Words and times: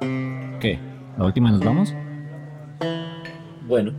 ¿Qué? 0.00 0.78
¿La 1.16 1.24
última 1.24 1.50
nos 1.50 1.60
vamos? 1.60 1.94
Bueno. 3.66 3.92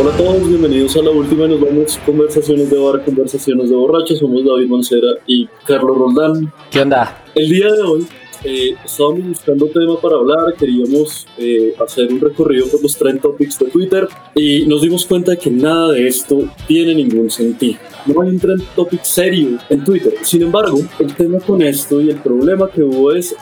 Hola 0.00 0.14
a 0.14 0.16
todos, 0.16 0.48
bienvenidos 0.48 0.96
a 0.96 1.02
la 1.02 1.10
última 1.10 1.46
nos 1.46 1.60
vamos 1.60 2.00
conversaciones 2.06 2.70
de 2.70 2.78
bar, 2.78 3.04
conversaciones 3.04 3.68
de 3.68 3.76
borrachos. 3.76 4.18
Somos 4.18 4.44
David 4.44 4.68
Mancera 4.68 5.08
y 5.26 5.46
Carlos 5.66 5.98
Roldán. 5.98 6.52
¿Qué 6.70 6.80
onda? 6.80 7.22
El 7.34 7.48
día 7.50 7.70
de 7.72 7.82
hoy 7.82 8.06
eh, 8.44 8.76
estábamos 8.84 9.28
buscando 9.28 9.66
tema 9.66 10.00
para 10.00 10.16
hablar, 10.16 10.54
queríamos 10.58 11.26
eh, 11.38 11.74
hacer 11.82 12.12
un 12.12 12.20
recorrido 12.20 12.66
por 12.68 12.82
los 12.82 12.96
trend 12.96 13.20
topics 13.20 13.58
de 13.58 13.66
Twitter 13.66 14.08
y 14.34 14.66
nos 14.66 14.82
dimos 14.82 15.06
cuenta 15.06 15.32
de 15.32 15.38
que 15.38 15.50
nada 15.50 15.92
de 15.92 16.06
esto 16.06 16.48
tiene 16.66 16.94
ningún 16.94 17.30
sentido. 17.30 17.78
No 18.06 18.22
hay 18.22 18.30
un 18.30 18.40
trend 18.40 18.62
topic 18.74 19.02
serio 19.02 19.58
en 19.68 19.84
Twitter. 19.84 20.14
Sin 20.22 20.42
embargo, 20.42 20.78
el 20.98 21.14
tema 21.14 21.38
con 21.40 21.62
esto 21.62 22.00
y 22.00 22.10
el 22.10 22.16
problema 22.16 22.70
que 22.70 22.82
hubo 22.82 23.12
es 23.12 23.34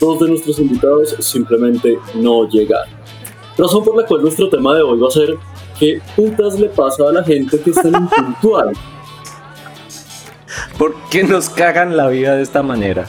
dos 0.00 0.20
de 0.20 0.28
nuestros 0.28 0.58
invitados 0.58 1.14
simplemente 1.20 1.98
no 2.14 2.48
llegaron. 2.48 2.94
Razón 3.56 3.84
por 3.84 3.96
la 3.96 4.06
cual 4.06 4.22
nuestro 4.22 4.48
tema 4.48 4.74
de 4.74 4.82
hoy 4.82 4.98
va 4.98 5.08
a 5.08 5.10
ser 5.10 5.36
¿Qué 5.78 6.00
putas 6.14 6.58
le 6.58 6.70
pasa 6.70 7.06
a 7.06 7.12
la 7.12 7.22
gente 7.22 7.60
que 7.60 7.70
es 7.70 7.76
tan 7.76 7.94
impuntual? 7.94 8.72
¿Por 10.78 10.94
qué 11.10 11.22
nos 11.22 11.50
cagan 11.50 11.96
la 11.96 12.08
vida 12.08 12.34
de 12.34 12.42
esta 12.42 12.62
manera? 12.62 13.06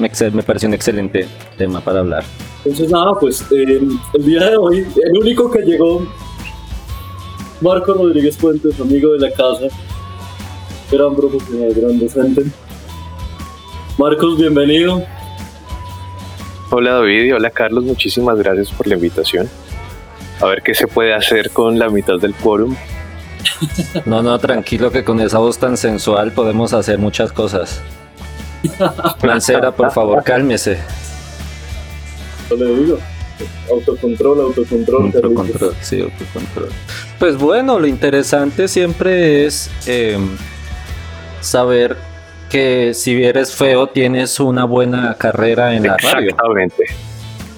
Me, 0.00 0.10
me 0.30 0.42
parece 0.42 0.66
un 0.66 0.74
excelente 0.74 1.28
tema 1.56 1.80
para 1.80 2.00
hablar. 2.00 2.24
Entonces, 2.64 2.90
nada, 2.90 3.12
pues 3.20 3.42
eh, 3.52 3.80
el 4.14 4.24
día 4.24 4.50
de 4.50 4.56
hoy, 4.56 4.86
el 5.04 5.18
único 5.18 5.50
que 5.50 5.60
llegó, 5.60 6.06
Marco 7.60 7.94
Rodríguez 7.94 8.36
Fuentes, 8.36 8.80
amigo 8.80 9.12
de 9.12 9.28
la 9.28 9.30
casa, 9.32 9.66
gran 10.90 11.14
profesional, 11.14 11.72
gran 11.74 11.98
docente. 11.98 12.44
Marcos, 13.98 14.38
bienvenido. 14.38 15.04
Hola 16.70 16.92
David 16.92 17.24
y 17.24 17.32
hola 17.32 17.50
Carlos, 17.50 17.84
muchísimas 17.84 18.38
gracias 18.38 18.70
por 18.70 18.86
la 18.86 18.94
invitación 18.94 19.48
a 20.40 20.46
ver 20.46 20.62
qué 20.62 20.74
se 20.74 20.86
puede 20.86 21.14
hacer 21.14 21.50
con 21.50 21.78
la 21.78 21.88
mitad 21.88 22.18
del 22.18 22.34
quórum. 22.34 22.74
No, 24.06 24.22
no, 24.22 24.38
tranquilo 24.38 24.90
que 24.90 25.04
con 25.04 25.20
esa 25.20 25.38
voz 25.38 25.58
tan 25.58 25.76
sensual 25.76 26.32
podemos 26.32 26.72
hacer 26.72 26.98
muchas 26.98 27.32
cosas. 27.32 27.82
Mancera, 29.22 29.72
por 29.72 29.90
favor, 29.90 30.22
cálmese. 30.24 30.78
No 32.50 32.56
le 32.56 32.76
digo. 32.76 32.98
Autocontrol, 33.70 34.40
autocontrol. 34.40 35.04
Autocontrol, 35.14 35.74
sí, 35.80 36.00
autocontrol. 36.00 36.68
Pues 37.18 37.36
bueno, 37.36 37.78
lo 37.78 37.86
interesante 37.86 38.68
siempre 38.68 39.46
es 39.46 39.70
em, 39.86 40.36
saber 41.40 41.96
que 42.50 42.92
si 42.94 43.22
eres 43.22 43.54
feo 43.54 43.86
tienes 43.86 44.40
una 44.40 44.64
buena 44.64 45.14
carrera 45.14 45.74
en 45.74 45.84
la 45.86 45.96
radio. 45.96 46.30
Exactamente, 46.30 46.84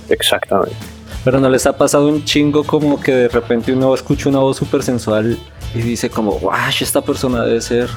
exactamente. 0.08 0.76
Pero 1.24 1.40
no 1.40 1.48
les 1.48 1.66
ha 1.66 1.76
pasado 1.76 2.08
un 2.08 2.24
chingo 2.24 2.64
como 2.64 3.00
que 3.00 3.12
de 3.12 3.28
repente 3.28 3.72
uno 3.72 3.94
escucha 3.94 4.28
una 4.28 4.40
voz 4.40 4.58
súper 4.58 4.82
sensual 4.82 5.38
y 5.74 5.78
dice 5.78 6.10
como, 6.10 6.38
wow, 6.38 6.52
esta 6.80 7.00
persona 7.00 7.44
debe 7.44 7.60
ser 7.60 7.88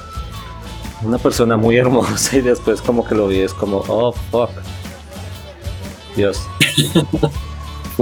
una 1.03 1.17
persona 1.17 1.57
muy 1.57 1.77
hermosa 1.83 2.37
y 2.37 2.41
después 2.41 2.81
como 2.81 3.05
que 3.05 3.15
lo 3.15 3.29
es 3.31 3.53
como, 3.53 3.83
oh, 3.87 4.13
fuck. 4.31 4.49
Dios. 6.15 6.41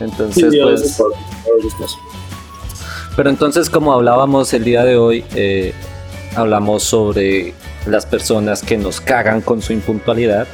entonces, 0.00 0.54
pues... 0.62 0.98
Pero 3.14 3.30
entonces, 3.30 3.68
como 3.70 3.92
hablábamos 3.92 4.52
el 4.54 4.64
día 4.64 4.84
de 4.84 4.96
hoy, 4.96 5.24
eh, 5.34 5.74
hablamos 6.34 6.82
sobre 6.82 7.54
las 7.86 8.06
personas 8.06 8.62
que 8.62 8.78
nos 8.78 9.00
cagan 9.00 9.40
con 9.40 9.60
su 9.60 9.72
impuntualidad 9.72 10.46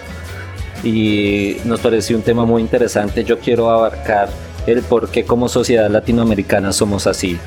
y 0.82 1.56
nos 1.64 1.80
pareció 1.80 2.16
un 2.16 2.22
tema 2.22 2.44
muy 2.44 2.62
interesante. 2.62 3.24
Yo 3.24 3.38
quiero 3.38 3.70
abarcar 3.70 4.28
el 4.66 4.82
por 4.82 5.10
qué 5.10 5.24
como 5.24 5.48
sociedad 5.48 5.90
latinoamericana 5.90 6.72
somos 6.72 7.06
así. 7.06 7.38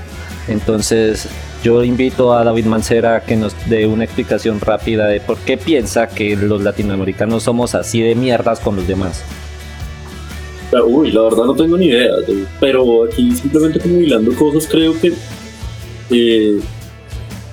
Entonces 0.48 1.28
yo 1.64 1.84
invito 1.84 2.34
a 2.34 2.44
David 2.44 2.66
Mancera 2.66 3.18
a 3.18 3.22
que 3.22 3.36
nos 3.36 3.54
dé 3.70 3.86
una 3.86 4.04
explicación 4.04 4.60
rápida 4.60 5.08
de 5.08 5.20
por 5.20 5.38
qué 5.38 5.58
piensa 5.58 6.08
que 6.08 6.36
los 6.36 6.62
latinoamericanos 6.62 7.44
somos 7.44 7.76
así 7.76 8.02
de 8.02 8.16
mierdas 8.16 8.60
con 8.60 8.76
los 8.76 8.88
demás. 8.88 9.24
Uy, 10.88 11.12
la 11.12 11.24
verdad 11.24 11.46
no 11.46 11.56
tengo 11.56 11.78
ni 11.78 11.88
idea, 11.88 12.14
pero 12.60 13.04
aquí 13.04 13.36
simplemente 13.36 13.80
como 13.80 13.96
hilando 13.96 14.34
cosas 14.36 14.68
creo 14.72 15.00
que 15.00 15.14
eh, 16.10 16.60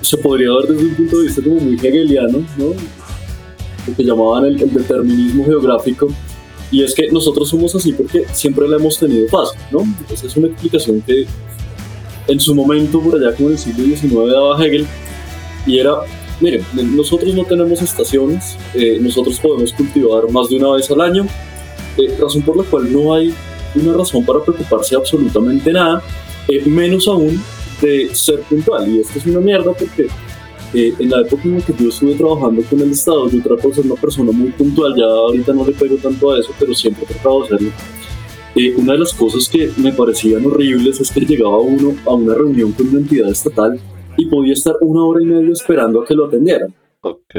se 0.01 0.17
podría 0.17 0.53
ver 0.53 0.69
desde 0.69 0.87
un 0.87 0.95
punto 0.95 1.17
de 1.17 1.23
vista 1.25 1.41
como 1.41 1.59
muy 1.59 1.75
hegeliano, 1.75 2.45
¿no? 2.57 2.73
que 3.95 4.03
llamaban 4.03 4.45
el, 4.45 4.57
determinismo 4.57 5.45
geográfico, 5.45 6.07
y 6.71 6.83
es 6.83 6.93
que 6.93 7.11
nosotros 7.11 7.49
somos 7.49 7.73
así 7.75 7.91
porque 7.91 8.25
siempre 8.31 8.67
la 8.67 8.77
hemos 8.77 8.99
tenido 8.99 9.27
fácil, 9.27 9.59
¿no? 9.71 9.83
Esa 10.13 10.27
es 10.27 10.37
una 10.37 10.47
explicación 10.47 11.01
que 11.01 11.25
en 12.29 12.39
su 12.39 12.55
momento, 12.55 13.01
por 13.01 13.15
allá 13.15 13.35
como 13.35 13.49
en 13.49 13.53
el 13.53 13.59
siglo 13.59 13.83
XIX, 13.83 14.31
daba 14.31 14.63
Hegel, 14.63 14.87
y 15.65 15.79
era, 15.79 15.95
miren, 16.39 16.63
nosotros 16.95 17.33
no 17.33 17.43
tenemos 17.43 17.81
estaciones, 17.81 18.55
eh, 18.73 18.97
nosotros 19.01 19.39
podemos 19.39 19.73
cultivar 19.73 20.29
más 20.31 20.49
de 20.49 20.57
una 20.57 20.73
vez 20.73 20.89
al 20.91 21.01
año, 21.01 21.27
eh, 21.97 22.15
razón 22.19 22.43
por 22.43 22.55
la 22.55 22.63
cual 22.63 22.91
no 22.91 23.13
hay 23.13 23.33
una 23.75 23.93
razón 23.93 24.25
para 24.25 24.41
preocuparse 24.41 24.95
absolutamente 24.95 25.73
nada, 25.73 26.01
eh, 26.47 26.63
menos 26.65 27.07
aún 27.07 27.41
de 27.81 28.13
ser 28.13 28.41
puntual, 28.41 28.87
y 28.89 28.99
esto 28.99 29.19
es 29.19 29.25
una 29.25 29.39
mierda 29.39 29.73
porque 29.73 30.07
eh, 30.73 30.93
en 30.99 31.09
la 31.09 31.21
época 31.21 31.41
en 31.45 31.55
la 31.55 31.61
que 31.61 31.73
yo 31.79 31.89
estuve 31.89 32.13
trabajando 32.13 32.61
con 32.63 32.79
el 32.79 32.91
Estado, 32.91 33.27
yo 33.29 33.41
trato 33.41 33.69
de 33.69 33.73
ser 33.73 33.85
una 33.85 33.95
persona 33.95 34.31
muy 34.31 34.51
puntual, 34.51 34.93
ya 34.95 35.05
ahorita 35.05 35.53
no 35.53 35.65
le 35.65 35.71
pego 35.71 35.95
tanto 35.97 36.31
a 36.31 36.39
eso, 36.39 36.53
pero 36.59 36.75
siempre 36.75 37.05
he 37.05 37.07
tratado 37.07 37.39
de 37.39 37.45
hacerlo. 37.45 37.71
Eh, 38.61 38.73
una 38.75 38.91
de 38.91 38.99
las 38.99 39.13
cosas 39.13 39.47
que 39.47 39.71
me 39.77 39.93
parecían 39.93 40.45
horribles 40.45 40.99
es 40.99 41.09
que 41.09 41.21
llegaba 41.21 41.59
uno 41.59 41.95
a 42.05 42.13
una 42.13 42.33
reunión 42.33 42.73
con 42.73 42.89
una 42.89 42.99
entidad 42.99 43.29
estatal 43.29 43.79
y 44.17 44.25
podía 44.25 44.51
estar 44.51 44.75
una 44.81 45.01
hora 45.05 45.23
y 45.23 45.27
media 45.27 45.53
esperando 45.53 46.01
a 46.01 46.05
que 46.05 46.13
lo 46.13 46.25
atendieran. 46.25 46.75
Ok 46.99 47.35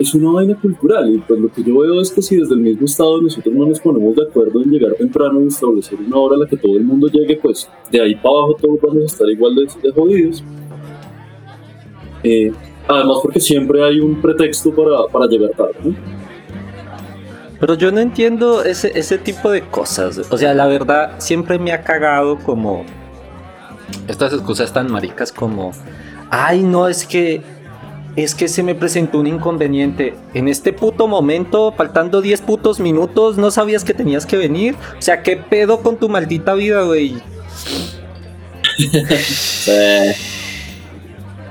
es 0.00 0.14
una 0.14 0.32
vaina 0.32 0.58
cultural 0.58 1.14
y 1.14 1.18
pues 1.18 1.38
lo 1.38 1.52
que 1.52 1.62
yo 1.62 1.78
veo 1.78 2.00
es 2.00 2.10
que 2.10 2.20
si 2.20 2.34
desde 2.34 2.54
el 2.54 2.60
mismo 2.60 2.86
estado 2.86 3.20
nosotros 3.20 3.54
no 3.54 3.66
nos 3.66 3.78
ponemos 3.78 4.16
de 4.16 4.24
acuerdo 4.24 4.60
en 4.60 4.70
llegar 4.70 4.94
temprano 4.94 5.42
y 5.42 5.46
establecer 5.46 5.98
una 6.00 6.16
hora 6.16 6.34
a 6.36 6.38
la 6.38 6.46
que 6.48 6.56
todo 6.56 6.76
el 6.76 6.84
mundo 6.84 7.06
llegue, 7.06 7.36
pues 7.36 7.68
de 7.92 8.00
ahí 8.00 8.14
para 8.16 8.30
abajo 8.30 8.56
todos 8.60 8.80
vamos 8.80 9.02
a 9.02 9.06
estar 9.06 9.28
igual 9.28 9.54
de, 9.54 9.92
jodidos. 9.92 10.42
Eh, 12.24 12.50
además 12.88 13.18
porque 13.22 13.38
siempre 13.38 13.84
hay 13.84 14.00
un 14.00 14.20
pretexto 14.20 14.74
para, 14.74 15.06
para 15.12 15.26
llegar 15.26 15.50
tarde, 15.50 15.76
¿no? 15.84 16.19
Pero 17.60 17.74
yo 17.74 17.92
no 17.92 18.00
entiendo 18.00 18.64
ese, 18.64 18.98
ese 18.98 19.18
tipo 19.18 19.50
de 19.50 19.62
cosas. 19.62 20.18
O 20.30 20.38
sea, 20.38 20.54
la 20.54 20.66
verdad 20.66 21.12
siempre 21.18 21.58
me 21.58 21.72
ha 21.72 21.82
cagado 21.82 22.38
como 22.38 22.84
estas 24.08 24.32
excusas 24.32 24.72
tan 24.72 24.90
maricas 24.90 25.30
como, 25.30 25.72
ay, 26.30 26.62
no, 26.62 26.88
es 26.88 27.06
que 27.06 27.42
es 28.16 28.34
que 28.34 28.48
se 28.48 28.62
me 28.62 28.74
presentó 28.74 29.20
un 29.20 29.26
inconveniente. 29.26 30.14
En 30.34 30.48
este 30.48 30.72
puto 30.72 31.06
momento, 31.06 31.72
faltando 31.76 32.20
10 32.20 32.40
putos 32.42 32.80
minutos, 32.80 33.38
no 33.38 33.50
sabías 33.50 33.84
que 33.84 33.94
tenías 33.94 34.26
que 34.26 34.36
venir. 34.36 34.74
O 34.98 35.02
sea, 35.02 35.22
¿qué 35.22 35.36
pedo 35.36 35.80
con 35.80 35.96
tu 35.96 36.08
maldita 36.08 36.54
vida, 36.54 36.82
güey? 36.82 37.22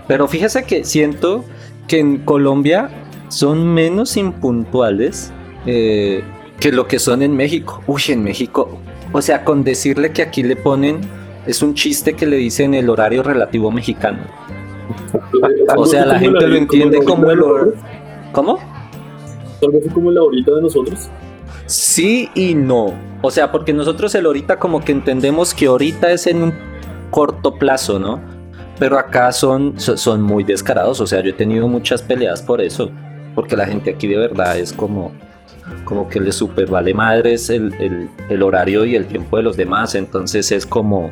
Pero 0.07 0.27
fíjese 0.27 0.63
que 0.63 0.83
siento 0.83 1.45
que 1.87 1.99
en 1.99 2.17
Colombia 2.19 2.89
son 3.29 3.73
menos 3.73 4.17
impuntuales 4.17 5.31
eh, 5.65 6.23
que 6.59 6.71
lo 6.71 6.87
que 6.87 6.99
son 6.99 7.21
en 7.21 7.35
México. 7.35 7.81
Uy, 7.87 8.01
en 8.09 8.23
México. 8.23 8.79
O 9.11 9.21
sea, 9.21 9.43
con 9.43 9.63
decirle 9.63 10.11
que 10.11 10.21
aquí 10.21 10.43
le 10.43 10.55
ponen. 10.55 10.99
Es 11.47 11.63
un 11.63 11.73
chiste 11.73 12.13
que 12.13 12.25
le 12.25 12.35
dicen 12.35 12.73
el 12.73 12.89
horario 12.89 13.23
relativo 13.23 13.71
mexicano 13.71 14.19
o 15.77 15.85
sea, 15.85 16.05
la 16.05 16.19
gente 16.19 16.47
lo 16.47 16.55
entiende 16.55 17.03
como 17.03 17.29
el 17.31 17.39
¿Cómo? 18.31 18.59
Tal 19.59 19.71
vez 19.71 19.91
como 19.93 20.11
la 20.11 20.21
horita 20.21 20.53
de 20.53 20.61
nosotros. 20.61 21.09
Sí 21.65 22.29
y 22.35 22.53
no. 22.53 22.93
O 23.21 23.31
sea, 23.31 23.51
porque 23.51 23.73
nosotros 23.73 24.13
el 24.15 24.25
ahorita 24.25 24.57
como 24.57 24.81
que 24.81 24.91
entendemos 24.91 25.53
que 25.53 25.67
ahorita 25.67 26.11
es 26.11 26.27
en 26.27 26.43
un 26.43 26.53
corto 27.11 27.55
plazo, 27.55 27.99
¿no? 27.99 28.21
Pero 28.79 28.97
acá 28.97 29.31
son, 29.31 29.77
son 29.79 30.21
muy 30.21 30.43
descarados. 30.43 31.01
O 31.01 31.07
sea, 31.07 31.21
yo 31.21 31.31
he 31.31 31.33
tenido 31.33 31.67
muchas 31.67 32.01
peleas 32.01 32.41
por 32.41 32.61
eso. 32.61 32.91
Porque 33.35 33.57
la 33.57 33.65
gente 33.65 33.91
aquí 33.91 34.07
de 34.07 34.17
verdad 34.17 34.57
es 34.57 34.71
como, 34.71 35.11
como 35.85 36.07
que 36.07 36.19
le 36.19 36.31
super 36.31 36.67
vale 36.67 36.93
madres 36.93 37.49
el, 37.49 38.09
el 38.29 38.43
horario 38.43 38.85
y 38.85 38.95
el 38.95 39.05
tiempo 39.05 39.37
de 39.37 39.43
los 39.43 39.57
demás. 39.57 39.95
Entonces 39.95 40.51
es 40.51 40.65
como, 40.65 41.11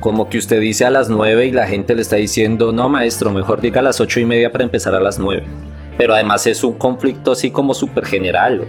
como 0.00 0.28
que 0.28 0.38
usted 0.38 0.60
dice 0.60 0.84
a 0.84 0.90
las 0.90 1.08
9 1.08 1.46
y 1.46 1.52
la 1.52 1.66
gente 1.66 1.94
le 1.94 2.02
está 2.02 2.16
diciendo, 2.16 2.72
no 2.72 2.88
maestro, 2.88 3.30
mejor 3.30 3.60
diga 3.60 3.80
a 3.80 3.84
las 3.84 4.00
8 4.00 4.20
y 4.20 4.24
media 4.24 4.50
para 4.50 4.64
empezar 4.64 4.94
a 4.94 5.00
las 5.00 5.18
9. 5.18 5.44
pero 5.96 6.14
además 6.14 6.46
es 6.46 6.64
un 6.64 6.74
conflicto 6.74 7.32
así 7.32 7.50
como 7.50 7.74
súper 7.74 8.04
general. 8.04 8.64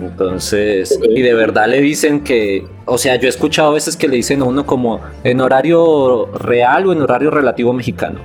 Entonces, 0.00 0.98
y 1.14 1.22
de 1.22 1.34
verdad 1.34 1.68
le 1.68 1.80
dicen 1.80 2.24
que, 2.24 2.66
o 2.86 2.98
sea, 2.98 3.16
yo 3.16 3.26
he 3.26 3.28
escuchado 3.28 3.70
a 3.70 3.74
veces 3.74 3.96
que 3.96 4.08
le 4.08 4.16
dicen 4.16 4.42
a 4.42 4.44
uno 4.44 4.66
como 4.66 5.00
en 5.22 5.40
horario 5.40 6.26
real 6.34 6.86
o 6.86 6.92
en 6.92 7.02
horario 7.02 7.30
relativo 7.30 7.72
mexicano. 7.72 8.18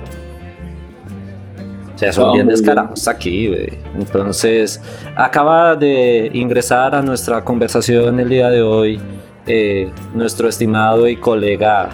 O 1.98 2.00
sea, 2.00 2.12
son 2.12 2.32
bien 2.34 2.46
descarados 2.46 3.08
aquí, 3.08 3.48
güey. 3.48 3.70
Entonces, 3.98 4.80
acaba 5.16 5.74
de 5.74 6.30
ingresar 6.32 6.94
a 6.94 7.02
nuestra 7.02 7.42
conversación 7.44 8.20
el 8.20 8.28
día 8.28 8.50
de 8.50 8.62
hoy 8.62 9.00
eh, 9.48 9.90
nuestro 10.14 10.48
estimado 10.48 11.08
y 11.08 11.16
colega 11.16 11.88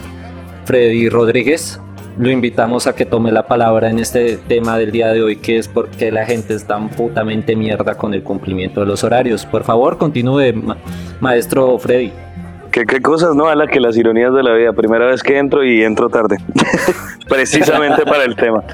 Freddy 0.66 1.08
Rodríguez. 1.08 1.80
Lo 2.18 2.30
invitamos 2.30 2.86
a 2.86 2.94
que 2.94 3.06
tome 3.06 3.32
la 3.32 3.46
palabra 3.46 3.88
en 3.88 3.98
este 3.98 4.36
tema 4.36 4.76
del 4.76 4.92
día 4.92 5.08
de 5.08 5.22
hoy, 5.22 5.36
que 5.36 5.56
es 5.56 5.68
por 5.68 5.88
qué 5.88 6.12
la 6.12 6.26
gente 6.26 6.52
es 6.52 6.66
tan 6.66 6.90
putamente 6.90 7.56
mierda 7.56 7.94
con 7.96 8.12
el 8.12 8.22
cumplimiento 8.22 8.80
de 8.80 8.86
los 8.86 9.02
horarios. 9.04 9.46
Por 9.46 9.64
favor, 9.64 9.96
continúe, 9.96 10.52
ma- 10.52 10.76
maestro 11.20 11.78
Freddy. 11.78 12.12
¿Qué, 12.74 12.86
qué 12.86 13.00
cosas, 13.00 13.36
no? 13.36 13.46
A 13.46 13.54
la 13.54 13.68
que 13.68 13.78
las 13.78 13.96
ironías 13.96 14.34
de 14.34 14.42
la 14.42 14.52
vida. 14.52 14.72
Primera 14.72 15.06
vez 15.06 15.22
que 15.22 15.38
entro 15.38 15.62
y 15.62 15.84
entro 15.84 16.08
tarde. 16.08 16.38
Precisamente 17.28 18.02
para 18.04 18.24
el 18.24 18.34
tema. 18.34 18.64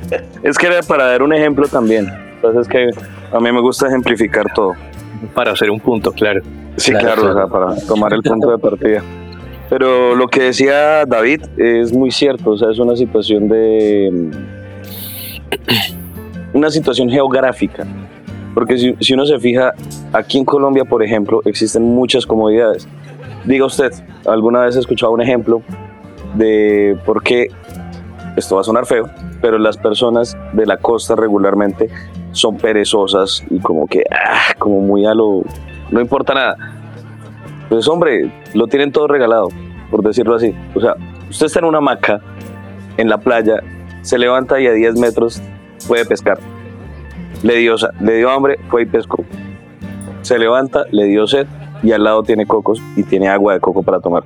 Es 0.42 0.56
que 0.56 0.68
era 0.68 0.80
para 0.80 1.04
dar 1.04 1.22
un 1.22 1.34
ejemplo 1.34 1.68
también. 1.68 2.10
Entonces 2.36 2.66
que 2.66 2.88
a 3.30 3.40
mí 3.40 3.52
me 3.52 3.60
gusta 3.60 3.88
ejemplificar 3.88 4.46
todo. 4.54 4.72
Para 5.34 5.52
hacer 5.52 5.70
un 5.70 5.78
punto, 5.80 6.12
claro. 6.12 6.40
Sí, 6.76 6.92
Claro, 6.92 7.20
claro, 7.22 7.30
o 7.30 7.34
sea, 7.34 7.46
para 7.46 7.76
tomar 7.86 8.14
el 8.14 8.22
punto 8.22 8.50
de 8.50 8.56
partida. 8.56 9.02
Pero 9.68 10.14
lo 10.16 10.28
que 10.28 10.44
decía 10.44 11.04
David 11.04 11.42
es 11.58 11.92
muy 11.92 12.10
cierto, 12.10 12.52
o 12.52 12.56
sea, 12.56 12.70
es 12.70 12.78
una 12.78 12.96
situación 12.96 13.48
de... 13.50 14.08
mm, 14.10 14.30
Una 16.56 16.70
situación 16.70 17.10
geográfica. 17.10 17.86
Porque 18.54 18.78
si, 18.78 18.96
si 19.00 19.12
uno 19.12 19.26
se 19.26 19.38
fija, 19.38 19.74
aquí 20.12 20.38
en 20.38 20.46
Colombia, 20.46 20.84
por 20.86 21.02
ejemplo, 21.04 21.42
existen 21.44 21.82
muchas 21.82 22.24
comodidades. 22.26 22.88
Diga 23.44 23.64
usted, 23.64 23.92
¿alguna 24.26 24.60
vez 24.62 24.76
ha 24.76 24.80
escuchado 24.80 25.12
un 25.12 25.22
ejemplo 25.22 25.62
de 26.34 26.98
por 27.04 27.22
qué, 27.22 27.48
esto 28.36 28.54
va 28.54 28.60
a 28.60 28.64
sonar 28.64 28.86
feo, 28.86 29.08
pero 29.40 29.58
las 29.58 29.76
personas 29.76 30.36
de 30.52 30.66
la 30.66 30.76
costa 30.76 31.16
regularmente 31.16 31.88
son 32.32 32.58
perezosas 32.58 33.44
y 33.50 33.58
como 33.60 33.86
que, 33.86 34.04
ah, 34.10 34.54
como 34.58 34.80
muy 34.80 35.06
a 35.06 35.14
lo, 35.14 35.42
no 35.90 36.00
importa 36.00 36.34
nada. 36.34 36.56
Pues 37.68 37.88
hombre, 37.88 38.30
lo 38.54 38.66
tienen 38.66 38.92
todo 38.92 39.06
regalado, 39.08 39.48
por 39.90 40.02
decirlo 40.02 40.34
así. 40.34 40.54
O 40.74 40.80
sea, 40.80 40.94
usted 41.28 41.46
está 41.46 41.60
en 41.60 41.64
una 41.64 41.78
hamaca, 41.78 42.20
en 42.96 43.08
la 43.08 43.18
playa, 43.18 43.62
se 44.02 44.18
levanta 44.18 44.60
y 44.60 44.66
a 44.66 44.72
10 44.72 44.98
metros 44.98 45.42
puede 45.88 46.04
pescar. 46.04 46.38
Le 47.42 47.56
dio, 47.56 47.76
le 48.00 48.16
dio 48.16 48.30
hambre, 48.30 48.58
fue 48.68 48.82
y 48.82 48.86
pescó. 48.86 49.24
Se 50.22 50.38
levanta, 50.38 50.84
le 50.90 51.04
dio 51.04 51.26
sed 51.26 51.46
y 51.82 51.92
al 51.92 52.04
lado 52.04 52.22
tiene 52.22 52.46
cocos 52.46 52.82
y 52.96 53.02
tiene 53.02 53.28
agua 53.28 53.54
de 53.54 53.60
coco 53.60 53.82
para 53.82 54.00
tomar. 54.00 54.22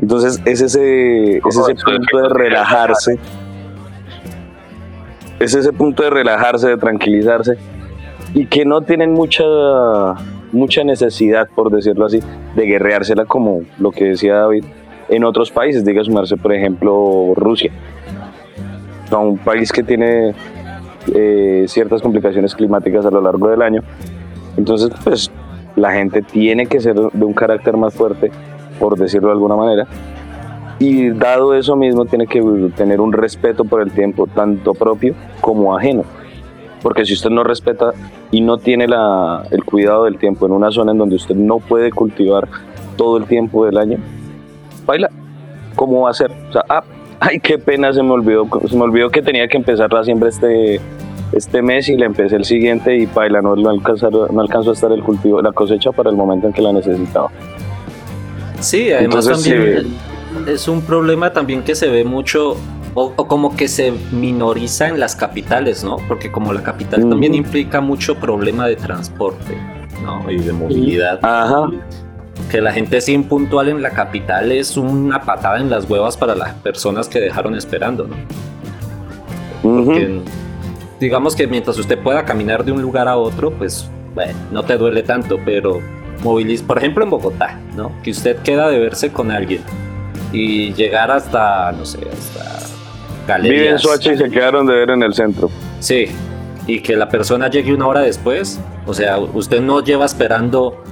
Entonces 0.00 0.40
es 0.44 0.60
ese, 0.60 1.38
es 1.38 1.56
ese 1.56 1.74
punto 1.74 2.18
de 2.22 2.28
relajarse. 2.28 3.18
Es 5.38 5.54
ese 5.54 5.72
punto 5.72 6.02
de 6.02 6.10
relajarse, 6.10 6.68
de 6.68 6.76
tranquilizarse 6.76 7.58
y 8.34 8.46
que 8.46 8.64
no 8.64 8.82
tienen 8.82 9.12
mucha 9.12 9.44
mucha 10.52 10.84
necesidad, 10.84 11.48
por 11.54 11.70
decirlo 11.70 12.06
así, 12.06 12.20
de 12.54 12.66
guerreársela 12.66 13.24
como 13.24 13.62
lo 13.78 13.90
que 13.90 14.04
decía 14.04 14.36
David 14.36 14.64
en 15.08 15.24
otros 15.24 15.50
países, 15.50 15.84
diga 15.84 16.02
sumarse 16.02 16.36
por 16.36 16.52
ejemplo 16.52 17.32
Rusia, 17.34 17.70
sea, 19.08 19.18
un 19.18 19.38
país 19.38 19.72
que 19.72 19.82
tiene 19.82 20.34
eh, 21.14 21.64
ciertas 21.68 22.02
complicaciones 22.02 22.54
climáticas 22.54 23.06
a 23.06 23.10
lo 23.10 23.20
largo 23.20 23.48
del 23.48 23.62
año, 23.62 23.82
entonces 24.56 24.90
pues 25.04 25.30
la 25.76 25.92
gente 25.92 26.22
tiene 26.22 26.66
que 26.66 26.80
ser 26.80 26.96
de 26.96 27.24
un 27.24 27.34
carácter 27.34 27.76
más 27.76 27.94
fuerte, 27.94 28.32
por 28.80 28.98
decirlo 28.98 29.28
de 29.28 29.34
alguna 29.34 29.56
manera, 29.56 29.86
y 30.78 31.10
dado 31.10 31.54
eso 31.54 31.76
mismo 31.76 32.04
tiene 32.04 32.26
que 32.26 32.42
tener 32.76 33.00
un 33.00 33.12
respeto 33.12 33.64
por 33.64 33.80
el 33.80 33.92
tiempo, 33.92 34.26
tanto 34.26 34.74
propio 34.74 35.14
como 35.40 35.76
ajeno. 35.76 36.04
Porque 36.82 37.04
si 37.04 37.14
usted 37.14 37.30
no 37.30 37.42
respeta 37.42 37.92
y 38.30 38.40
no 38.40 38.58
tiene 38.58 38.84
el 38.84 39.64
cuidado 39.64 40.04
del 40.04 40.18
tiempo 40.18 40.46
en 40.46 40.52
una 40.52 40.70
zona 40.70 40.92
en 40.92 40.98
donde 40.98 41.16
usted 41.16 41.34
no 41.34 41.58
puede 41.58 41.90
cultivar 41.90 42.48
todo 42.96 43.16
el 43.16 43.24
tiempo 43.24 43.64
del 43.64 43.78
año, 43.78 43.98
baila, 44.84 45.10
¿cómo 45.74 46.02
va 46.02 46.10
a 46.10 46.14
ser? 46.14 46.30
O 46.48 46.52
sea, 46.52 46.62
ah, 46.68 46.84
ay, 47.20 47.40
qué 47.40 47.58
pena, 47.58 47.92
se 47.92 48.02
me 48.02 48.10
olvidó, 48.12 48.46
se 48.68 48.76
me 48.76 48.82
olvidó 48.82 49.10
que 49.10 49.22
tenía 49.22 49.48
que 49.48 49.56
empezar 49.56 49.92
la 49.92 50.04
siembra 50.04 50.28
este, 50.28 50.80
este 51.32 51.62
mes 51.62 51.88
y 51.88 51.96
le 51.96 52.06
empecé 52.06 52.36
el 52.36 52.44
siguiente 52.44 52.96
y 52.96 53.06
baila, 53.06 53.42
no, 53.42 53.56
no, 53.56 53.72
no 53.72 54.40
alcanzó 54.40 54.70
a 54.70 54.72
estar 54.72 54.92
el 54.92 55.02
cultivo, 55.02 55.42
la 55.42 55.52
cosecha 55.52 55.92
para 55.92 56.10
el 56.10 56.16
momento 56.16 56.46
en 56.46 56.52
que 56.52 56.62
la 56.62 56.72
necesitaba. 56.72 57.30
Sí, 58.60 58.90
además 58.92 59.26
Entonces, 59.26 59.52
también 59.52 59.96
es 60.46 60.68
un 60.68 60.82
problema 60.82 61.32
también 61.32 61.62
que 61.62 61.74
se 61.74 61.88
ve 61.88 62.04
mucho 62.04 62.56
o, 62.94 63.12
o 63.14 63.28
como 63.28 63.54
que 63.56 63.68
se 63.68 63.92
minoriza 64.12 64.88
en 64.88 64.98
las 64.98 65.14
capitales, 65.16 65.84
¿no? 65.84 65.96
Porque 66.08 66.30
como 66.30 66.52
la 66.52 66.62
capital 66.62 67.08
también 67.08 67.34
implica 67.34 67.80
mucho 67.80 68.16
problema 68.16 68.66
de 68.66 68.76
transporte, 68.76 69.58
¿no? 70.02 70.30
Y 70.30 70.38
de 70.38 70.52
movilidad. 70.52 71.18
Ajá, 71.22 71.68
Que 72.50 72.60
la 72.60 72.72
gente 72.72 72.96
es 72.96 73.08
impuntual 73.08 73.68
en 73.68 73.82
la 73.82 73.90
capital 73.90 74.50
es 74.52 74.76
una 74.76 75.20
patada 75.22 75.58
en 75.58 75.68
las 75.68 75.88
huevas 75.88 76.16
para 76.16 76.34
las 76.34 76.54
personas 76.54 77.08
que 77.08 77.20
dejaron 77.20 77.54
esperando, 77.54 78.08
¿no? 78.08 78.16
Digamos 81.00 81.36
que 81.36 81.46
mientras 81.46 81.78
usted 81.78 81.98
pueda 81.98 82.24
caminar 82.24 82.64
de 82.64 82.72
un 82.72 82.82
lugar 82.82 83.08
a 83.08 83.16
otro, 83.16 83.50
pues 83.50 83.88
bueno, 84.14 84.34
no 84.50 84.62
te 84.62 84.76
duele 84.76 85.02
tanto, 85.02 85.38
pero 85.44 85.80
moviliz 86.22 86.62
por 86.62 86.78
ejemplo 86.78 87.04
en 87.04 87.10
Bogotá, 87.10 87.58
¿no? 87.76 87.92
Que 88.02 88.10
usted 88.10 88.36
queda 88.38 88.68
de 88.68 88.78
verse 88.78 89.12
con 89.12 89.30
alguien 89.30 89.60
y 90.32 90.72
llegar 90.72 91.10
hasta, 91.10 91.72
no 91.72 91.84
sé, 91.84 91.98
hasta 91.98 92.56
Vive 93.26 93.34
en 93.34 93.42
galerías. 93.42 93.82
Soacha 93.82 94.12
y 94.12 94.18
se 94.18 94.30
quedaron 94.30 94.66
de 94.66 94.74
ver 94.74 94.90
en 94.90 95.02
el 95.02 95.12
centro. 95.12 95.50
Sí, 95.80 96.06
y 96.66 96.80
que 96.80 96.96
la 96.96 97.08
persona 97.08 97.50
llegue 97.50 97.74
una 97.74 97.86
hora 97.86 98.00
después, 98.00 98.60
o 98.86 98.94
sea, 98.94 99.18
usted 99.18 99.60
no 99.60 99.82
lleva 99.82 100.06
esperando. 100.06 100.82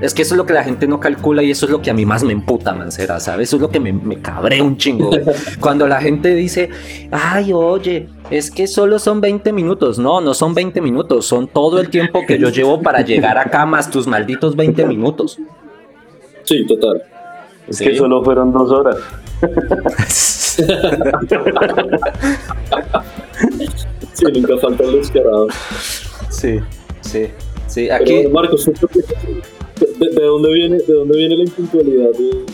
Es 0.00 0.14
que 0.14 0.22
eso 0.22 0.34
es 0.34 0.38
lo 0.38 0.46
que 0.46 0.54
la 0.54 0.64
gente 0.64 0.86
no 0.86 0.98
calcula 0.98 1.42
y 1.42 1.50
eso 1.50 1.66
es 1.66 1.72
lo 1.72 1.82
que 1.82 1.90
a 1.90 1.94
mí 1.94 2.06
más 2.06 2.22
me 2.22 2.32
emputa, 2.32 2.72
Mancera, 2.72 3.20
¿sabes? 3.20 3.48
Eso 3.48 3.56
es 3.56 3.62
lo 3.62 3.70
que 3.70 3.80
me, 3.80 3.92
me 3.92 4.20
cabré 4.20 4.62
un 4.62 4.78
chingo. 4.78 5.10
Cuando 5.60 5.86
la 5.86 6.00
gente 6.00 6.34
dice, 6.34 6.70
ay, 7.10 7.52
oye, 7.52 8.08
es 8.30 8.50
que 8.50 8.66
solo 8.66 8.98
son 8.98 9.20
20 9.20 9.52
minutos. 9.52 9.98
No, 9.98 10.20
no 10.20 10.34
son 10.34 10.54
20 10.54 10.80
minutos, 10.80 11.26
son 11.26 11.48
todo 11.48 11.80
el 11.80 11.90
tiempo 11.90 12.20
que 12.26 12.38
yo 12.38 12.48
llevo 12.50 12.80
para 12.82 13.00
llegar 13.02 13.38
acá 13.38 13.66
más 13.66 13.90
tus 13.90 14.06
malditos 14.06 14.56
20 14.56 14.86
minutos. 14.86 15.38
Sí, 16.44 16.66
total. 16.66 17.02
Es 17.68 17.76
Sí. 17.76 17.84
que 17.84 17.96
solo 17.96 18.22
fueron 18.24 18.52
dos 18.52 18.70
horas. 18.70 18.96
Sí, 24.14 24.24
nunca 24.34 24.56
falta 24.58 24.84
el 24.84 24.92
descarado. 24.96 25.46
Sí, 26.28 26.58
sí, 27.00 27.26
sí. 27.66 27.88
Aquí, 27.90 28.12
bueno, 28.26 28.30
Marcos. 28.30 28.66
¿de, 28.66 30.08
de 30.10 30.22
dónde 30.26 30.52
viene, 30.52 30.76
¿de 30.78 30.92
dónde 30.92 31.16
viene 31.16 31.36
la 31.36 31.44
impuntualidad 31.44 32.10
de 32.10 32.44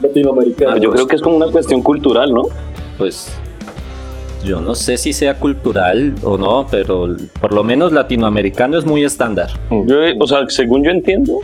latinoamericana? 0.00 0.72
Ah, 0.74 0.78
Yo 0.78 0.90
creo 0.92 1.06
que 1.06 1.16
es 1.16 1.22
como 1.22 1.36
una 1.36 1.50
cuestión 1.50 1.82
cultural, 1.82 2.32
¿no? 2.32 2.42
pues, 2.98 3.32
yo 4.44 4.60
no 4.60 4.74
sé 4.74 4.96
si 4.96 5.12
sea 5.12 5.34
cultural 5.38 6.14
o 6.22 6.38
no, 6.38 6.66
pero 6.70 7.08
por 7.40 7.52
lo 7.52 7.64
menos 7.64 7.92
latinoamericano 7.92 8.78
es 8.78 8.84
muy 8.84 9.04
estándar. 9.04 9.50
Yo, 9.70 9.96
o 10.18 10.26
sea, 10.26 10.48
según 10.48 10.84
yo 10.84 10.90
entiendo, 10.90 11.38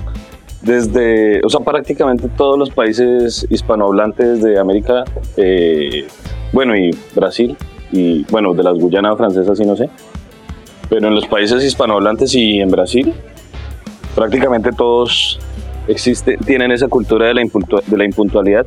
desde, 0.63 1.41
o 1.45 1.49
sea, 1.49 1.61
prácticamente 1.61 2.29
todos 2.29 2.59
los 2.59 2.71
países 2.71 3.47
hispanohablantes 3.51 4.43
de 4.43 4.59
América, 4.59 5.05
eh, 5.37 6.07
bueno, 6.53 6.77
y 6.77 6.91
Brasil, 7.15 7.57
y 7.93 8.25
bueno, 8.31 8.55
de 8.55 8.63
las 8.63 8.75
Guyanas 8.79 9.17
francesas, 9.17 9.59
sí 9.59 9.65
no 9.65 9.77
sé, 9.77 9.89
pero 10.89 11.09
en 11.09 11.15
los 11.15 11.27
países 11.27 11.63
hispanohablantes 11.63 12.35
y 12.35 12.61
en 12.61 12.71
Brasil, 12.71 13.13
prácticamente 14.15 14.71
todos 14.73 15.39
existe, 15.89 16.37
tienen 16.39 16.73
esa 16.73 16.89
cultura 16.89 17.27
de 17.27 17.35
la, 17.35 17.43
de 17.43 17.97
la 17.97 18.05
impuntualidad 18.05 18.67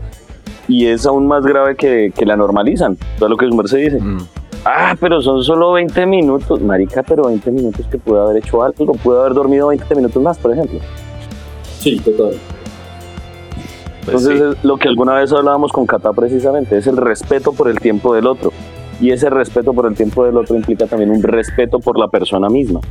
y 0.70 0.86
es 0.86 1.06
aún 1.06 1.28
más 1.28 1.44
grave 1.44 1.76
que, 1.76 2.14
que 2.16 2.26
la 2.26 2.38
normalizan, 2.38 2.98
todo 3.18 3.28
lo 3.28 3.38
que 3.38 3.48
su 3.48 3.56
merced 3.56 3.78
dice. 3.80 4.00
Mm. 4.00 4.20
Ah, 4.66 4.96
pero 5.00 5.22
son 5.22 5.44
solo 5.44 5.72
20 5.74 6.06
minutos, 6.06 6.62
marica, 6.62 7.02
pero 7.04 7.26
20 7.26 7.52
minutos 7.52 7.86
que 7.90 7.98
pude 7.98 8.20
haber 8.20 8.38
hecho 8.38 8.62
algo, 8.62 8.94
pude 8.94 9.20
haber 9.20 9.34
dormido 9.34 9.68
20 9.68 9.96
minutos 9.96 10.22
más, 10.22 10.38
por 10.38 10.52
ejemplo. 10.52 10.80
Sí, 11.80 12.00
total. 12.00 12.38
Pues 14.06 14.26
Entonces, 14.26 14.58
sí. 14.62 14.68
lo 14.68 14.78
que 14.78 14.88
alguna 14.88 15.14
vez 15.16 15.32
hablábamos 15.32 15.72
con 15.72 15.86
Cata 15.86 16.14
precisamente, 16.14 16.78
es 16.78 16.88
el 16.88 16.98
respeto 16.98 17.54
por 17.54 17.70
el 17.70 17.80
tiempo 17.80 18.14
del 18.14 18.28
otro. 18.28 18.52
Y 19.02 19.12
ese 19.12 19.30
respeto 19.30 19.74
por 19.74 19.88
el 19.88 19.96
tiempo 19.96 20.26
del 20.26 20.36
otro 20.38 20.56
implica 20.56 20.86
también 20.86 21.10
un 21.10 21.24
respeto 21.24 21.80
por 21.80 21.98
la 21.98 22.10
persona 22.10 22.50
misma. 22.50 22.82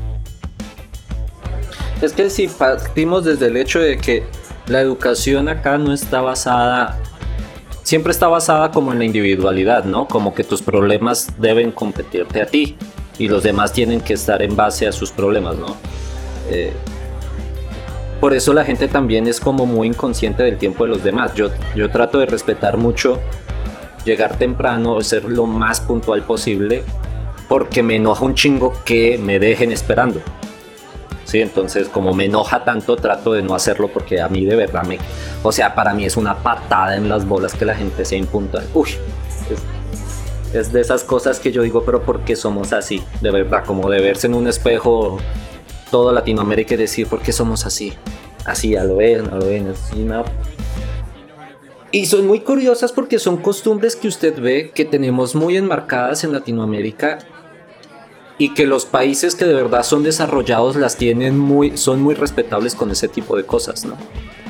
Es 2.00 2.12
que 2.12 2.30
si 2.30 2.48
partimos 2.48 3.24
desde 3.24 3.46
el 3.46 3.56
hecho 3.56 3.78
de 3.80 3.98
que 3.98 4.22
la 4.68 4.80
educación 4.80 5.48
acá 5.48 5.76
no 5.76 5.92
está 5.92 6.22
basada, 6.22 6.98
siempre 7.88 8.12
está 8.12 8.28
basada 8.28 8.70
como 8.70 8.92
en 8.92 8.98
la 8.98 9.06
individualidad, 9.06 9.84
¿no? 9.84 10.06
Como 10.06 10.34
que 10.34 10.44
tus 10.44 10.60
problemas 10.60 11.28
deben 11.38 11.72
competirte 11.72 12.42
a 12.42 12.46
ti. 12.46 12.76
y 13.20 13.26
los 13.26 13.42
demás 13.42 13.72
tienen 13.72 14.00
que 14.00 14.12
estar 14.12 14.40
en 14.42 14.54
base 14.54 14.86
a 14.86 14.92
sus 14.92 15.10
problemas, 15.10 15.56
¿no? 15.56 15.74
Eh, 16.50 16.72
por 18.20 18.32
eso 18.32 18.52
la 18.52 18.64
gente 18.64 18.86
también 18.86 19.26
es 19.26 19.40
como 19.40 19.66
muy 19.66 19.88
inconsciente 19.88 20.44
del 20.44 20.56
tiempo 20.56 20.84
de 20.84 20.90
los 20.90 21.02
demás. 21.02 21.34
Yo, 21.34 21.48
yo 21.74 21.90
trato 21.90 22.20
de 22.20 22.26
respetar 22.26 22.76
mucho, 22.76 23.18
llegar 24.04 24.36
temprano, 24.36 25.00
ser 25.00 25.24
lo 25.24 25.46
más 25.46 25.80
puntual 25.80 26.22
posible, 26.22 26.84
porque 27.48 27.82
me 27.82 27.96
enoja 27.96 28.24
un 28.24 28.34
chingo 28.34 28.72
que 28.84 29.18
me 29.18 29.40
dejen 29.40 29.72
esperando. 29.72 30.20
Sí, 31.28 31.42
entonces 31.42 31.90
como 31.90 32.14
me 32.14 32.24
enoja 32.24 32.64
tanto 32.64 32.96
trato 32.96 33.34
de 33.34 33.42
no 33.42 33.54
hacerlo 33.54 33.88
porque 33.88 34.18
a 34.18 34.28
mí 34.28 34.46
de 34.46 34.56
verdad 34.56 34.84
me... 34.84 34.96
O 35.42 35.52
sea, 35.52 35.74
para 35.74 35.92
mí 35.92 36.06
es 36.06 36.16
una 36.16 36.42
patada 36.42 36.96
en 36.96 37.06
las 37.10 37.28
bolas 37.28 37.52
que 37.52 37.66
la 37.66 37.74
gente 37.74 38.06
sea 38.06 38.16
impuntual. 38.16 38.66
Uy, 38.72 38.88
es, 40.54 40.72
de 40.72 40.80
esas 40.80 41.04
cosas 41.04 41.38
que 41.38 41.52
yo 41.52 41.60
digo, 41.60 41.84
pero 41.84 42.00
¿por 42.00 42.20
qué 42.20 42.34
somos 42.34 42.72
así? 42.72 43.02
De 43.20 43.30
verdad, 43.30 43.62
como 43.66 43.90
de 43.90 44.00
verse 44.00 44.26
en 44.26 44.32
un 44.32 44.48
espejo 44.48 45.18
toda 45.90 46.14
Latinoamérica 46.14 46.72
y 46.72 46.78
decir, 46.78 47.06
¿por 47.06 47.20
qué 47.20 47.32
somos 47.32 47.66
así? 47.66 47.92
Así, 48.46 48.74
a 48.74 48.84
lo 48.84 48.96
ven, 48.96 49.28
a 49.28 49.34
lo 49.34 49.44
ven, 49.44 49.68
así, 49.68 49.98
no. 49.98 50.24
Y 51.92 52.06
son 52.06 52.26
muy 52.26 52.40
curiosas 52.40 52.90
porque 52.90 53.18
son 53.18 53.36
costumbres 53.36 53.96
que 53.96 54.08
usted 54.08 54.40
ve 54.40 54.70
que 54.74 54.86
tenemos 54.86 55.34
muy 55.34 55.58
enmarcadas 55.58 56.24
en 56.24 56.32
Latinoamérica 56.32 57.18
y 58.38 58.54
que 58.54 58.66
los 58.66 58.86
países 58.86 59.34
que 59.34 59.44
de 59.44 59.54
verdad 59.54 59.82
son 59.82 60.04
desarrollados 60.04 60.76
las 60.76 60.96
tienen 60.96 61.36
muy, 61.36 61.76
son 61.76 62.00
muy 62.00 62.14
respetables 62.14 62.76
con 62.76 62.90
ese 62.92 63.08
tipo 63.08 63.36
de 63.36 63.44
cosas, 63.44 63.84
¿no? 63.84 63.96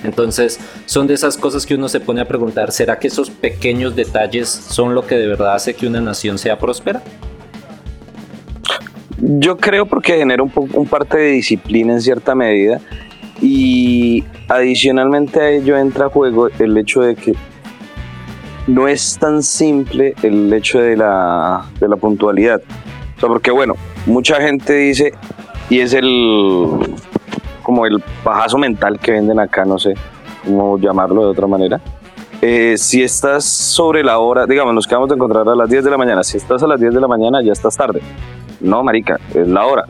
Entonces, 0.04 0.61
son 0.87 1.07
de 1.07 1.14
esas 1.14 1.37
cosas 1.37 1.66
que 1.66 1.75
uno 1.75 1.88
se 1.88 1.99
pone 1.99 2.21
a 2.21 2.28
preguntar, 2.28 2.71
¿será 2.71 2.99
que 2.99 3.09
esos 3.09 3.30
pequeños 3.30 3.97
detalles 3.97 4.49
son 4.49 4.95
lo 4.95 5.07
que 5.07 5.16
de 5.16 5.26
verdad 5.26 5.54
hace 5.54 5.75
que 5.75 5.87
una 5.87 6.00
nación 6.00 6.38
sea 6.38 6.59
próspera? 6.59 7.02
Yo 9.21 9.57
creo 9.57 9.87
porque 9.87 10.18
genera 10.18 10.42
un, 10.42 10.87
parte 10.87 11.16
de 11.16 11.30
disciplina 11.33 11.95
en 11.95 12.00
cierta 12.00 12.37
medida 12.37 12.80
y 13.40 14.23
adicionalmente 14.49 15.40
a 15.40 15.50
ello 15.50 15.76
entra 15.76 16.07
a 16.07 16.09
juego 16.09 16.49
el 16.59 16.76
hecho 16.78 17.00
de 17.00 17.16
que 17.16 17.35
no 18.68 18.87
es 18.87 19.18
tan 19.18 19.42
simple 19.42 20.14
el 20.23 20.52
hecho 20.52 20.78
de 20.78 20.97
la, 20.97 21.64
de 21.80 21.88
la 21.88 21.97
puntualidad. 21.97 22.62
O 23.19 23.21
sea, 23.21 23.29
porque 23.29 23.51
bueno, 23.51 23.75
mucha 24.07 24.41
gente 24.41 24.75
dice, 24.75 25.13
y 25.69 25.81
es 25.81 25.93
el 25.93 26.97
como 27.65 27.85
el 27.85 28.03
pajazo 28.25 28.57
mental 28.57 28.99
que 28.99 29.11
venden 29.13 29.39
acá, 29.41 29.65
no 29.65 29.79
sé 29.79 29.95
cómo 30.45 30.79
llamarlo 30.79 31.25
de 31.25 31.29
otra 31.29 31.47
manera. 31.47 31.81
Eh, 32.41 32.77
si 32.79 33.03
estás 33.03 33.45
sobre 33.45 34.05
la 34.05 34.21
hora, 34.21 34.47
digamos, 34.47 34.73
nos 34.73 34.87
quedamos 34.87 35.09
de 35.09 35.17
encontrar 35.17 35.49
a 35.49 35.57
las 35.57 35.69
10 35.69 35.85
de 35.85 35.91
la 35.91 35.99
mañana. 35.99 36.23
Si 36.23 36.37
estás 36.37 36.63
a 36.63 36.69
las 36.69 36.81
10 36.81 36.95
de 36.95 37.01
la 37.01 37.09
mañana, 37.09 37.43
ya 37.43 37.53
estás 37.53 37.77
tarde. 37.77 38.01
No, 38.61 38.83
marica, 38.85 39.19
es 39.35 39.49
la 39.49 39.67
hora. 39.67 39.85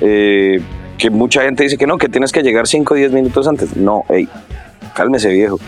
Eh, 0.00 0.60
que 0.96 1.10
mucha 1.10 1.42
gente 1.42 1.62
dice 1.62 1.76
que 1.76 1.86
no, 1.86 1.98
que 1.98 2.08
tienes 2.08 2.32
que 2.32 2.42
llegar 2.42 2.66
5 2.66 2.94
o 2.94 2.96
10 2.96 3.12
minutos 3.12 3.46
antes. 3.46 3.76
No, 3.76 4.04
hey, 4.08 4.26
cálmese 4.94 5.28
viejo. 5.28 5.58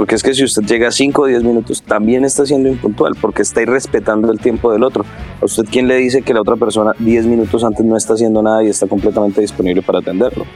Porque 0.00 0.14
es 0.14 0.22
que 0.22 0.32
si 0.32 0.42
usted 0.42 0.62
llega 0.62 0.90
5 0.90 1.20
o 1.20 1.26
10 1.26 1.44
minutos, 1.44 1.82
también 1.82 2.24
está 2.24 2.46
siendo 2.46 2.70
impuntual, 2.70 3.16
porque 3.20 3.42
está 3.42 3.60
irrespetando 3.60 4.32
el 4.32 4.40
tiempo 4.40 4.72
del 4.72 4.82
otro. 4.82 5.04
¿A 5.42 5.44
usted 5.44 5.64
quién 5.70 5.88
le 5.88 5.96
dice 5.96 6.22
que 6.22 6.32
la 6.32 6.40
otra 6.40 6.56
persona 6.56 6.94
10 7.00 7.26
minutos 7.26 7.62
antes 7.64 7.84
no 7.84 7.98
está 7.98 8.14
haciendo 8.14 8.42
nada 8.42 8.64
y 8.64 8.68
está 8.68 8.86
completamente 8.86 9.42
disponible 9.42 9.82
para 9.82 9.98
atenderlo? 9.98 10.46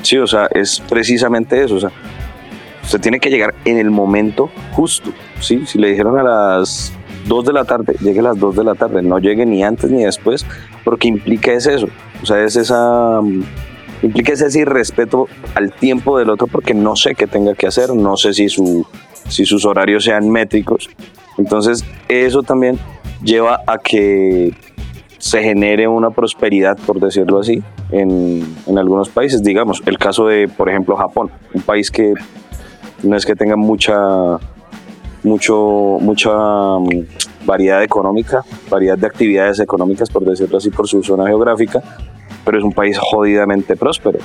Sí, 0.00 0.16
o 0.16 0.26
sea, 0.26 0.46
es 0.46 0.80
precisamente 0.88 1.62
eso. 1.62 1.74
O 1.74 1.80
sea, 1.80 1.92
usted 2.82 2.98
tiene 3.02 3.20
que 3.20 3.28
llegar 3.28 3.54
en 3.66 3.76
el 3.76 3.90
momento 3.90 4.48
justo. 4.72 5.10
¿sí? 5.40 5.66
Si 5.66 5.78
le 5.78 5.90
dijeron 5.90 6.18
a 6.18 6.22
las 6.22 6.90
2 7.28 7.44
de 7.44 7.52
la 7.52 7.66
tarde, 7.66 7.96
llegue 8.00 8.20
a 8.20 8.22
las 8.22 8.38
2 8.38 8.56
de 8.56 8.64
la 8.64 8.76
tarde, 8.76 9.02
no 9.02 9.18
llegue 9.18 9.44
ni 9.44 9.62
antes 9.62 9.90
ni 9.90 10.04
después, 10.04 10.46
porque 10.84 11.06
implica 11.06 11.52
es 11.52 11.66
eso. 11.66 11.90
O 12.22 12.24
sea, 12.24 12.42
es 12.42 12.56
esa 12.56 13.20
implica 14.02 14.32
ese 14.32 14.58
irrespeto 14.58 15.28
al 15.54 15.72
tiempo 15.72 16.18
del 16.18 16.30
otro 16.30 16.46
porque 16.46 16.74
no 16.74 16.96
sé 16.96 17.14
qué 17.14 17.26
tenga 17.26 17.54
que 17.54 17.66
hacer, 17.66 17.94
no 17.94 18.16
sé 18.16 18.32
si, 18.32 18.48
su, 18.48 18.86
si 19.28 19.44
sus 19.44 19.64
horarios 19.64 20.04
sean 20.04 20.28
métricos. 20.30 20.88
Entonces, 21.38 21.84
eso 22.08 22.42
también 22.42 22.78
lleva 23.22 23.60
a 23.66 23.78
que 23.78 24.54
se 25.18 25.42
genere 25.42 25.86
una 25.86 26.10
prosperidad, 26.10 26.78
por 26.86 26.98
decirlo 26.98 27.40
así, 27.40 27.62
en, 27.90 28.56
en, 28.66 28.78
algunos 28.78 29.10
países. 29.10 29.42
Digamos, 29.42 29.82
el 29.84 29.98
caso 29.98 30.26
de, 30.26 30.48
por 30.48 30.70
ejemplo, 30.70 30.96
Japón, 30.96 31.30
un 31.52 31.62
país 31.62 31.90
que 31.90 32.14
no 33.02 33.16
es 33.16 33.26
que 33.26 33.36
tenga 33.36 33.56
mucha, 33.56 34.38
mucho, 35.22 35.98
mucha 36.00 36.30
mm, 36.30 37.06
variedad 37.44 37.82
económica, 37.82 38.42
variedad 38.70 38.96
de 38.96 39.06
actividades 39.06 39.60
económicas, 39.60 40.10
por 40.10 40.24
decirlo 40.24 40.58
así, 40.58 40.70
por 40.70 40.88
su 40.88 41.02
zona 41.02 41.26
geográfica, 41.26 41.82
pero 42.44 42.58
es 42.58 42.64
un 42.64 42.72
país 42.72 42.98
jodidamente 42.98 43.76
próspero. 43.76 44.18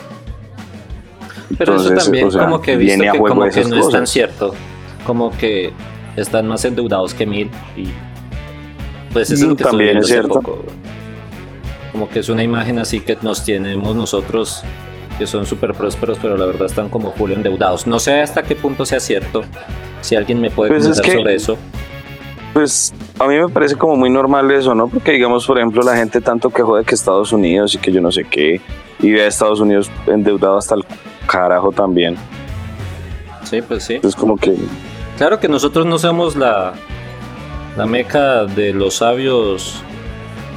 Pero 1.58 1.76
eso 1.76 1.94
también 1.94 2.30
como 2.30 2.62
que 2.62 2.76
visto 2.76 3.02
que, 3.02 3.18
como 3.18 3.50
que 3.50 3.64
no 3.66 3.78
es 3.78 3.90
tan 3.90 4.08
cierto, 4.08 4.54
como 5.06 5.32
que 5.38 5.72
están 6.16 6.48
más 6.48 6.66
endeudados 6.66 7.14
que 7.14 7.26
mil 7.26 7.50
y 7.76 7.90
pues 9.14 9.32
eso 9.32 9.44
es 9.44 9.50
lo 9.50 9.56
que 9.56 9.64
también 9.64 9.98
es 9.98 10.08
cierto. 10.08 10.42
Poco. 10.42 10.66
Como 11.92 12.10
que 12.10 12.20
es 12.20 12.28
una 12.28 12.44
imagen 12.44 12.80
así 12.80 13.00
que 13.00 13.18
nos 13.22 13.46
tenemos 13.46 13.96
nosotros 13.96 14.64
que 15.18 15.26
son 15.26 15.46
súper 15.46 15.74
prósperos, 15.74 16.18
pero 16.22 16.36
la 16.36 16.46
verdad 16.46 16.66
están 16.66 16.90
como 16.90 17.14
full 17.14 17.32
endeudados. 17.32 17.88
No 17.88 18.00
sé 18.00 18.20
hasta 18.20 18.44
qué 18.44 18.56
punto 18.56 18.86
sea 18.86 19.00
cierto. 19.00 19.44
Si 20.02 20.16
alguien 20.16 20.42
me 20.42 20.52
puede 20.52 20.72
pues 20.72 20.84
comentar 20.84 21.12
sobre 21.12 21.36
eso. 21.36 21.58
Pues 22.56 22.92
a 23.20 23.28
mí 23.28 23.38
me 23.38 23.50
parece 23.50 23.76
como 23.76 23.98
muy 23.98 24.10
normal 24.10 24.50
eso, 24.50 24.74
¿no? 24.74 24.88
Porque 24.88 25.12
digamos, 25.12 25.46
por 25.46 25.58
ejemplo, 25.58 25.84
la 25.84 25.98
gente 25.98 26.22
tanto 26.22 26.50
que 26.50 26.62
jode 26.62 26.86
que 26.86 26.96
Estados 26.96 27.34
Unidos 27.34 27.76
y 27.76 27.80
que 27.80 27.92
yo 27.92 28.00
no 28.00 28.14
sé 28.14 28.24
qué, 28.24 28.62
y 29.00 29.12
ve 29.12 29.24
a 29.24 29.28
Estados 29.28 29.60
Unidos 29.60 29.92
endeudado 30.08 30.58
hasta 30.58 30.76
el 30.76 30.86
carajo 31.28 31.74
también. 31.74 32.16
Sí, 33.44 33.62
pues 33.62 33.84
sí. 33.84 34.00
Es 34.02 34.16
como 34.16 34.38
que... 34.38 34.56
Claro 35.18 35.42
que 35.42 35.50
nosotros 35.50 35.86
no 35.86 36.00
somos 36.00 36.38
la, 36.38 36.76
la 37.76 37.86
meca 37.88 38.46
de 38.46 38.72
los 38.72 38.96
sabios 38.96 39.84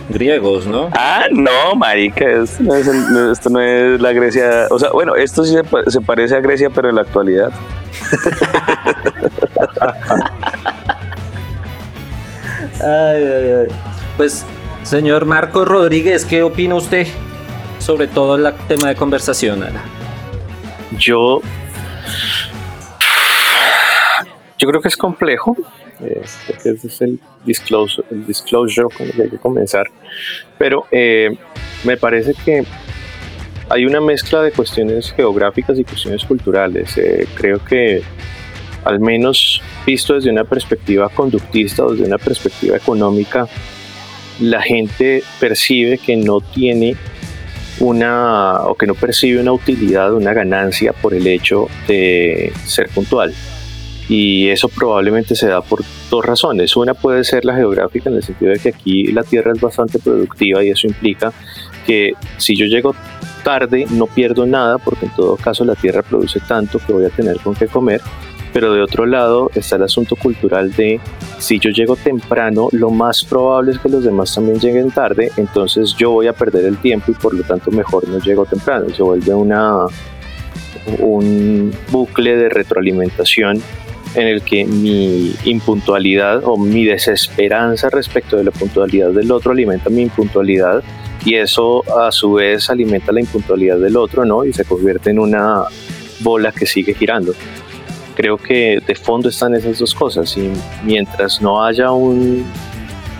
griegos, 0.08 0.68
¿no? 0.68 0.90
Ah, 0.92 1.24
no, 1.32 1.74
marica, 1.74 2.30
esto 2.30 2.62
no 2.62 2.76
es, 2.76 2.86
esto 2.86 3.50
no 3.50 3.60
es 3.60 4.00
la 4.00 4.12
Grecia, 4.12 4.68
o 4.70 4.78
sea, 4.78 4.90
bueno, 4.90 5.16
esto 5.16 5.44
sí 5.44 5.52
se, 5.52 5.90
se 5.90 6.00
parece 6.00 6.36
a 6.36 6.40
Grecia, 6.40 6.70
pero 6.70 6.90
en 6.90 6.94
la 6.94 7.02
actualidad. 7.02 7.50
Ay, 12.80 13.24
ay, 13.24 13.50
ay. 13.52 13.66
Pues, 14.16 14.44
señor 14.82 15.24
Marco 15.24 15.64
Rodríguez, 15.64 16.24
¿qué 16.24 16.42
opina 16.42 16.76
usted 16.76 17.06
sobre 17.78 18.06
todo 18.06 18.36
el 18.36 18.54
tema 18.68 18.88
de 18.88 18.94
conversación? 18.94 19.64
Yo. 20.96 21.40
Yo 24.58 24.68
creo 24.68 24.80
que 24.80 24.88
es 24.88 24.96
complejo. 24.96 25.56
Este, 26.00 26.70
es 26.70 27.00
el 27.00 27.18
disclosure, 27.44 28.06
el 28.10 28.26
disclosure 28.26 28.88
con 28.96 29.06
el 29.06 29.12
que 29.12 29.22
hay 29.22 29.30
que 29.30 29.38
comenzar. 29.38 29.86
Pero 30.56 30.86
eh, 30.90 31.36
me 31.84 31.96
parece 31.96 32.34
que 32.34 32.64
hay 33.68 33.84
una 33.84 34.00
mezcla 34.00 34.42
de 34.42 34.52
cuestiones 34.52 35.12
geográficas 35.12 35.78
y 35.78 35.84
cuestiones 35.84 36.24
culturales. 36.24 36.96
Eh, 36.96 37.26
creo 37.34 37.64
que 37.64 38.02
al 38.84 39.00
menos 39.00 39.62
visto 39.86 40.14
desde 40.14 40.30
una 40.30 40.44
perspectiva 40.44 41.08
conductista 41.08 41.84
o 41.84 41.92
desde 41.92 42.04
una 42.04 42.18
perspectiva 42.18 42.76
económica, 42.76 43.48
la 44.40 44.62
gente 44.62 45.22
percibe 45.40 45.98
que 45.98 46.16
no 46.16 46.40
tiene 46.40 46.96
una 47.80 48.62
o 48.66 48.74
que 48.74 48.86
no 48.86 48.94
percibe 48.94 49.40
una 49.40 49.52
utilidad, 49.52 50.12
una 50.12 50.32
ganancia 50.32 50.92
por 50.92 51.14
el 51.14 51.26
hecho 51.26 51.68
de 51.86 52.52
ser 52.64 52.88
puntual. 52.88 53.34
Y 54.08 54.48
eso 54.48 54.68
probablemente 54.70 55.36
se 55.36 55.48
da 55.48 55.60
por 55.60 55.84
dos 56.10 56.24
razones. 56.24 56.74
Una 56.76 56.94
puede 56.94 57.24
ser 57.24 57.44
la 57.44 57.54
geográfica, 57.54 58.08
en 58.08 58.16
el 58.16 58.22
sentido 58.22 58.52
de 58.52 58.58
que 58.58 58.70
aquí 58.70 59.08
la 59.08 59.22
tierra 59.22 59.52
es 59.52 59.60
bastante 59.60 59.98
productiva 59.98 60.64
y 60.64 60.70
eso 60.70 60.86
implica 60.86 61.32
que 61.86 62.12
si 62.38 62.56
yo 62.56 62.64
llego 62.66 62.94
tarde 63.44 63.86
no 63.90 64.06
pierdo 64.06 64.46
nada 64.46 64.78
porque 64.78 65.06
en 65.06 65.14
todo 65.14 65.36
caso 65.36 65.64
la 65.64 65.74
tierra 65.74 66.02
produce 66.02 66.40
tanto 66.40 66.78
que 66.78 66.92
voy 66.92 67.04
a 67.04 67.10
tener 67.10 67.38
con 67.38 67.54
qué 67.54 67.66
comer 67.66 68.00
pero 68.52 68.72
de 68.72 68.82
otro 68.82 69.06
lado 69.06 69.50
está 69.54 69.76
el 69.76 69.82
asunto 69.82 70.16
cultural 70.16 70.72
de 70.72 71.00
si 71.38 71.58
yo 71.58 71.70
llego 71.70 71.96
temprano, 71.96 72.68
lo 72.72 72.90
más 72.90 73.24
probable 73.24 73.72
es 73.72 73.78
que 73.78 73.88
los 73.88 74.04
demás 74.04 74.34
también 74.34 74.58
lleguen 74.58 74.90
tarde, 74.90 75.30
entonces 75.36 75.94
yo 75.96 76.10
voy 76.10 76.26
a 76.26 76.32
perder 76.32 76.64
el 76.64 76.78
tiempo 76.78 77.12
y 77.12 77.14
por 77.14 77.34
lo 77.34 77.42
tanto 77.42 77.70
mejor 77.70 78.08
no 78.08 78.18
llego 78.18 78.44
temprano. 78.46 78.86
Se 78.94 79.02
vuelve 79.02 79.34
una, 79.34 79.86
un 80.98 81.72
bucle 81.90 82.36
de 82.36 82.48
retroalimentación 82.48 83.62
en 84.14 84.26
el 84.26 84.42
que 84.42 84.64
mi 84.64 85.34
impuntualidad 85.44 86.42
o 86.44 86.56
mi 86.56 86.84
desesperanza 86.84 87.90
respecto 87.90 88.36
de 88.36 88.44
la 88.44 88.50
puntualidad 88.50 89.10
del 89.10 89.30
otro 89.30 89.52
alimenta 89.52 89.90
mi 89.90 90.02
impuntualidad 90.02 90.82
y 91.24 91.34
eso 91.34 91.84
a 92.00 92.10
su 92.10 92.34
vez 92.34 92.70
alimenta 92.70 93.12
la 93.12 93.20
impuntualidad 93.20 93.78
del 93.78 93.96
otro, 93.96 94.24
¿no? 94.24 94.44
Y 94.44 94.52
se 94.52 94.64
convierte 94.64 95.10
en 95.10 95.18
una 95.18 95.64
bola 96.20 96.52
que 96.52 96.66
sigue 96.66 96.94
girando 96.94 97.34
creo 98.18 98.36
que 98.36 98.82
de 98.84 98.94
fondo 98.96 99.30
están 99.30 99.54
esas 99.54 99.78
dos 99.78 99.94
cosas 99.94 100.36
y 100.36 100.50
mientras 100.84 101.40
no 101.40 101.64
haya 101.64 101.92
un, 101.92 102.44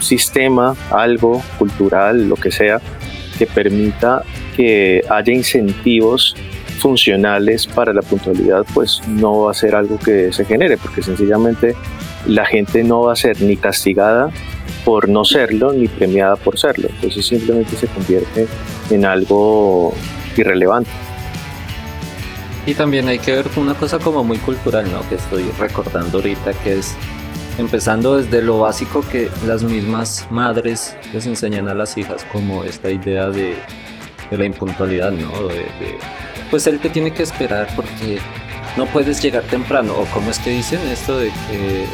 sistema, 0.00 0.76
algo 0.90 1.42
cultural, 1.58 2.28
lo 2.28 2.36
que 2.36 2.50
sea, 2.50 2.80
que 3.38 3.46
permita 3.46 4.22
que 4.56 5.04
haya 5.08 5.32
incentivos 5.32 6.34
funcionales 6.78 7.66
para 7.66 7.92
la 7.92 8.02
puntualidad, 8.02 8.64
pues 8.74 9.02
no 9.08 9.42
va 9.42 9.50
a 9.50 9.54
ser 9.54 9.74
algo 9.74 9.98
que 9.98 10.32
se 10.32 10.44
genere, 10.44 10.76
porque 10.76 11.02
sencillamente 11.02 11.74
la 12.26 12.44
gente 12.44 12.84
no 12.84 13.02
va 13.02 13.12
a 13.12 13.16
ser 13.16 13.40
ni 13.42 13.56
castigada 13.56 14.30
por 14.84 15.08
no 15.08 15.24
serlo, 15.24 15.72
ni 15.72 15.88
premiada 15.88 16.36
por 16.36 16.58
serlo. 16.58 16.88
Entonces 16.88 17.26
simplemente 17.26 17.76
se 17.76 17.88
convierte 17.88 18.46
en 18.90 19.04
algo 19.04 19.92
irrelevante. 20.36 20.90
Y 22.68 22.74
también 22.74 23.08
hay 23.08 23.18
que 23.18 23.32
ver 23.32 23.46
una 23.56 23.72
cosa 23.72 23.98
como 23.98 24.22
muy 24.22 24.36
cultural, 24.36 24.92
¿no? 24.92 25.00
Que 25.08 25.14
estoy 25.14 25.50
recordando 25.58 26.18
ahorita, 26.18 26.52
que 26.52 26.80
es 26.80 26.94
empezando 27.56 28.18
desde 28.18 28.42
lo 28.42 28.58
básico 28.58 29.02
que 29.10 29.30
las 29.46 29.62
mismas 29.62 30.28
madres 30.30 30.94
les 31.14 31.24
enseñan 31.24 31.66
a 31.68 31.74
las 31.74 31.96
hijas, 31.96 32.26
como 32.30 32.64
esta 32.64 32.90
idea 32.90 33.30
de, 33.30 33.56
la 34.30 34.44
impuntualidad, 34.44 35.12
¿no? 35.12 35.32
pues 36.50 36.66
él 36.66 36.78
te 36.78 36.90
tiene 36.90 37.10
que 37.10 37.22
esperar 37.22 37.68
porque 37.74 38.18
no 38.76 38.86
puedes 38.86 39.22
llegar 39.22 39.42
temprano, 39.44 39.94
o 39.98 40.04
como 40.06 40.30
es 40.30 40.38
que 40.38 40.50
dicen 40.50 40.80
esto 40.88 41.18
de 41.18 41.30
que... 41.48 41.86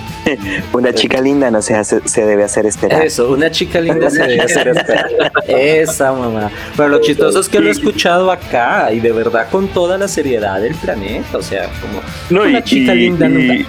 una 0.73 0.93
chica 0.93 1.21
linda 1.21 1.50
no 1.50 1.62
se, 1.62 1.75
hace, 1.75 2.07
se 2.07 2.25
debe 2.25 2.45
hacer 2.45 2.66
esperar. 2.66 3.04
Eso, 3.04 3.31
una 3.31 3.50
chica 3.50 3.81
linda 3.81 4.11
se 4.11 4.23
debe 4.23 4.40
hacer 4.40 4.69
esperar. 4.69 5.11
Esa 5.49 6.12
mamá. 6.12 6.50
Pero 6.76 6.88
lo 6.88 7.00
chistoso 7.00 7.40
es 7.40 7.49
que 7.49 7.61
lo 7.61 7.69
he 7.69 7.73
escuchado 7.73 8.31
acá 8.31 8.93
y 8.93 9.00
de 9.00 9.12
verdad 9.12 9.49
con 9.50 9.69
toda 9.69 9.99
la 9.99 10.09
seriedad 10.09 10.61
del 10.61 10.75
planeta, 10.75 11.38
o 11.38 11.43
sea, 11.43 11.69
como 11.81 12.00
no, 12.31 12.49
una 12.49 12.62
chica 12.62 12.95
linda 12.95 13.28
nunca... 13.28 13.66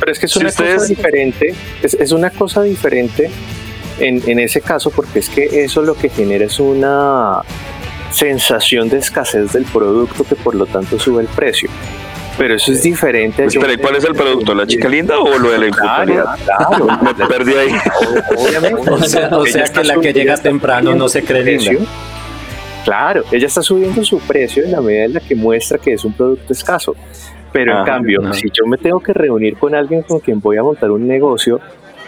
pero 0.00 0.12
es 0.12 0.18
que 0.18 0.26
es 0.26 0.36
una 0.36 0.50
cosa 0.50 0.84
diferente, 0.86 1.54
es, 1.82 1.94
es, 1.94 2.12
una 2.12 2.30
cosa 2.30 2.62
diferente 2.62 3.30
en, 3.98 4.22
en 4.26 4.38
ese 4.38 4.60
caso 4.60 4.90
porque 4.90 5.20
es 5.20 5.28
que 5.28 5.64
eso 5.64 5.82
lo 5.82 5.94
que 5.94 6.08
genera 6.08 6.44
es 6.44 6.58
una 6.60 7.42
sensación 8.10 8.88
de 8.88 8.98
escasez 8.98 9.52
del 9.52 9.64
producto 9.64 10.24
que 10.24 10.36
por 10.36 10.54
lo 10.54 10.66
tanto 10.66 10.98
sube 10.98 11.22
el 11.22 11.28
precio. 11.28 11.68
Pero 12.38 12.54
eso 12.54 12.72
es 12.72 12.82
diferente. 12.82 13.44
Pues, 13.44 13.56
pero 13.58 13.80
¿cuál 13.80 13.96
es 13.96 14.04
el 14.04 14.14
producto? 14.14 14.54
¿La 14.54 14.66
chica 14.66 14.88
linda 14.88 15.18
o 15.18 15.38
lo 15.38 15.50
de 15.50 15.58
la 15.58 15.66
impuntualidad? 15.66 16.24
Claro, 16.44 16.86
Me 17.18 17.26
perdí 17.26 17.54
ahí. 17.54 17.70
Obviamente. 18.36 18.90
O 18.96 18.98
sea, 19.08 19.28
o 19.36 19.46
sea 19.46 19.64
que 19.64 19.84
la 19.84 20.00
que 20.00 20.12
llega 20.12 20.36
temprano 20.36 20.94
no 20.94 21.08
se 21.08 21.22
cree 21.22 21.42
linda. 21.42 21.86
Claro, 22.84 23.24
ella 23.32 23.46
está 23.46 23.62
subiendo 23.62 24.04
su 24.04 24.18
precio 24.20 24.64
en 24.64 24.72
la 24.72 24.80
medida 24.80 25.04
en 25.04 25.14
la 25.14 25.20
que 25.20 25.34
muestra 25.34 25.78
que 25.78 25.92
es 25.92 26.04
un 26.04 26.12
producto 26.12 26.52
escaso. 26.52 26.94
Pero 27.52 27.78
en 27.78 27.84
cambio, 27.84 28.32
si 28.32 28.48
yo 28.50 28.66
me 28.66 28.76
tengo 28.76 29.00
que 29.00 29.12
reunir 29.12 29.56
con 29.56 29.74
alguien 29.74 30.02
con 30.02 30.20
quien 30.20 30.40
voy 30.40 30.56
a 30.56 30.62
montar 30.62 30.90
un 30.90 31.06
negocio 31.06 31.60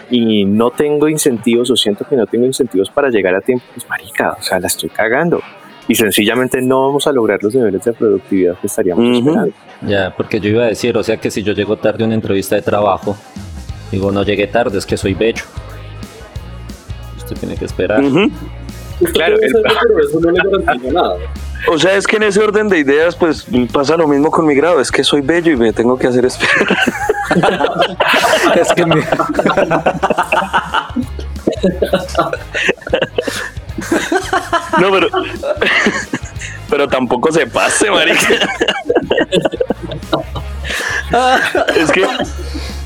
y 0.09 0.45
no 0.45 0.71
tengo 0.71 1.07
incentivos 1.07 1.69
o 1.71 1.75
siento 1.75 2.05
que 2.07 2.15
no 2.15 2.25
tengo 2.27 2.45
incentivos 2.45 2.89
para 2.89 3.09
llegar 3.09 3.35
a 3.35 3.41
tiempo, 3.41 3.65
pues 3.73 3.87
marica, 3.89 4.35
o 4.39 4.41
sea, 4.41 4.59
la 4.59 4.67
estoy 4.67 4.89
cagando 4.89 5.41
y 5.89 5.95
sencillamente 5.95 6.61
no 6.61 6.85
vamos 6.85 7.07
a 7.07 7.11
lograr 7.11 7.41
los 7.41 7.55
niveles 7.55 7.83
de 7.83 7.93
productividad 7.93 8.55
que 8.59 8.67
estaríamos 8.67 9.17
esperando. 9.17 9.51
Ya, 9.81 10.13
porque 10.15 10.39
yo 10.39 10.51
iba 10.51 10.65
a 10.65 10.67
decir, 10.67 10.95
o 10.95 11.01
sea 11.01 11.17
que 11.17 11.31
si 11.31 11.41
yo 11.41 11.53
llego 11.53 11.77
tarde 11.77 12.03
a 12.03 12.05
una 12.05 12.13
entrevista 12.13 12.55
de 12.55 12.61
trabajo, 12.61 13.17
digo, 13.91 14.11
no 14.11 14.21
llegué 14.21 14.45
tarde, 14.45 14.77
es 14.77 14.85
que 14.85 14.97
soy 14.97 15.15
bello. 15.15 15.41
Usted 17.17 17.37
tiene 17.37 17.55
que 17.55 17.65
esperar. 17.65 18.03
Claro, 19.13 19.37
pero 19.41 19.57
eso 20.07 20.19
no 20.19 20.29
le 20.29 20.43
nada. 20.91 21.15
O 21.67 21.79
sea, 21.79 21.95
es 21.95 22.05
que 22.05 22.17
en 22.17 22.23
ese 22.23 22.39
orden 22.39 22.69
de 22.69 22.77
ideas, 22.77 23.15
pues 23.15 23.47
pasa 23.73 23.97
lo 23.97 24.07
mismo 24.07 24.29
con 24.29 24.45
mi 24.45 24.53
grado. 24.53 24.79
Es 24.79 24.91
que 24.91 25.03
soy 25.03 25.21
bello 25.21 25.51
y 25.51 25.57
me 25.57 25.73
tengo 25.73 25.97
que 25.97 26.05
hacer 26.05 26.23
esperar. 26.23 26.77
es 28.55 28.71
que 28.73 28.85
me... 28.85 29.01
No, 34.79 34.91
pero. 34.91 35.09
Pero 36.69 36.87
tampoco 36.87 37.31
se 37.31 37.47
pase, 37.47 37.89
marica. 37.89 38.27
Es 41.75 41.91
que 41.91 42.05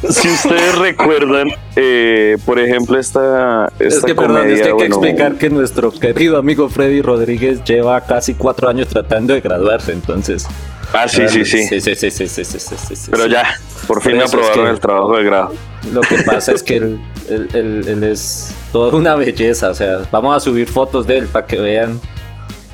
si 0.10 0.30
ustedes 0.30 0.78
recuerdan, 0.78 1.50
eh, 1.76 2.38
por 2.46 2.60
ejemplo, 2.60 2.98
esta, 2.98 3.72
esta 3.80 4.00
es 4.00 4.06
que, 4.06 4.16
perdón, 4.16 4.50
es 4.50 4.62
que 4.62 4.70
hay 4.70 4.78
que 4.78 4.86
explicar 4.86 5.36
que 5.36 5.50
nuestro 5.50 5.92
querido 5.92 6.38
amigo 6.38 6.70
Freddy 6.70 7.02
Rodríguez 7.02 7.64
lleva 7.64 8.00
casi 8.02 8.34
cuatro 8.36 8.70
años 8.70 8.88
tratando 8.88 9.34
de 9.34 9.42
graduarse, 9.42 9.92
entonces. 9.92 10.48
Ah, 10.94 11.08
sí, 11.08 11.28
sí, 11.28 11.44
sí. 11.44 11.64
Sí, 11.64 11.82
sí, 11.82 11.96
sí, 11.96 12.12
sí, 12.12 12.28
sí, 12.28 12.44
sí, 12.44 12.96
sí, 12.96 13.12
Pero 13.12 13.26
ya, 13.26 13.58
por 13.88 14.02
fin 14.02 14.18
me 14.18 14.24
aprobaron 14.24 14.68
el 14.68 14.80
trabajo 14.80 15.18
de 15.18 15.24
grado. 15.24 15.54
Lo 15.92 16.02
que 16.02 16.18
pasa 16.26 16.52
es 16.52 16.62
que 16.62 16.78
él, 16.78 17.00
él, 17.30 18.04
es 18.04 18.56
toda 18.72 18.96
una 18.96 19.16
belleza, 19.16 19.72
o 19.72 19.74
sea, 19.74 20.02
vamos 20.12 20.36
a 20.36 20.40
subir 20.40 20.68
fotos 20.68 21.08
de 21.08 21.18
él 21.18 21.28
para 21.28 21.48
que 21.48 21.60
vean 21.60 22.00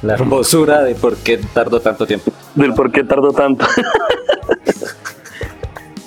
la 0.02 0.14
hermosura 0.16 0.84
de 0.84 0.96
por 0.96 1.16
qué 1.18 1.38
tardó 1.54 1.80
tanto 1.80 2.06
tiempo. 2.06 2.32
Del 2.56 2.74
por 2.74 2.92
qué 2.92 3.06
tardó 3.06 3.32
tanto. 3.32 3.66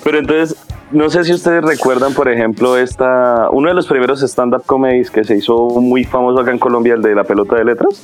Pero 0.03 0.19
entonces, 0.19 0.55
no 0.91 1.09
sé 1.09 1.23
si 1.23 1.33
ustedes 1.33 1.63
recuerdan, 1.63 2.13
por 2.13 2.29
ejemplo, 2.29 2.77
esta, 2.77 3.49
uno 3.51 3.69
de 3.69 3.73
los 3.73 3.87
primeros 3.87 4.21
stand-up 4.21 4.63
comedies 4.65 5.09
que 5.09 5.23
se 5.23 5.37
hizo 5.37 5.55
muy 5.79 6.03
famoso 6.03 6.41
acá 6.41 6.51
en 6.51 6.59
Colombia, 6.59 6.93
el 6.93 7.01
de 7.01 7.15
la 7.15 7.23
pelota 7.23 7.55
de 7.55 7.65
letras 7.65 8.03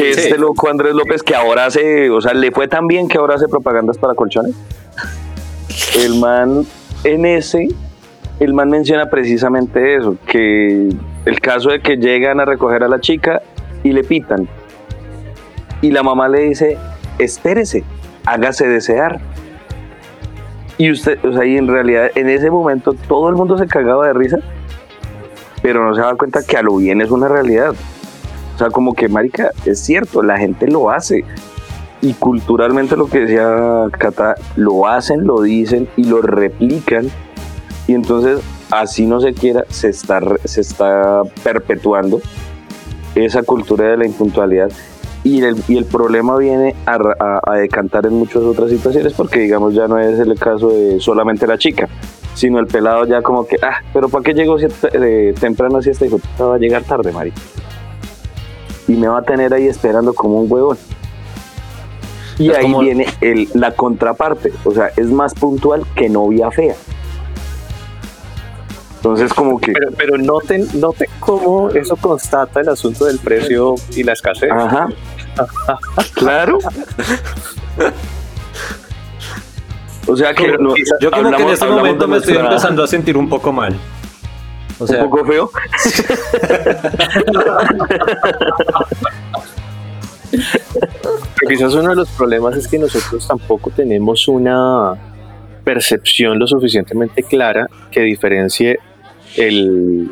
que 0.00 0.10
este 0.10 0.38
loco 0.38 0.68
Andrés 0.68 0.94
López 0.94 1.22
que 1.22 1.34
ahora 1.34 1.66
hace, 1.66 2.10
o 2.10 2.20
sea, 2.20 2.32
le 2.32 2.50
fue 2.50 2.68
tan 2.68 2.86
bien 2.86 3.08
que 3.08 3.18
ahora 3.18 3.34
hace 3.34 3.48
propagandas 3.48 3.98
para 3.98 4.14
colchones. 4.14 4.54
El 5.96 6.18
man 6.18 6.64
en 7.04 7.26
ese, 7.26 7.68
el 8.38 8.54
man 8.54 8.70
menciona 8.70 9.10
precisamente 9.10 9.96
eso, 9.96 10.16
que 10.26 10.88
el 11.26 11.40
caso 11.40 11.70
de 11.70 11.80
que 11.80 11.96
llegan 11.96 12.40
a 12.40 12.44
recoger 12.44 12.82
a 12.82 12.88
la 12.88 13.00
chica 13.00 13.42
y 13.84 13.92
le 13.92 14.02
pitan. 14.02 14.48
Y 15.82 15.90
la 15.90 16.02
mamá 16.02 16.28
le 16.28 16.40
dice, 16.40 16.78
espérese, 17.18 17.84
hágase 18.24 18.66
desear. 18.68 19.20
Y 20.78 20.90
usted, 20.90 21.22
o 21.24 21.34
sea, 21.34 21.44
y 21.44 21.58
en 21.58 21.68
realidad 21.68 22.10
en 22.14 22.30
ese 22.30 22.50
momento 22.50 22.94
todo 23.06 23.28
el 23.28 23.34
mundo 23.34 23.58
se 23.58 23.66
cagaba 23.66 24.06
de 24.06 24.14
risa, 24.14 24.38
pero 25.62 25.86
no 25.86 25.94
se 25.94 26.00
daba 26.00 26.16
cuenta 26.16 26.40
que 26.42 26.56
a 26.56 26.62
lo 26.62 26.76
bien 26.76 27.02
es 27.02 27.10
una 27.10 27.28
realidad. 27.28 27.74
Sea, 28.60 28.68
como 28.68 28.92
que, 28.92 29.08
marica, 29.08 29.52
es 29.64 29.80
cierto, 29.80 30.22
la 30.22 30.36
gente 30.36 30.68
lo 30.68 30.90
hace. 30.90 31.24
Y 32.02 32.12
culturalmente 32.12 32.94
lo 32.94 33.06
que 33.06 33.20
decía 33.20 33.86
Cata, 33.90 34.34
lo 34.54 34.86
hacen, 34.86 35.26
lo 35.26 35.40
dicen 35.40 35.88
y 35.96 36.04
lo 36.04 36.20
replican. 36.20 37.08
Y 37.86 37.94
entonces, 37.94 38.40
así 38.70 39.06
no 39.06 39.18
se 39.18 39.32
quiera, 39.32 39.64
se 39.70 39.88
está, 39.88 40.20
se 40.44 40.60
está 40.60 41.22
perpetuando 41.42 42.20
esa 43.14 43.42
cultura 43.44 43.92
de 43.92 43.96
la 43.96 44.04
impuntualidad. 44.04 44.70
Y 45.24 45.42
el, 45.42 45.56
y 45.66 45.78
el 45.78 45.86
problema 45.86 46.36
viene 46.36 46.76
a, 46.84 46.98
a, 47.42 47.56
decantar 47.56 48.04
en 48.04 48.12
muchas 48.12 48.42
otras 48.42 48.68
situaciones 48.68 49.14
porque, 49.14 49.40
digamos, 49.40 49.72
ya 49.72 49.88
no 49.88 49.98
es 49.98 50.18
el 50.18 50.38
caso 50.38 50.68
de 50.68 51.00
solamente 51.00 51.46
la 51.46 51.56
chica, 51.56 51.88
sino 52.34 52.58
el 52.58 52.66
pelado 52.66 53.06
ya 53.06 53.22
como 53.22 53.46
que, 53.46 53.56
ah, 53.62 53.78
pero 53.94 54.10
¿para 54.10 54.22
qué 54.22 54.34
llegó 54.34 54.58
eh, 54.58 55.34
temprano 55.40 55.78
así 55.78 55.88
esta 55.88 56.04
hijo? 56.04 56.20
Va 56.38 56.56
a 56.56 56.58
llegar 56.58 56.82
tarde, 56.84 57.10
marica 57.10 57.40
y 58.90 58.96
me 58.96 59.06
va 59.06 59.18
a 59.18 59.22
tener 59.22 59.54
ahí 59.54 59.68
esperando 59.68 60.12
como 60.12 60.40
un 60.40 60.52
huevón. 60.52 60.76
Y 62.38 62.50
ahí 62.50 62.74
viene 62.80 63.06
el, 63.20 63.48
la 63.54 63.70
contraparte, 63.72 64.52
o 64.64 64.72
sea, 64.72 64.90
es 64.96 65.06
más 65.06 65.34
puntual 65.34 65.84
que 65.94 66.08
novia 66.08 66.50
fea. 66.50 66.74
Entonces 68.96 69.32
como 69.32 69.60
que... 69.60 69.72
Pero, 69.72 69.92
pero 69.96 70.18
noten, 70.18 70.66
noten 70.74 71.08
cómo 71.20 71.70
eso 71.70 71.96
constata 71.96 72.60
el 72.60 72.68
asunto 72.68 73.04
del 73.04 73.18
precio 73.18 73.76
y 73.94 74.02
la 74.02 74.14
escasez. 74.14 74.50
Ajá. 74.50 74.88
claro. 76.14 76.58
o 80.08 80.16
sea 80.16 80.34
que... 80.34 80.56
yo 81.00 81.10
como 81.12 81.30
que 81.30 81.42
en 81.42 81.48
este 81.50 81.66
momento 81.66 82.08
me 82.08 82.16
estoy 82.16 82.38
empezando 82.38 82.82
a 82.82 82.88
sentir 82.88 83.16
un 83.16 83.28
poco 83.28 83.52
mal. 83.52 83.78
O 84.80 84.86
sea, 84.86 85.04
un 85.04 85.10
poco 85.10 85.24
feo. 85.26 85.50
quizás 91.48 91.74
uno 91.74 91.90
de 91.90 91.96
los 91.96 92.08
problemas 92.10 92.56
es 92.56 92.66
que 92.66 92.78
nosotros 92.78 93.26
tampoco 93.26 93.70
tenemos 93.70 94.26
una 94.28 94.94
percepción 95.64 96.38
lo 96.38 96.46
suficientemente 96.46 97.22
clara 97.22 97.68
que 97.90 98.00
diferencie 98.00 98.78
el 99.36 100.10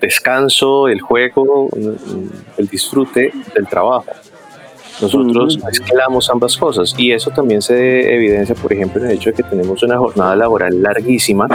descanso, 0.00 0.88
el 0.88 1.00
juego, 1.00 1.70
el 2.58 2.68
disfrute 2.68 3.32
del 3.54 3.66
trabajo. 3.66 4.12
Nosotros 5.00 5.58
mezclamos 5.62 6.30
ambas 6.30 6.56
cosas 6.56 6.94
y 6.96 7.12
eso 7.12 7.30
también 7.30 7.60
se 7.60 8.14
evidencia, 8.14 8.54
por 8.54 8.72
ejemplo, 8.72 9.02
en 9.02 9.10
el 9.10 9.16
hecho 9.16 9.30
de 9.30 9.36
que 9.36 9.42
tenemos 9.42 9.82
una 9.82 9.98
jornada 9.98 10.34
laboral 10.36 10.82
larguísima, 10.82 11.48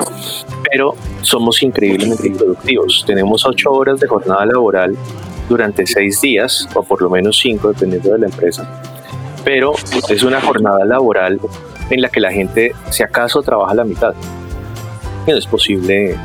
pero 0.70 0.96
somos 1.22 1.62
increíblemente 1.64 2.30
productivos. 2.32 3.04
Tenemos 3.06 3.46
ocho 3.46 3.72
horas 3.72 4.00
de 4.00 4.08
jornada 4.08 4.46
laboral 4.46 4.96
durante 5.50 5.88
seis 5.88 6.22
días, 6.22 6.68
o 6.76 6.84
por 6.84 7.02
lo 7.02 7.10
menos 7.10 7.40
cinco, 7.40 7.70
dependiendo 7.70 8.12
de 8.12 8.20
la 8.20 8.26
empresa. 8.28 8.68
Pero 9.44 9.74
es 10.10 10.24
una 10.24 10.40
jornada 10.40 10.86
laboral 10.86 11.40
en 11.90 12.02
la 12.02 12.10
que 12.10 12.20
la 12.20 12.32
gente, 12.32 12.74
si 12.92 13.02
acaso, 13.02 13.42
trabaja 13.42 13.74
la 13.74 13.84
mitad. 13.84 14.14
No 15.28 15.36
es 15.36 15.48
posible 15.48 16.16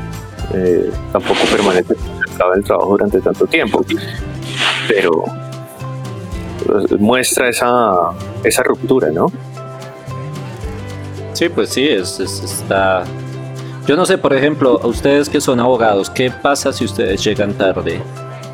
eh, 0.53 0.91
tampoco 1.11 1.39
permanece 1.51 1.95
concentrado 1.95 2.53
en 2.53 2.59
el 2.59 2.63
trabajo 2.63 2.89
durante 2.91 3.21
tanto 3.21 3.47
tiempo. 3.47 3.83
Pero 4.87 5.23
muestra 6.99 7.49
esa, 7.49 8.11
esa 8.43 8.63
ruptura, 8.63 9.09
¿no? 9.11 9.31
Sí, 11.33 11.49
pues 11.49 11.69
sí, 11.69 11.87
es, 11.87 12.19
es- 12.19 12.43
está... 12.43 13.03
Yo 13.87 13.95
no 13.95 14.05
sé, 14.05 14.17
por 14.17 14.33
ejemplo, 14.33 14.79
a 14.83 14.87
ustedes 14.87 15.29
que 15.29 15.39
son 15.39 15.59
abogados, 15.61 16.09
¿qué 16.09 16.29
pasa 16.29 16.73
si 16.73 16.83
ustedes 16.83 17.23
llegan 17.23 17.53
tarde 17.53 18.01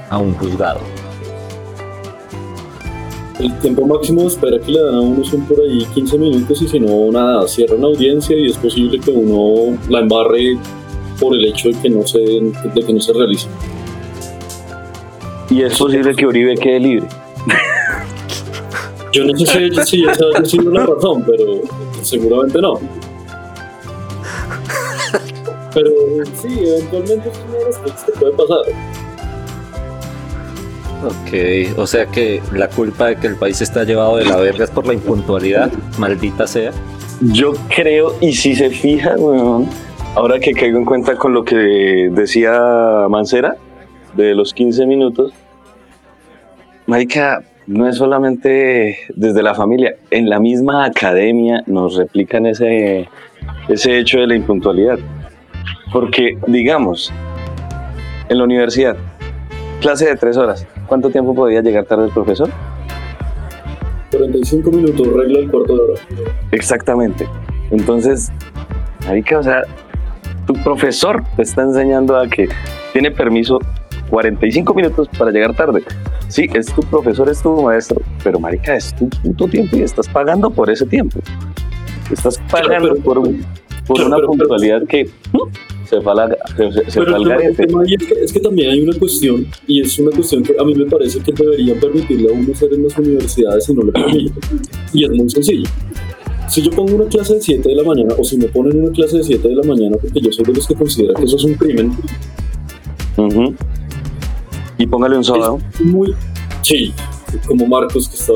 a 0.10 0.18
un 0.20 0.34
juzgado? 0.36 0.80
El 3.40 3.52
tiempo 3.60 3.86
máximo 3.88 4.22
de 4.22 4.28
espera 4.28 4.60
que 4.60 4.72
le 4.72 4.80
dan 4.82 4.94
a 4.96 5.00
uno 5.02 5.24
son 5.26 5.42
por 5.46 5.58
ahí 5.60 5.86
15 5.96 6.18
minutos 6.20 6.62
y 6.62 6.68
si 6.68 6.80
no, 6.80 7.12
nada, 7.12 7.48
cierran 7.48 7.84
audiencia 7.84 8.38
y 8.38 8.46
es 8.48 8.58
posible 8.58 9.00
que 9.00 9.10
uno 9.12 9.76
la 9.90 10.00
embarre 10.02 10.56
por 11.20 11.34
el 11.36 11.46
hecho 11.46 11.70
de 11.70 11.80
que 11.82 11.90
no 11.90 12.06
se, 12.06 12.20
de 12.20 12.84
que 12.86 12.94
no 12.94 13.00
se 13.02 13.12
realice. 13.14 13.48
Y 15.50 15.64
es 15.64 15.76
posible 15.78 16.14
que 16.16 16.28
Uribe 16.28 16.56
quede 16.58 16.80
libre. 16.80 17.08
Yo 19.14 19.26
no 19.26 19.38
sé 19.38 19.46
si, 19.46 19.86
si 19.86 20.06
esa 20.06 20.26
haya 20.36 20.46
sido 20.46 20.72
la 20.72 20.88
razón, 20.88 21.24
pero 21.26 21.62
seguramente 22.02 22.60
no. 22.60 22.80
Pero 25.74 25.90
sí, 26.42 26.48
eventualmente 26.60 27.30
es 27.30 27.40
una 27.48 27.58
de 27.60 27.66
las 27.66 27.78
cosas 27.78 28.04
que 28.04 28.12
puede 28.14 28.32
pasar. 28.34 28.58
Ok, 31.06 31.78
o 31.80 31.86
sea 31.86 32.06
que 32.06 32.42
la 32.54 32.70
culpa 32.70 33.08
de 33.08 33.16
que 33.18 33.28
el 33.28 33.36
país 33.36 33.62
está 33.62 33.84
llevado 33.84 34.18
de 34.18 34.26
la 34.26 34.38
verga 34.38 34.64
es 34.64 34.72
por 34.72 34.88
la 34.88 34.94
impuntualidad, 34.94 35.72
maldita 35.98 36.48
sea. 36.48 36.72
Yo 37.22 37.54
creo, 37.76 38.16
y 38.22 38.34
si 38.34 38.56
se 38.56 38.70
fijan, 38.70 39.20
weón, 39.20 39.68
ahora 40.16 40.40
que 40.40 40.54
caigo 40.54 40.78
en 40.78 40.86
cuenta 40.86 41.16
con 41.16 41.34
lo 41.34 41.44
que 41.44 42.10
decía 42.12 43.08
Mancera, 43.10 43.58
de 44.16 44.34
los 44.34 44.54
15 44.54 44.86
minutos, 44.86 45.34
Marica, 46.86 47.44
no 47.68 47.88
es 47.88 47.98
solamente 47.98 48.98
desde 49.16 49.42
la 49.42 49.56
familia, 49.56 49.96
en 50.12 50.30
la 50.30 50.40
misma 50.40 50.86
academia 50.86 51.64
nos 51.66 51.96
replican 51.96 52.46
ese, 52.46 53.08
ese 53.70 54.00
hecho 54.00 54.20
de 54.20 54.28
la 54.28 54.36
impuntualidad. 54.36 55.00
Porque, 55.92 56.38
digamos, 56.48 57.14
en 58.30 58.38
la 58.38 58.44
universidad, 58.44 58.98
clase 59.82 60.08
de 60.08 60.16
tres 60.16 60.38
horas, 60.38 60.68
¿cuánto 60.88 61.10
tiempo 61.10 61.36
podía 61.36 61.62
llegar 61.62 61.86
tarde 61.86 62.06
el 62.06 62.12
profesor? 62.12 62.50
45 64.12 64.72
minutos, 64.72 65.08
regla 65.08 65.40
el 65.40 65.50
cuarto 65.50 65.76
de 65.76 65.82
hora. 65.82 65.94
Exactamente. 66.52 67.28
Entonces, 67.72 68.32
marica, 69.08 69.40
o 69.40 69.44
sea, 69.44 69.64
tu 70.46 70.54
profesor 70.54 71.24
te 71.36 71.44
está 71.44 71.64
enseñando 71.64 72.18
a 72.18 72.28
que 72.28 72.48
tiene 72.92 73.12
permiso 73.12 73.60
45 74.18 74.74
minutos 74.76 75.08
para 75.18 75.32
llegar 75.32 75.56
tarde. 75.56 75.82
Sí, 76.28 76.48
es 76.54 76.68
tu 76.68 76.82
profesor, 76.84 77.28
es 77.30 77.42
tu 77.42 77.60
maestro, 77.64 78.00
pero 78.24 78.40
marica, 78.40 78.76
es 78.76 78.94
tu 78.96 79.10
puto 79.10 79.48
tiempo 79.48 79.76
y 79.76 79.82
estás 79.82 80.08
pagando 80.08 80.52
por 80.52 80.70
ese 80.70 80.86
tiempo. 80.86 81.20
Estás 82.12 82.40
pagando 82.52 82.90
pero- 82.94 83.04
por, 83.04 83.18
un- 83.18 83.44
por 83.88 83.96
pero- 83.98 84.08
una 84.08 84.16
pero- 84.18 84.28
puntualidad 84.28 84.84
que 84.88 85.10
uh, 85.34 85.48
se 85.90 86.00
fue, 86.00 86.12
a 86.12 86.16
la- 86.16 86.38
se, 86.56 86.92
se- 86.92 87.00
Pero 87.00 87.16
el 87.18 87.32
el 87.42 87.56
tema 87.56 87.84
es, 87.86 88.08
que, 88.08 88.14
es 88.24 88.32
que 88.32 88.40
también 88.40 88.70
hay 88.70 88.82
una 88.82 88.96
cuestión, 89.00 89.48
y 89.66 89.82
es 89.82 89.98
una 89.98 90.12
cuestión 90.12 90.44
que 90.44 90.54
a 90.60 90.64
mí 90.64 90.76
me 90.76 90.86
parece 90.86 91.20
que 91.20 91.32
deberían 91.34 91.80
permitirle 91.80 92.30
a 92.30 92.34
uno 92.34 92.52
hacer 92.54 92.72
en 92.72 92.84
las 92.84 92.96
universidades 93.00 93.68
y 93.68 93.74
no 93.74 93.82
le 93.82 93.92
permiten. 93.94 94.34
Y 94.94 95.06
es 95.06 95.10
muy 95.10 95.28
sencillo. 95.32 95.68
Si 96.50 96.62
yo 96.62 96.70
pongo 96.70 96.96
una 96.98 97.06
clase 97.06 97.34
de 97.34 97.42
7 97.42 97.68
de 97.68 97.76
la 97.76 97.84
mañana, 97.84 98.14
o 98.16 98.24
si 98.24 98.38
me 98.38 98.46
ponen 98.46 98.80
una 98.80 98.92
clase 98.92 99.18
de 99.18 99.24
7 99.24 99.48
de 99.48 99.56
la 99.56 99.64
mañana, 99.64 99.98
porque 100.00 100.20
yo 100.22 100.32
soy 100.32 100.46
de 100.46 100.54
los 100.54 100.68
que 100.68 100.76
considera 100.76 101.16
que 101.16 101.24
eso 101.24 101.36
es 101.38 101.44
un 101.46 101.56
crimen, 101.56 101.94
Ujú. 103.18 103.56
Y 104.84 104.88
póngale 104.88 105.16
un 105.16 105.22
es 105.24 105.82
muy. 105.82 106.14
Sí, 106.62 106.94
como 107.48 107.66
Marcos 107.66 108.10
que 108.10 108.16
está. 108.16 108.34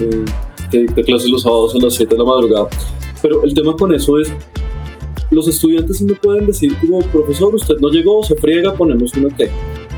eh, 0.00 0.24
que 0.70 0.78
dicta 0.82 1.02
clases 1.02 1.28
los 1.28 1.42
sábados 1.42 1.74
a 1.74 1.78
las 1.78 1.94
7 1.94 2.14
de 2.14 2.18
la 2.18 2.24
madrugada. 2.24 2.68
Pero 3.20 3.42
el 3.42 3.52
tema 3.52 3.74
con 3.74 3.92
eso 3.92 4.20
es. 4.20 4.32
Los 5.32 5.48
estudiantes 5.48 6.00
me 6.02 6.14
pueden 6.14 6.46
decir 6.46 6.72
como 6.80 7.00
profesor, 7.00 7.52
usted 7.52 7.74
no 7.80 7.90
llegó, 7.90 8.22
se 8.22 8.36
friega, 8.36 8.74
ponemos 8.74 9.12
una 9.14 9.34
queja. 9.36 9.52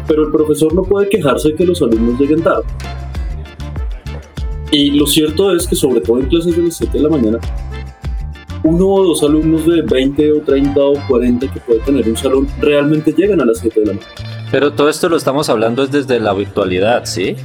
Pero 0.08 0.24
el 0.24 0.32
profesor 0.32 0.72
no 0.74 0.84
puede 0.84 1.10
quejarse 1.10 1.50
de 1.50 1.54
que 1.54 1.66
los 1.66 1.82
alumnos 1.82 2.18
lleguen 2.18 2.42
tarde. 2.42 2.64
Y 4.72 4.92
lo 4.92 5.06
cierto 5.06 5.54
es 5.54 5.68
que 5.68 5.76
sobre 5.76 6.00
todo 6.00 6.18
en 6.18 6.28
clases 6.28 6.56
de 6.56 6.62
las 6.62 6.76
7 6.76 6.96
de 6.96 7.04
la 7.04 7.10
mañana, 7.10 7.38
uno 8.64 8.88
o 8.88 9.04
dos 9.04 9.22
alumnos 9.22 9.66
de 9.66 9.82
20 9.82 10.32
o 10.32 10.40
30 10.40 10.80
o 10.80 10.94
40 11.08 11.52
que 11.52 11.60
puede 11.60 11.80
tener 11.80 12.08
un 12.08 12.16
salón 12.16 12.48
realmente 12.58 13.12
llegan 13.12 13.42
a 13.42 13.44
las 13.44 13.58
7 13.58 13.80
de 13.80 13.86
la 13.86 13.92
mañana. 13.92 14.39
Pero 14.50 14.72
todo 14.72 14.88
esto 14.88 15.08
lo 15.08 15.16
estamos 15.16 15.48
hablando 15.48 15.82
es 15.84 15.90
desde 15.92 16.18
la 16.20 16.32
virtualidad, 16.32 17.04
¿sí? 17.04 17.36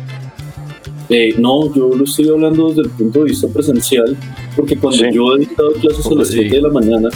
Eh, 1.09 1.35
no, 1.37 1.71
yo 1.73 1.89
lo 1.95 2.03
estoy 2.03 2.29
hablando 2.29 2.69
desde 2.69 2.81
el 2.81 2.89
punto 2.89 3.19
de 3.19 3.25
vista 3.25 3.47
presencial, 3.47 4.17
porque 4.55 4.75
cuando 4.75 4.97
Sí. 5.03 5.09
yo 5.13 5.35
he 5.35 5.39
dictado 5.39 5.71
clases 5.73 6.05
a 6.07 6.15
las 6.15 6.27
sí. 6.29 6.33
7 6.39 6.55
de 6.55 6.61
la 6.63 6.69
mañana, 6.69 7.09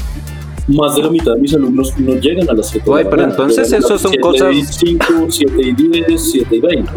más 0.68 0.96
de 0.96 1.02
la 1.02 1.10
mitad 1.10 1.34
de 1.34 1.42
mis 1.42 1.54
alumnos 1.56 1.98
no 1.98 2.14
llegan 2.14 2.48
a 2.48 2.54
las 2.54 2.70
7 2.70 2.86
de 2.88 3.04
la 3.04 3.10
pero 3.10 3.24
mañana. 3.24 3.32
entonces 3.32 3.68
Llegan 3.68 3.84
a 3.84 3.86
eso 3.88 3.98
son 3.98 4.12
7 4.12 4.22
cosas- 4.22 4.56
y 4.56 4.64
5, 4.64 5.06
7 5.30 5.54
y 5.60 5.72
10, 5.74 6.32
7 6.32 6.56
y 6.56 6.60
20. 6.60 6.92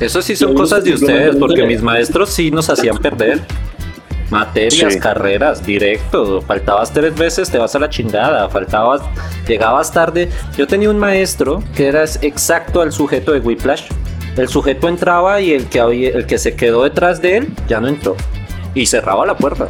Eso 0.00 0.22
sí 0.22 0.34
son 0.34 0.54
cosas 0.54 0.82
de 0.82 0.94
ustedes, 0.94 1.36
porque 1.36 1.66
mis 1.66 1.82
maestros 1.82 2.30
sí 2.30 2.50
nos 2.50 2.70
hacían 2.70 2.96
perder. 2.96 3.40
Materias, 4.30 4.92
Sí. 4.94 5.00
carreras, 5.00 5.64
directo. 5.66 6.40
Faltabas 6.42 6.92
tres 6.92 7.14
veces, 7.16 7.50
te 7.50 7.58
vas 7.58 7.74
a 7.74 7.78
la 7.80 7.88
chingada. 7.90 8.48
Faltabas, 8.48 9.02
llegabas 9.48 9.92
tarde. 9.92 10.30
Yo 10.56 10.66
tenía 10.66 10.88
un 10.90 10.98
maestro 10.98 11.62
que 11.74 11.88
era 11.88 12.04
exacto 12.22 12.80
al 12.80 12.92
sujeto 12.92 13.32
de 13.32 13.40
Whiplash. 13.40 13.84
El 14.36 14.48
sujeto 14.48 14.88
entraba 14.88 15.40
y 15.40 15.52
el 15.52 15.66
que, 15.66 15.80
había, 15.80 16.10
el 16.10 16.26
que 16.26 16.38
se 16.38 16.54
quedó 16.54 16.84
detrás 16.84 17.20
de 17.20 17.38
él 17.38 17.48
ya 17.68 17.80
no 17.80 17.88
entró. 17.88 18.16
Y 18.72 18.86
cerraba 18.86 19.26
la 19.26 19.36
puerta. 19.36 19.66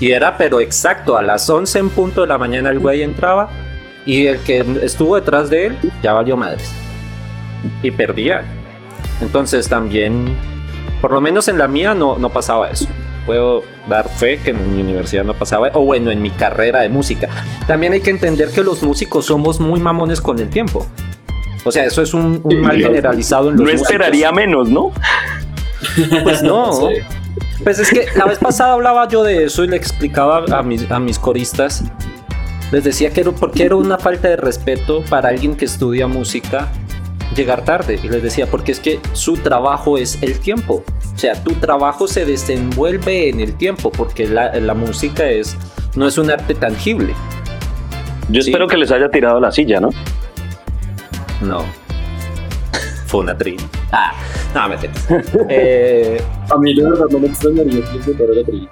Y 0.00 0.10
era, 0.12 0.38
pero 0.38 0.60
exacto, 0.60 1.18
a 1.18 1.22
las 1.22 1.48
11 1.48 1.78
en 1.78 1.90
punto 1.90 2.22
de 2.22 2.26
la 2.28 2.38
mañana 2.38 2.70
el 2.70 2.78
güey 2.78 3.02
entraba. 3.02 3.50
Y 4.06 4.26
el 4.26 4.38
que 4.38 4.64
estuvo 4.82 5.14
detrás 5.16 5.50
de 5.50 5.66
él 5.66 5.78
ya 6.02 6.14
valió 6.14 6.36
madres. 6.38 6.72
Y 7.82 7.90
perdía. 7.90 8.42
Entonces 9.20 9.68
también, 9.68 10.34
por 11.02 11.12
lo 11.12 11.20
menos 11.20 11.46
en 11.48 11.58
la 11.58 11.68
mía 11.68 11.94
no, 11.94 12.16
no 12.18 12.30
pasaba 12.30 12.70
eso. 12.70 12.88
Puedo 13.26 13.62
dar 13.88 14.08
fe 14.08 14.38
que 14.38 14.50
en 14.50 14.74
mi 14.76 14.82
universidad 14.82 15.24
no 15.24 15.34
pasaba, 15.34 15.70
o 15.74 15.84
bueno, 15.84 16.10
en 16.10 16.20
mi 16.20 16.30
carrera 16.30 16.80
de 16.80 16.88
música. 16.88 17.28
También 17.66 17.92
hay 17.92 18.00
que 18.00 18.10
entender 18.10 18.48
que 18.50 18.62
los 18.62 18.82
músicos 18.82 19.26
somos 19.26 19.60
muy 19.60 19.80
mamones 19.80 20.20
con 20.20 20.38
el 20.38 20.48
tiempo. 20.48 20.86
O 21.64 21.70
sea, 21.70 21.84
eso 21.84 22.02
es 22.02 22.12
un, 22.14 22.40
un 22.42 22.60
mal 22.60 22.76
generalizado 22.76 23.50
en 23.50 23.56
los 23.56 23.60
No 23.64 23.64
músicos. 23.72 23.90
esperaría 23.90 24.32
menos, 24.32 24.68
¿no? 24.68 24.90
Pues 26.22 26.42
no. 26.42 26.72
Sí. 26.88 26.94
Pues 27.64 27.78
es 27.78 27.90
que 27.90 28.06
la 28.16 28.24
vez 28.26 28.38
pasada 28.38 28.72
hablaba 28.72 29.06
yo 29.08 29.22
de 29.22 29.44
eso 29.44 29.62
y 29.64 29.68
le 29.68 29.76
explicaba 29.76 30.44
a 30.58 30.62
mis, 30.62 30.90
a 30.90 30.98
mis 30.98 31.18
coristas. 31.18 31.84
Les 32.72 32.82
decía 32.84 33.10
que 33.10 33.20
era, 33.20 33.30
porque 33.30 33.64
era 33.64 33.76
una 33.76 33.98
falta 33.98 34.28
de 34.28 34.36
respeto 34.36 35.02
para 35.08 35.28
alguien 35.28 35.54
que 35.54 35.64
estudia 35.66 36.06
música 36.08 36.72
llegar 37.34 37.64
tarde. 37.64 37.98
Y 38.02 38.08
les 38.08 38.22
decía, 38.22 38.46
porque 38.46 38.72
es 38.72 38.80
que 38.80 39.00
su 39.12 39.34
trabajo 39.38 39.98
es 39.98 40.22
el 40.22 40.38
tiempo. 40.38 40.82
O 41.14 41.18
sea, 41.18 41.42
tu 41.42 41.52
trabajo 41.54 42.08
se 42.08 42.24
desenvuelve 42.24 43.28
en 43.28 43.40
el 43.40 43.54
tiempo, 43.54 43.90
porque 43.90 44.26
la, 44.26 44.54
la 44.60 44.74
música 44.74 45.28
es, 45.28 45.56
no 45.96 46.06
es 46.06 46.18
un 46.18 46.30
arte 46.30 46.54
tangible. 46.54 47.14
Yo 48.28 48.40
Sí. 48.42 48.50
espero 48.50 48.66
que 48.66 48.76
les 48.76 48.90
haya 48.92 49.10
tirado 49.10 49.40
la 49.40 49.50
silla, 49.52 49.80
¿no? 49.80 49.90
No. 51.42 51.64
Fue 53.06 53.20
una 53.20 53.36
tril. 53.36 53.56
Ah, 53.92 54.12
no, 54.54 54.68
me 54.68 54.76
eh, 55.50 56.22
A 56.50 56.56
mí 56.58 56.74
de 56.74 56.82
verdad 56.88 57.06
no 57.10 57.18
me 57.18 57.26
extrañaría 57.26 57.80
que 57.82 57.98
les 57.98 58.48
la. 58.48 58.68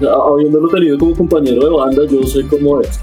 Ya, 0.00 0.08
Habiéndolo 0.32 0.68
tenido 0.68 0.98
como 0.98 1.14
compañero 1.16 1.62
de 1.64 1.76
banda, 1.76 2.02
yo 2.10 2.22
sé 2.26 2.46
cómo 2.48 2.80
es. 2.80 3.00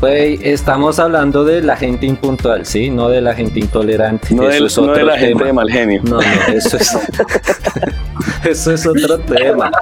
Güey, 0.00 0.38
estamos 0.42 1.00
hablando 1.00 1.44
de 1.44 1.60
la 1.60 1.76
gente 1.76 2.06
impuntual, 2.06 2.64
¿sí? 2.64 2.88
No 2.88 3.08
de 3.08 3.20
la 3.20 3.34
gente 3.34 3.58
intolerante. 3.58 4.32
No, 4.32 4.48
eso 4.48 4.66
es 4.66 4.78
no 4.78 4.92
de 4.92 5.02
la 5.02 5.14
tema. 5.14 5.26
gente 5.26 5.44
de 5.44 5.52
mal 5.52 5.68
genio. 5.70 6.00
No, 6.04 6.18
no, 6.18 6.54
eso 6.54 6.76
es. 6.76 6.96
eso 8.44 8.72
es 8.72 8.86
otro 8.86 9.18
tema. 9.18 9.72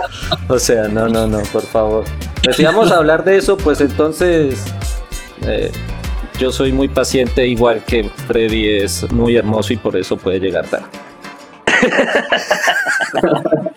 O 0.49 0.59
sea, 0.59 0.89
no, 0.89 1.07
no, 1.09 1.27
no, 1.27 1.41
por 1.53 1.63
favor. 1.63 2.05
Pues 2.43 2.57
si 2.57 2.65
vamos 2.65 2.91
a 2.93 2.97
hablar 2.97 3.25
de 3.25 3.37
eso, 3.37 3.59
pues 3.59 3.81
entonces. 3.83 4.65
eh, 5.47 5.71
yo 6.39 6.51
soy 6.53 6.73
muy 6.73 6.89
paciente, 6.89 7.47
igual 7.47 7.83
que 7.87 8.05
Freddy 8.27 8.69
es 8.69 9.11
muy 9.13 9.37
hermoso 9.37 9.73
y 9.73 9.77
por 9.77 9.97
eso 9.97 10.17
puede 10.17 10.41
llegar 10.41 10.67
tarde. 10.67 10.87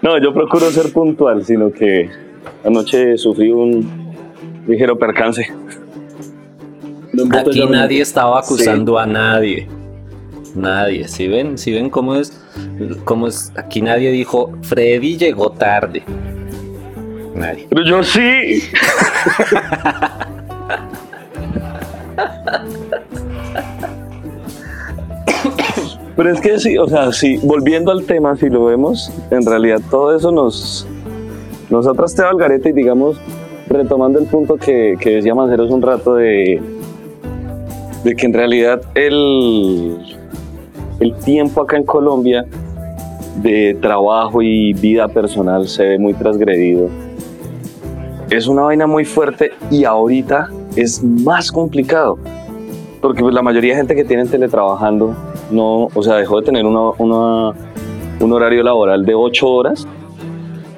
No, 0.00 0.18
yo 0.18 0.34
procuro 0.34 0.68
ser 0.72 0.92
puntual, 0.92 1.44
sino 1.44 1.70
que 1.72 2.10
anoche 2.64 3.16
sufrí 3.16 3.52
un 3.52 4.01
ligero 4.66 4.98
percance. 4.98 5.46
Aquí 7.32 7.66
nadie 7.66 8.00
estaba 8.00 8.38
acusando 8.38 8.98
a 8.98 9.06
nadie. 9.06 9.68
Nadie. 10.54 11.08
Si 11.08 11.28
ven, 11.28 11.58
si 11.58 11.72
ven 11.72 11.90
cómo 11.90 12.14
es, 12.14 12.40
cómo 13.04 13.26
es, 13.26 13.52
aquí 13.56 13.82
nadie 13.82 14.10
dijo 14.10 14.52
Freddy 14.62 15.16
llegó 15.16 15.50
tarde. 15.50 16.02
Nadie. 17.34 17.66
Pero 17.68 17.84
yo 17.84 18.02
sí. 18.02 18.62
Pero 26.16 26.30
es 26.30 26.40
que 26.40 26.58
sí, 26.58 26.76
o 26.76 26.86
sea, 26.86 27.10
sí, 27.10 27.38
volviendo 27.42 27.90
al 27.90 28.04
tema, 28.04 28.36
si 28.36 28.50
lo 28.50 28.66
vemos, 28.66 29.10
en 29.30 29.46
realidad 29.46 29.80
todo 29.90 30.14
eso 30.14 30.30
nos, 30.30 30.86
nos 31.70 31.86
ha 31.86 31.94
trasteado 31.94 32.30
al 32.30 32.36
garete 32.36 32.68
y 32.68 32.72
digamos, 32.72 33.16
retomando 33.68 34.18
el 34.18 34.26
punto 34.26 34.56
que, 34.56 34.96
que 35.00 35.10
decía 35.16 35.34
Manceros 35.34 35.70
un 35.70 35.82
rato 35.82 36.14
de, 36.14 36.60
de 38.04 38.14
que 38.16 38.26
en 38.26 38.32
realidad 38.32 38.80
el, 38.94 39.96
el 41.00 41.14
tiempo 41.16 41.62
acá 41.62 41.76
en 41.76 41.84
Colombia 41.84 42.44
de 43.42 43.76
trabajo 43.80 44.42
y 44.42 44.72
vida 44.74 45.08
personal 45.08 45.66
se 45.68 45.84
ve 45.84 45.98
muy 45.98 46.14
transgredido. 46.14 46.88
Es 48.30 48.46
una 48.46 48.62
vaina 48.62 48.86
muy 48.86 49.04
fuerte 49.04 49.52
y 49.70 49.84
ahorita 49.84 50.48
es 50.76 51.02
más 51.02 51.50
complicado. 51.52 52.18
Porque 53.00 53.20
pues, 53.22 53.34
la 53.34 53.42
mayoría 53.42 53.72
de 53.72 53.78
gente 53.78 53.94
que 53.94 54.04
tienen 54.04 54.28
teletrabajando 54.28 55.14
no, 55.50 55.88
o 55.94 56.02
sea, 56.02 56.16
dejó 56.16 56.40
de 56.40 56.46
tener 56.46 56.64
una, 56.64 56.90
una- 56.98 57.52
un 58.20 58.32
horario 58.32 58.62
laboral 58.62 59.04
de 59.04 59.14
8 59.14 59.48
horas 59.48 59.86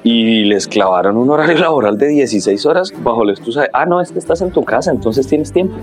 y 0.05 0.43
les 0.43 0.67
clavaron 0.67 1.17
un 1.17 1.31
horario 1.31 1.57
laboral 1.59 1.97
de 1.97 2.07
16 2.09 2.63
horas 2.67 2.93
bajo 3.03 3.25
la 3.25 3.33
excusa 3.33 3.63
de, 3.63 3.69
ah, 3.73 3.87
no, 3.87 3.99
es 3.99 4.11
que 4.11 4.19
estás 4.19 4.39
en 4.41 4.51
tu 4.51 4.63
casa, 4.63 4.91
entonces 4.91 5.27
tienes 5.27 5.51
tiempo. 5.51 5.75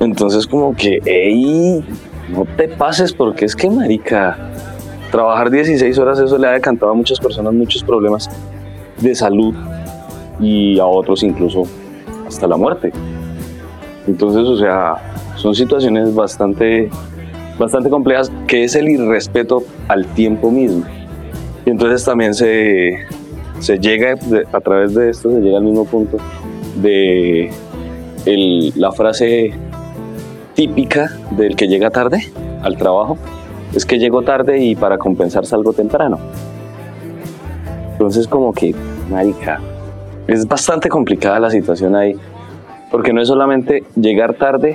Entonces 0.00 0.46
como 0.46 0.74
que, 0.74 1.00
hey, 1.04 1.84
no 2.30 2.46
te 2.56 2.66
pases 2.66 3.12
porque 3.12 3.44
es 3.44 3.54
que, 3.54 3.68
marica, 3.68 4.38
trabajar 5.12 5.50
16 5.50 5.98
horas 5.98 6.18
eso 6.18 6.38
le 6.38 6.46
ha 6.46 6.52
decantado 6.52 6.92
a 6.92 6.94
muchas 6.94 7.20
personas 7.20 7.52
muchos 7.52 7.84
problemas 7.84 8.30
de 8.98 9.14
salud 9.14 9.54
y 10.40 10.78
a 10.80 10.86
otros 10.86 11.22
incluso 11.22 11.64
hasta 12.26 12.46
la 12.46 12.56
muerte. 12.56 12.90
Entonces, 14.06 14.44
o 14.44 14.56
sea, 14.56 14.94
son 15.36 15.54
situaciones 15.54 16.14
bastante, 16.14 16.88
bastante 17.58 17.90
complejas 17.90 18.32
que 18.46 18.64
es 18.64 18.74
el 18.76 18.88
irrespeto 18.88 19.62
al 19.88 20.06
tiempo 20.14 20.50
mismo. 20.50 20.86
Entonces 21.70 22.04
también 22.04 22.34
se, 22.34 22.98
se 23.60 23.78
llega, 23.78 24.16
a 24.52 24.60
través 24.60 24.92
de 24.94 25.10
esto, 25.10 25.30
se 25.30 25.40
llega 25.40 25.58
al 25.58 25.64
mismo 25.64 25.84
punto 25.84 26.16
de 26.82 27.48
la 28.74 28.90
frase 28.90 29.52
típica 30.54 31.10
del 31.30 31.54
que 31.54 31.68
llega 31.68 31.90
tarde 31.90 32.24
al 32.62 32.76
trabajo, 32.76 33.16
es 33.72 33.86
que 33.86 34.00
llego 34.00 34.22
tarde 34.22 34.58
y 34.58 34.74
para 34.74 34.98
compensar 34.98 35.46
salgo 35.46 35.72
temprano. 35.72 36.18
Entonces 37.92 38.26
como 38.26 38.52
que, 38.52 38.74
marica, 39.08 39.60
es 40.26 40.48
bastante 40.48 40.88
complicada 40.88 41.38
la 41.38 41.50
situación 41.50 41.94
ahí, 41.94 42.16
porque 42.90 43.12
no 43.12 43.22
es 43.22 43.28
solamente 43.28 43.84
llegar 43.94 44.34
tarde, 44.34 44.74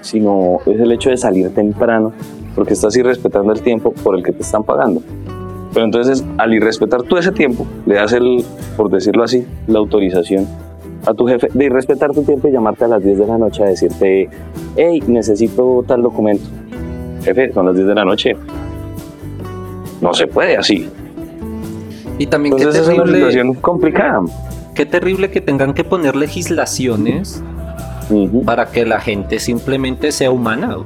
sino 0.00 0.58
es 0.66 0.80
el 0.80 0.90
hecho 0.90 1.10
de 1.10 1.16
salir 1.16 1.54
temprano, 1.54 2.12
porque 2.56 2.72
estás 2.72 2.96
irrespetando 2.96 3.52
el 3.52 3.62
tiempo 3.62 3.92
por 3.92 4.16
el 4.16 4.24
que 4.24 4.32
te 4.32 4.42
están 4.42 4.64
pagando. 4.64 5.02
Pero 5.72 5.84
entonces, 5.84 6.24
al 6.38 6.52
irrespetar 6.52 7.02
tú 7.02 7.16
ese 7.16 7.32
tiempo, 7.32 7.66
le 7.86 7.94
das 7.94 8.12
el, 8.12 8.44
por 8.76 8.90
decirlo 8.90 9.22
así, 9.22 9.46
la 9.66 9.78
autorización 9.78 10.46
a 11.06 11.14
tu 11.14 11.26
jefe 11.26 11.48
de 11.52 11.64
irrespetar 11.64 12.12
tu 12.12 12.22
tiempo 12.22 12.48
y 12.48 12.52
llamarte 12.52 12.84
a 12.84 12.88
las 12.88 13.02
10 13.02 13.18
de 13.18 13.26
la 13.26 13.38
noche 13.38 13.62
a 13.62 13.66
decirte, 13.66 14.28
hey, 14.76 15.02
necesito 15.06 15.84
tal 15.86 16.02
documento. 16.02 16.44
Jefe, 17.22 17.52
son 17.52 17.66
las 17.66 17.74
10 17.74 17.86
de 17.86 17.94
la 17.94 18.04
noche. 18.04 18.36
No 20.00 20.14
se 20.14 20.26
puede 20.26 20.56
así. 20.56 20.88
Y 22.18 22.26
también 22.26 22.56
qué 22.56 22.62
Entonces 22.62 22.82
es 22.82 22.88
una 22.88 23.04
terrible, 23.04 23.18
situación 23.18 23.54
complicada. 23.54 24.20
qué 24.74 24.86
terrible 24.86 25.30
que 25.30 25.40
tengan 25.40 25.72
que 25.74 25.84
poner 25.84 26.16
legislaciones 26.16 27.42
para 28.44 28.66
que 28.66 28.84
la 28.84 29.00
gente 29.00 29.38
simplemente 29.38 30.12
sea 30.12 30.30
humana. 30.30 30.76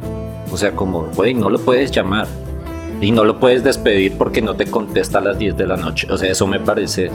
O 0.52 0.56
sea, 0.56 0.72
como, 0.72 1.06
güey, 1.16 1.34
no 1.34 1.50
lo 1.50 1.58
puedes 1.58 1.90
llamar. 1.90 2.26
Y 3.00 3.10
no 3.10 3.24
lo 3.24 3.38
puedes 3.38 3.64
despedir 3.64 4.16
porque 4.16 4.40
no 4.40 4.54
te 4.54 4.66
contesta 4.66 5.18
a 5.18 5.20
las 5.20 5.38
10 5.38 5.56
de 5.56 5.66
la 5.66 5.76
noche. 5.76 6.06
O 6.10 6.16
sea, 6.16 6.30
eso 6.30 6.46
me 6.46 6.60
parece... 6.60 7.10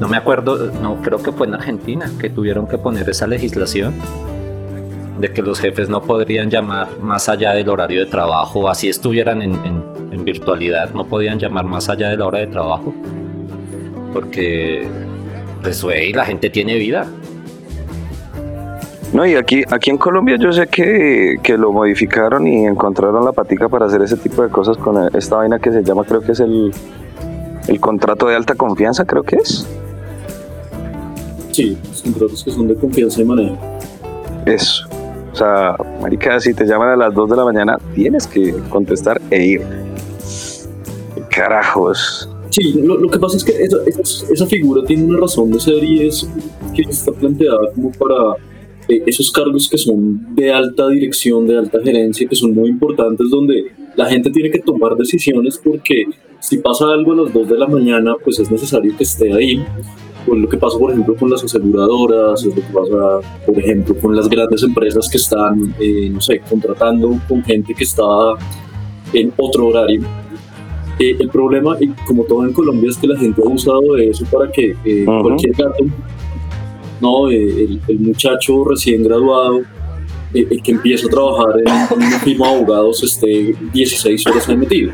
No 0.00 0.08
me 0.08 0.16
acuerdo, 0.16 0.72
no, 0.82 1.00
creo 1.00 1.22
que 1.22 1.30
fue 1.30 1.46
en 1.46 1.54
Argentina 1.54 2.10
que 2.20 2.28
tuvieron 2.28 2.66
que 2.66 2.76
poner 2.76 3.08
esa 3.08 3.26
legislación 3.26 3.94
de 5.22 5.32
que 5.32 5.42
los 5.42 5.60
jefes 5.60 5.88
no 5.88 6.02
podrían 6.02 6.50
llamar 6.50 6.98
más 7.00 7.28
allá 7.28 7.52
del 7.52 7.68
horario 7.68 8.00
de 8.00 8.06
trabajo, 8.06 8.68
así 8.68 8.88
estuvieran 8.88 9.42
en, 9.42 10.24
virtualidad, 10.24 10.90
no 10.94 11.04
podían 11.06 11.38
llamar 11.38 11.64
más 11.64 11.88
allá 11.88 12.08
de 12.08 12.16
la 12.16 12.26
hora 12.26 12.38
de 12.38 12.46
trabajo. 12.46 12.94
Porque, 14.12 14.86
pues, 15.62 15.82
güey, 15.82 16.12
la 16.12 16.24
gente 16.24 16.48
tiene 16.48 16.76
vida. 16.76 17.08
No, 19.12 19.26
y 19.26 19.34
aquí, 19.34 19.62
aquí 19.70 19.90
en 19.90 19.98
Colombia 19.98 20.36
yo 20.40 20.52
sé 20.52 20.68
que, 20.68 21.36
que 21.42 21.58
lo 21.58 21.70
modificaron 21.70 22.46
y 22.46 22.64
encontraron 22.64 23.24
la 23.24 23.32
patica 23.32 23.68
para 23.68 23.84
hacer 23.86 24.00
ese 24.00 24.16
tipo 24.16 24.42
de 24.42 24.48
cosas 24.48 24.78
con 24.78 24.96
esta 25.14 25.36
vaina 25.36 25.58
que 25.58 25.70
se 25.70 25.82
llama, 25.82 26.04
creo 26.04 26.22
que 26.22 26.32
es 26.32 26.40
el, 26.40 26.72
el 27.68 27.80
contrato 27.80 28.26
de 28.28 28.36
alta 28.36 28.54
confianza, 28.54 29.04
creo 29.04 29.22
que 29.22 29.36
es. 29.36 29.66
Sí, 31.50 31.76
los 31.86 32.02
contratos 32.02 32.42
que 32.42 32.50
son 32.50 32.68
de 32.68 32.74
confianza 32.74 33.20
y 33.20 33.24
manejo. 33.26 33.58
Eso. 34.46 34.86
O 35.32 35.36
sea, 35.36 35.76
marica, 36.00 36.40
si 36.40 36.54
te 36.54 36.64
llaman 36.64 36.88
a 36.90 36.96
las 36.96 37.12
2 37.14 37.28
de 37.30 37.36
la 37.36 37.44
mañana, 37.44 37.78
tienes 37.94 38.26
que 38.26 38.54
contestar 38.70 39.20
e 39.30 39.44
ir. 39.44 39.62
Carajos. 41.28 42.28
Sí, 42.50 42.80
lo, 42.82 42.96
lo 42.98 43.08
que 43.10 43.18
pasa 43.18 43.36
es 43.36 43.44
que 43.44 43.52
esa, 43.62 43.76
esa- 43.86 44.32
esa 44.32 44.46
figura 44.46 44.82
tiene 44.86 45.04
una 45.04 45.20
razón 45.20 45.50
de 45.50 45.60
ser 45.60 45.82
y 45.82 46.06
es 46.06 46.28
que 46.74 46.82
está 46.82 47.12
planteada 47.12 47.58
como 47.74 47.90
para 47.92 48.36
eh, 48.88 49.02
esos 49.06 49.30
cargos 49.30 49.68
que 49.68 49.78
son 49.78 50.34
de 50.34 50.52
alta 50.52 50.88
dirección, 50.88 51.46
de 51.46 51.58
alta 51.58 51.80
gerencia, 51.82 52.28
que 52.28 52.36
son 52.36 52.54
muy 52.54 52.68
importantes, 52.68 53.30
donde 53.30 53.66
la 53.96 54.06
gente 54.06 54.30
tiene 54.30 54.50
que 54.50 54.58
tomar 54.58 54.96
decisiones 54.96 55.60
porque 55.62 56.06
si 56.40 56.58
pasa 56.58 56.86
algo 56.90 57.12
a 57.12 57.16
las 57.16 57.32
2 57.32 57.48
de 57.48 57.58
la 57.58 57.66
mañana, 57.68 58.14
pues 58.22 58.38
es 58.40 58.50
necesario 58.50 58.96
que 58.96 59.04
esté 59.04 59.32
ahí. 59.32 59.64
Pues 60.26 60.40
lo 60.40 60.48
que 60.48 60.56
pasa, 60.56 60.78
por 60.78 60.90
ejemplo, 60.92 61.16
con 61.16 61.30
las 61.30 61.42
aseguradoras, 61.42 62.40
es 62.40 62.46
lo 62.46 62.54
que 62.54 62.60
pasa, 62.72 63.20
por 63.44 63.58
ejemplo, 63.58 63.94
con 63.96 64.14
las 64.14 64.28
grandes 64.28 64.62
empresas 64.62 65.08
que 65.10 65.16
están, 65.16 65.74
eh, 65.80 66.08
no 66.10 66.20
sé, 66.20 66.40
contratando 66.48 67.18
con 67.28 67.42
gente 67.42 67.74
que 67.74 67.84
está 67.84 68.04
en 69.12 69.32
otro 69.36 69.66
horario. 69.66 70.02
Eh, 70.98 71.16
el 71.18 71.28
problema, 71.28 71.76
y 71.80 71.88
como 72.06 72.24
todo 72.24 72.44
en 72.44 72.52
Colombia, 72.52 72.90
es 72.90 72.98
que 72.98 73.08
la 73.08 73.18
gente 73.18 73.42
ha 73.44 73.48
usado 73.48 73.94
de 73.94 74.10
eso 74.10 74.24
para 74.30 74.50
que 74.50 74.76
eh, 74.84 75.04
Ujú. 75.06 75.22
cualquier 75.22 75.54
gato, 75.54 75.84
no, 77.02 77.30
Eh, 77.30 77.64
el, 77.64 77.80
el 77.88 77.98
muchacho 77.98 78.64
recién 78.64 79.02
graduado, 79.02 79.60
eh, 80.32 80.46
el 80.50 80.62
que 80.62 80.72
empieza 80.72 81.06
a 81.06 81.10
trabajar 81.10 81.60
en, 81.60 81.98
una 81.98 82.18
firma 82.24 82.48
de 82.48 82.54
abogados, 82.54 83.02
esté 83.02 83.54
16 83.72 84.26
horas 84.26 84.48
ahí 84.48 84.56
metido. 84.56 84.92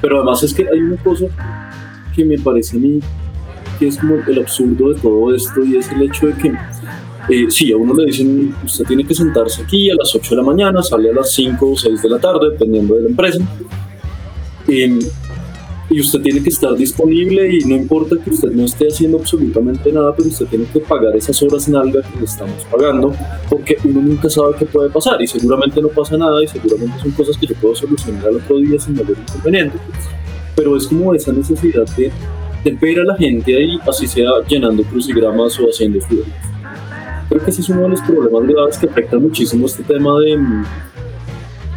Pero 0.00 0.16
además 0.16 0.42
es 0.42 0.52
que 0.52 0.62
hay 0.62 0.80
una 0.80 0.96
cosa 0.96 1.26
que 2.14 2.24
me 2.24 2.38
parece 2.38 2.76
a 2.76 2.80
mí 2.80 3.00
que 3.78 3.88
es 3.88 3.96
como 3.96 4.14
el 4.14 4.38
absurdo 4.38 4.92
de 4.92 5.00
todo 5.00 5.34
esto 5.34 5.64
y 5.64 5.76
es 5.76 5.90
el 5.90 6.02
hecho 6.02 6.26
de 6.26 6.34
que 6.34 6.52
eh, 7.28 7.46
sí, 7.48 7.72
a 7.72 7.76
uno 7.76 7.94
le 7.94 8.06
dicen, 8.06 8.54
usted 8.64 8.84
tiene 8.84 9.04
que 9.04 9.14
sentarse 9.14 9.62
aquí 9.62 9.90
a 9.90 9.94
las 9.94 10.14
8 10.14 10.30
de 10.30 10.36
la 10.36 10.42
mañana, 10.42 10.82
sale 10.82 11.10
a 11.10 11.14
las 11.14 11.30
5 11.32 11.70
o 11.70 11.76
6 11.76 12.02
de 12.02 12.08
la 12.08 12.18
tarde, 12.18 12.50
dependiendo 12.50 12.94
de 12.96 13.02
la 13.02 13.08
empresa. 13.08 13.38
Em, 14.66 14.98
y 15.90 16.00
usted 16.00 16.20
tiene 16.20 16.42
que 16.42 16.48
estar 16.48 16.74
disponible 16.74 17.54
y 17.54 17.64
no 17.64 17.76
importa 17.76 18.16
que 18.22 18.30
usted 18.30 18.50
no 18.52 18.64
esté 18.64 18.88
haciendo 18.88 19.18
absolutamente 19.18 19.92
nada, 19.92 20.14
pero 20.16 20.28
usted 20.28 20.46
tiene 20.46 20.64
que 20.66 20.80
pagar 20.80 21.14
esas 21.16 21.42
horas 21.42 21.68
nalga 21.68 22.02
que 22.02 22.18
le 22.18 22.24
estamos 22.24 22.64
pagando, 22.70 23.14
porque 23.48 23.76
uno 23.84 24.00
nunca 24.00 24.30
sabe 24.30 24.54
qué 24.58 24.66
puede 24.66 24.90
pasar 24.90 25.20
y 25.20 25.26
seguramente 25.26 25.80
no 25.82 25.88
pasa 25.88 26.16
nada 26.16 26.42
y 26.42 26.48
seguramente 26.48 26.98
son 27.00 27.10
cosas 27.12 27.36
que 27.36 27.46
yo 27.46 27.54
puedo 27.56 27.74
solucionar 27.74 28.26
al 28.26 28.36
otro 28.36 28.58
día 28.58 28.80
sin 28.80 28.94
mayor 28.94 29.16
inconveniente. 29.18 29.78
Pero 30.56 30.76
es 30.76 30.86
como 30.86 31.14
esa 31.14 31.32
necesidad 31.32 31.86
de, 31.96 32.10
de 32.64 32.70
ver 32.72 33.00
a 33.00 33.04
la 33.04 33.16
gente 33.16 33.56
ahí, 33.56 33.78
así 33.86 34.06
sea 34.06 34.30
llenando 34.48 34.82
crucigramas 34.84 35.58
o 35.60 35.64
haciendo 35.68 36.00
flores. 36.00 36.32
Creo 37.28 37.44
que 37.44 37.50
ese 37.50 37.62
es 37.62 37.68
uno 37.70 37.82
de 37.82 37.88
los 37.90 38.00
problemas 38.02 38.46
graves 38.46 38.78
que 38.78 38.86
afecta 38.86 39.18
muchísimo 39.18 39.66
este 39.66 39.82
tema 39.82 40.18
de, 40.20 40.38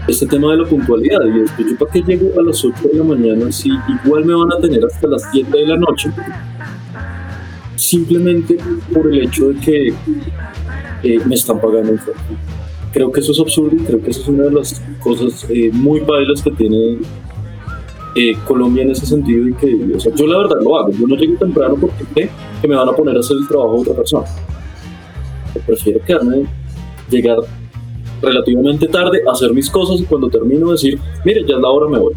este 0.07 0.25
tema 0.25 0.51
de 0.51 0.57
la 0.57 0.65
puntualidad. 0.65 1.21
Y 1.25 1.39
después, 1.39 1.67
¿yo 1.69 1.77
para 1.77 1.91
qué 1.91 2.01
llego 2.01 2.39
a 2.39 2.43
las 2.43 2.63
8 2.63 2.75
de 2.91 2.97
la 2.97 3.03
mañana 3.03 3.51
si 3.51 3.69
igual 4.03 4.25
me 4.25 4.33
van 4.33 4.53
a 4.53 4.59
tener 4.59 4.83
hasta 4.85 5.07
las 5.07 5.23
7 5.31 5.57
de 5.57 5.67
la 5.67 5.77
noche? 5.77 6.09
Simplemente 7.75 8.57
por 8.93 9.07
el 9.07 9.23
hecho 9.23 9.49
de 9.49 9.59
que 9.59 9.93
eh, 11.03 11.19
me 11.25 11.35
están 11.35 11.59
pagando 11.59 11.91
un 11.91 11.99
sueldo. 11.99 12.21
Creo 12.93 13.11
que 13.11 13.19
eso 13.19 13.33
es 13.33 13.39
absurdo 13.39 13.75
y 13.75 13.79
creo 13.79 14.01
que 14.01 14.11
eso 14.11 14.21
es 14.21 14.27
una 14.27 14.43
de 14.43 14.51
las 14.51 14.81
cosas 14.99 15.45
eh, 15.49 15.69
muy 15.73 15.99
bailas 15.99 16.41
que 16.41 16.51
tiene 16.51 16.99
eh, 18.15 18.37
Colombia 18.47 18.83
en 18.83 18.91
ese 18.91 19.05
sentido 19.05 19.49
y 19.49 19.53
que 19.55 19.93
o 19.93 19.99
sea, 19.99 20.15
yo 20.15 20.25
la 20.25 20.37
verdad 20.37 20.61
lo 20.61 20.77
hago. 20.77 20.91
Yo 20.91 21.05
no 21.05 21.15
llego 21.15 21.37
temprano 21.37 21.75
porque 21.79 22.05
sé 22.13 22.29
que 22.61 22.67
me 22.67 22.75
van 22.75 22.87
a 22.87 22.93
poner 22.93 23.17
a 23.17 23.19
hacer 23.19 23.35
el 23.37 23.47
trabajo 23.47 23.75
de 23.75 23.81
otra 23.81 23.95
persona. 23.95 24.25
Yo 25.53 25.61
prefiero 25.61 25.99
quedarme, 26.05 26.45
llegar 27.09 27.37
relativamente 28.25 28.87
tarde, 28.87 29.21
hacer 29.31 29.53
mis 29.53 29.69
cosas 29.69 30.01
y 30.01 30.05
cuando 30.05 30.29
termino 30.29 30.71
decir, 30.71 30.99
mire, 31.23 31.41
ya 31.47 31.55
es 31.55 31.61
la 31.61 31.69
hora, 31.69 31.89
me 31.89 31.99
voy. 31.99 32.13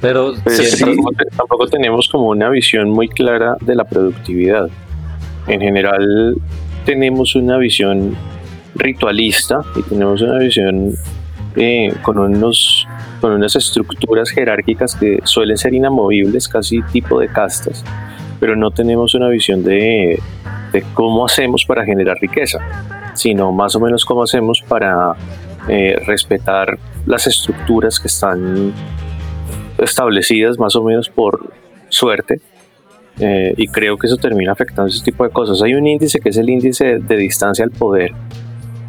Pero 0.00 0.34
Pues 0.44 0.84
tampoco 1.36 1.66
tenemos 1.66 2.08
como 2.08 2.28
una 2.28 2.48
visión 2.50 2.90
muy 2.90 3.08
clara 3.08 3.56
de 3.60 3.74
la 3.74 3.84
productividad. 3.84 4.68
En 5.48 5.60
general 5.60 6.36
tenemos 6.84 7.34
una 7.34 7.56
visión 7.58 8.16
ritualista 8.74 9.60
y 9.76 9.82
tenemos 9.82 10.22
una 10.22 10.38
visión 10.38 10.94
eh, 11.56 11.92
con, 12.02 12.18
unos, 12.18 12.86
con 13.20 13.32
unas 13.32 13.56
estructuras 13.56 14.30
jerárquicas 14.30 14.94
que 14.94 15.18
suelen 15.24 15.58
ser 15.58 15.74
inamovibles, 15.74 16.48
casi 16.48 16.82
tipo 16.92 17.18
de 17.18 17.28
castas, 17.28 17.84
pero 18.38 18.54
no 18.54 18.70
tenemos 18.70 19.14
una 19.14 19.28
visión 19.28 19.64
de, 19.64 20.20
de 20.72 20.82
cómo 20.94 21.24
hacemos 21.24 21.64
para 21.64 21.84
generar 21.84 22.18
riqueza, 22.20 22.58
sino 23.14 23.52
más 23.52 23.74
o 23.74 23.80
menos 23.80 24.04
cómo 24.04 24.22
hacemos 24.22 24.62
para 24.66 25.14
eh, 25.68 25.96
respetar 26.06 26.78
las 27.06 27.26
estructuras 27.26 27.98
que 27.98 28.08
están 28.08 28.72
establecidas 29.78 30.58
más 30.58 30.76
o 30.76 30.82
menos 30.82 31.08
por 31.08 31.52
suerte. 31.88 32.40
eh, 33.20 33.52
y 33.56 33.66
creo 33.66 33.96
que 33.96 34.06
eso 34.06 34.16
termina 34.16 34.52
afectando 34.52 34.86
ese 34.86 35.02
tipo 35.02 35.24
de 35.24 35.30
cosas. 35.30 35.60
Hay 35.62 35.74
un 35.74 35.86
índice 35.86 36.20
que 36.20 36.28
es 36.28 36.36
el 36.36 36.48
índice 36.48 36.98
de 37.00 37.16
distancia 37.16 37.64
al 37.64 37.72
poder, 37.72 38.12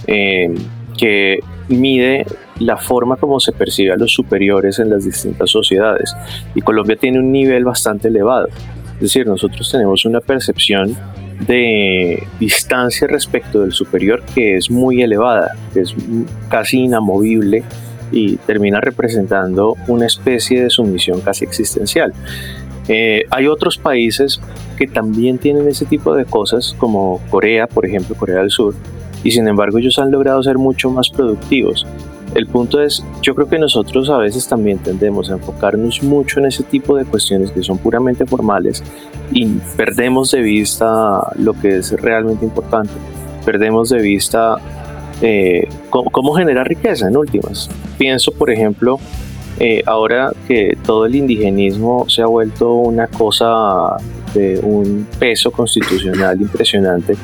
eh, 0.06 0.54
que 0.96 1.39
mide 1.68 2.26
la 2.60 2.78
forma 2.78 3.15
como 3.15 3.39
se 3.39 3.52
percibe 3.52 3.94
a 3.94 3.96
los 3.96 4.13
superiores 4.13 4.78
en 4.80 4.89
las 4.89 5.06
distintas 5.06 5.50
sociedades. 5.50 6.15
Y 6.54 6.62
Colombia 6.62 6.96
tiene 6.96 7.20
un 7.20 7.32
nivel 7.32 7.63
bastante 7.63 8.10
elevado. 8.10 8.50
Es 8.96 9.00
decir, 9.00 9.26
nosotros 9.26 9.72
tenemos 9.72 10.06
una 10.06 10.20
percepción 10.20 10.96
de 11.39 12.28
distancia 12.39 13.08
respecto 13.08 13.62
del 13.62 13.71
superior 13.71 14.23
que 14.36 14.58
es 14.58 14.69
muy 14.69 15.02
elevada, 15.02 15.56
que 15.73 15.82
es 15.82 15.95
casi 16.49 16.80
inamovible 16.82 17.63
y 18.12 18.38
termina 18.38 18.82
representando 18.82 19.75
una 19.88 20.06
especie 20.06 20.63
de 20.63 20.69
sumisión 20.69 21.21
casi 21.21 21.45
existencial. 21.45 22.13
Eh, 22.88 23.25
hay 23.30 23.47
otros 23.47 23.78
países 23.78 24.41
que 24.78 24.88
también 24.88 25.38
tienen 25.38 25.67
ese 25.67 25.86
tipo 25.86 26.15
de 26.15 26.25
cosas, 26.25 26.75
como 26.80 27.21
Corea, 27.30 27.67
por 27.67 27.86
ejemplo, 27.86 28.15
Corea 28.15 28.39
del 28.39 28.49
Sur, 28.49 28.73
y 29.23 29.32
sin 29.32 29.47
embargo 29.47 29.78
ellos 29.78 29.99
han 29.99 30.12
logrado 30.12 30.41
ser 30.41 30.58
mucho 30.58 30.89
más 30.89 31.10
productivos. 31.10 31.86
El 32.36 32.48
punto 32.48 32.82
es, 32.82 33.04
yo 33.22 33.34
creo 33.34 33.50
que 33.50 33.58
nosotros 33.58 34.10
a 34.10 34.18
veces 34.18 34.48
también 34.48 34.78
tendemos 34.78 35.30
a 35.30 35.34
enfocarnos 35.34 36.04
mucho 36.04 36.39
en 36.39 36.46
ese 36.46 36.63
tipo 36.63 36.96
de 36.96 37.06
cuestiones 37.06 37.52
que 37.52 37.63
son 37.63 37.78
puramente 37.80 38.26
formales 38.26 38.84
y 39.32 39.48
perdemos 39.76 40.32
de 40.32 40.42
vista 40.42 41.32
lo 41.38 41.54
que 41.54 41.78
es 41.78 41.92
realmente 42.00 42.46
importante. 42.46 42.94
Perdemos 43.46 43.89
de 43.89 44.02
vista 44.02 44.58
eh, 45.22 45.68
cómo, 45.89 46.12
cómo 46.12 46.34
generar 46.34 46.68
riqueza 46.68 47.08
en 47.08 47.18
últimas. 47.18 47.70
Pienso, 47.98 48.32
por 48.32 48.52
ejemplo, 48.52 49.00
eh, 49.60 49.84
ahora 49.86 50.32
que 50.48 50.78
todo 50.86 51.06
el 51.06 51.15
indigenismo 51.15 52.08
se 52.08 52.22
ha 52.22 52.28
vuelto 52.28 52.76
una 52.76 53.08
cosa 53.08 53.98
de 54.34 54.60
un 54.63 55.06
peso 55.20 55.52
constitucional 55.52 56.39
impresionante, 56.39 57.15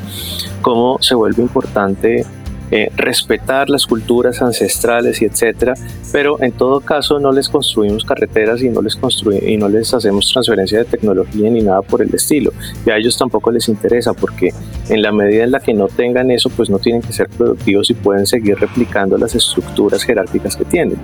cómo 0.61 0.97
se 0.99 1.15
vuelve 1.15 1.43
importante 1.43 2.25
eh, 2.71 2.89
respetar 2.95 3.69
las 3.69 3.85
culturas 3.85 4.41
ancestrales 4.41 5.21
y 5.21 5.25
etcétera, 5.25 5.75
pero 6.11 6.41
en 6.41 6.51
todo 6.51 6.79
caso 6.79 7.19
no 7.19 7.31
les 7.31 7.47
construimos 7.49 8.03
carreteras 8.03 8.61
y 8.61 8.69
no 8.69 8.81
les 8.81 8.97
y 9.43 9.57
no 9.57 9.69
les 9.69 9.93
hacemos 9.93 10.31
transferencia 10.31 10.79
de 10.79 10.85
tecnología 10.85 11.49
ni 11.49 11.61
nada 11.61 11.81
por 11.81 12.01
el 12.01 12.13
estilo. 12.13 12.51
Y 12.85 12.89
a 12.89 12.97
ellos 12.97 13.17
tampoco 13.17 13.51
les 13.51 13.69
interesa 13.69 14.13
porque 14.13 14.53
en 14.89 15.01
la 15.01 15.11
medida 15.11 15.43
en 15.43 15.51
la 15.51 15.59
que 15.59 15.73
no 15.73 15.87
tengan 15.87 16.31
eso, 16.31 16.49
pues 16.49 16.69
no 16.69 16.79
tienen 16.79 17.01
que 17.01 17.13
ser 17.13 17.29
productivos 17.29 17.89
y 17.89 17.93
pueden 17.93 18.25
seguir 18.25 18.57
replicando 18.57 19.17
las 19.17 19.35
estructuras 19.35 20.03
jerárquicas 20.03 20.55
que 20.55 20.65
tienen 20.65 20.97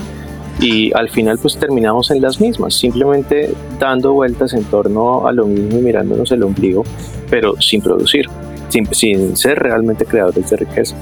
y 0.60 0.94
al 0.94 1.10
final 1.10 1.40
pues 1.40 1.58
terminamos 1.58 2.12
en 2.12 2.22
las 2.22 2.40
mismas, 2.40 2.76
simplemente 2.76 3.54
dando 3.80 4.14
vueltas 4.14 4.54
en 4.54 4.64
torno 4.66 5.28
a 5.28 5.32
lo 5.32 5.46
mismo 5.48 5.80
y 5.80 5.82
mirándonos 5.82 6.32
el 6.32 6.44
ombligo, 6.44 6.84
pero 7.30 7.60
sin 7.60 7.82
producir, 7.82 8.28
sin, 8.72 8.94
sin 8.94 9.38
ser 9.38 9.60
realmente 9.60 10.06
creadores 10.06 10.50
de 10.50 10.58
riqueza. 10.58 10.96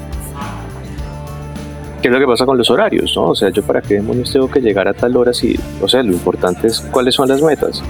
¿Qué 2.02 2.08
es 2.08 2.12
lo 2.14 2.18
que 2.18 2.26
pasa 2.26 2.46
con 2.46 2.56
los 2.56 2.70
horarios? 2.70 3.14
¿no? 3.14 3.28
O 3.28 3.34
sea, 3.34 3.50
yo 3.50 3.62
para 3.62 3.82
qué 3.82 3.94
demonios 3.94 4.32
tengo 4.32 4.50
que 4.50 4.60
llegar 4.60 4.88
a 4.88 4.94
tal 4.94 5.16
hora 5.16 5.32
si, 5.32 5.54
o 5.80 5.88
sea, 5.88 6.02
lo 6.02 6.12
importante 6.12 6.66
es 6.66 6.80
cuáles 6.80 7.14
son 7.14 7.28
las 7.28 7.42
metas. 7.42 7.82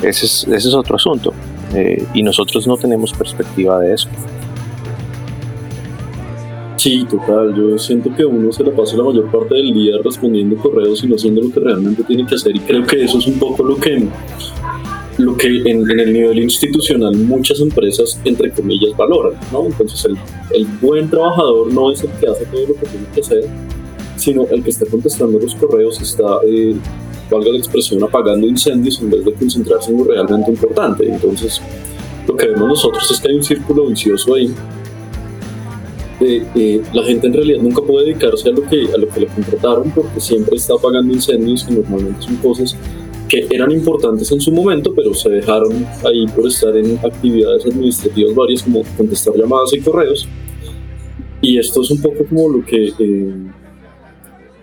Ese 0.00 0.26
es, 0.26 0.44
ese 0.44 0.68
es 0.68 0.74
otro 0.74 0.96
asunto. 0.96 1.34
Eh, 1.74 2.06
y 2.14 2.22
nosotros 2.22 2.66
no 2.66 2.76
tenemos 2.76 3.12
perspectiva 3.12 3.80
de 3.80 3.94
eso. 3.94 4.08
Sí, 6.76 7.04
total. 7.10 7.52
Yo 7.56 7.76
siento 7.76 8.14
que 8.14 8.24
uno 8.24 8.52
se 8.52 8.62
la 8.62 8.70
pasa 8.70 8.96
la 8.96 9.02
mayor 9.02 9.28
parte 9.32 9.56
del 9.56 9.74
día 9.74 9.96
respondiendo 10.04 10.56
correos 10.56 11.02
y 11.02 11.08
no 11.08 11.16
haciendo 11.16 11.42
lo 11.42 11.50
que 11.50 11.58
realmente 11.58 12.04
tiene 12.04 12.24
que 12.24 12.36
hacer. 12.36 12.54
Y 12.54 12.60
creo 12.60 12.86
que 12.86 13.02
eso 13.02 13.18
es 13.18 13.26
un 13.26 13.40
poco 13.40 13.64
lo 13.64 13.76
que, 13.76 14.06
lo 15.18 15.36
que 15.36 15.48
en, 15.48 15.90
en 15.90 16.00
el 16.00 16.12
nivel 16.12 16.38
institucional 16.38 17.14
muchas 17.16 17.60
empresas, 17.60 18.20
entre 18.24 18.50
comillas, 18.52 18.96
valoran. 18.96 19.34
¿no? 19.52 19.66
Entonces, 19.66 20.04
el, 20.04 20.16
el 20.54 20.66
buen 20.80 21.10
trabajador 21.10 21.72
no 21.72 21.92
es 21.92 22.02
el 22.02 22.10
que 22.12 22.28
hace 22.28 22.46
todo 22.46 22.60
lo 22.68 22.74
que 22.74 22.86
tiene 22.86 23.06
que 23.14 23.20
hacer, 23.20 23.44
sino 24.16 24.46
el 24.50 24.62
que 24.62 24.70
está 24.70 24.86
contestando 24.86 25.38
los 25.38 25.54
correos, 25.54 26.00
está, 26.00 26.38
eh, 26.46 26.74
valga 27.30 27.50
la 27.50 27.58
expresión, 27.58 28.02
apagando 28.02 28.46
incendios 28.46 29.00
en 29.00 29.10
vez 29.10 29.24
de 29.24 29.32
concentrarse 29.32 29.90
en 29.90 29.98
lo 29.98 30.04
realmente 30.04 30.50
importante. 30.50 31.08
Entonces, 31.08 31.60
lo 32.26 32.36
que 32.36 32.46
vemos 32.46 32.68
nosotros 32.68 33.10
es 33.10 33.20
que 33.20 33.28
hay 33.28 33.36
un 33.36 33.44
círculo 33.44 33.86
vicioso 33.86 34.34
ahí 34.34 34.54
eh, 36.20 36.44
eh, 36.56 36.82
la 36.92 37.04
gente 37.04 37.28
en 37.28 37.32
realidad 37.32 37.62
nunca 37.62 37.80
puede 37.80 38.06
dedicarse 38.06 38.48
a 38.48 38.52
lo 38.52 38.62
que 38.62 38.88
a 38.92 38.98
lo 38.98 39.08
que 39.08 39.20
le 39.20 39.26
contrataron 39.28 39.88
porque 39.92 40.20
siempre 40.20 40.56
está 40.56 40.74
apagando 40.74 41.14
incendios 41.14 41.62
que 41.62 41.72
normalmente 41.72 42.22
son 42.22 42.36
cosas 42.36 42.76
que 43.28 43.46
eran 43.50 43.70
importantes 43.70 44.30
en 44.32 44.40
su 44.40 44.50
momento 44.50 44.92
pero 44.94 45.14
se 45.14 45.28
dejaron 45.28 45.86
ahí 46.04 46.26
por 46.34 46.46
estar 46.46 46.76
en 46.76 46.98
actividades 46.98 47.66
administrativas 47.66 48.34
varias 48.34 48.62
como 48.62 48.82
contestar 48.96 49.34
llamadas 49.36 49.72
y 49.74 49.80
correos 49.80 50.28
y 51.40 51.58
esto 51.58 51.82
es 51.82 51.90
un 51.90 52.02
poco 52.02 52.24
como 52.28 52.48
lo 52.48 52.64
que 52.64 52.92
eh, 52.98 53.34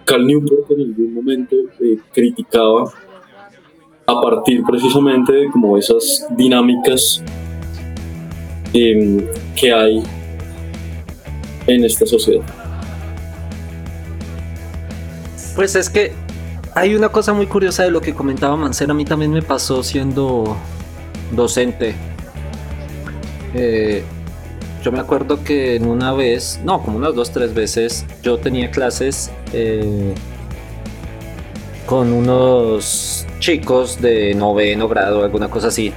Cal 0.04 0.25
Newport 0.25 0.71
en 0.71 0.82
algún 0.82 1.13
momento 1.13 1.56
eh, 1.80 1.97
criticaba 2.13 2.91
a 4.08 4.21
partir 4.21 4.62
precisamente 4.63 5.34
de 5.34 5.49
como 5.49 5.78
esas 5.78 6.28
dinámicas 6.38 7.23
eh, 8.73 9.32
que 9.56 9.73
hay 9.73 10.04
en 11.65 11.84
esta 11.84 12.06
sociedad. 12.06 12.43
Pues 15.56 15.75
es 15.75 15.89
que 15.89 16.12
hay 16.76 16.94
una 16.94 17.08
cosa 17.08 17.32
muy 17.32 17.48
curiosa 17.48 17.84
de 17.84 17.92
lo 17.92 18.02
que 18.02 18.14
comentaba 18.14 18.58
Mancera. 18.58 18.92
A 18.92 18.96
mí 18.96 19.06
también 19.06 19.32
me 19.32 19.42
pasó 19.42 19.82
siendo 19.82 20.58
docente. 21.32 21.96
Eh, 23.54 24.04
yo 24.84 24.92
me 24.92 25.00
acuerdo 25.00 25.42
que 25.42 25.78
en 25.78 25.88
una 25.88 26.12
vez, 26.12 26.60
no, 26.66 26.84
como 26.84 26.98
unas 26.98 27.16
dos, 27.16 27.32
tres 27.32 27.54
veces, 27.54 28.06
yo 28.22 28.38
tenía 28.38 28.70
clases 28.72 29.32
eh, 29.54 30.14
con 31.86 32.12
unos 32.12 33.26
chicos 33.40 34.02
de 34.02 34.36
noveno 34.36 34.90
grado, 34.90 35.24
alguna 35.24 35.48
cosa 35.48 35.70
así. 35.70 35.94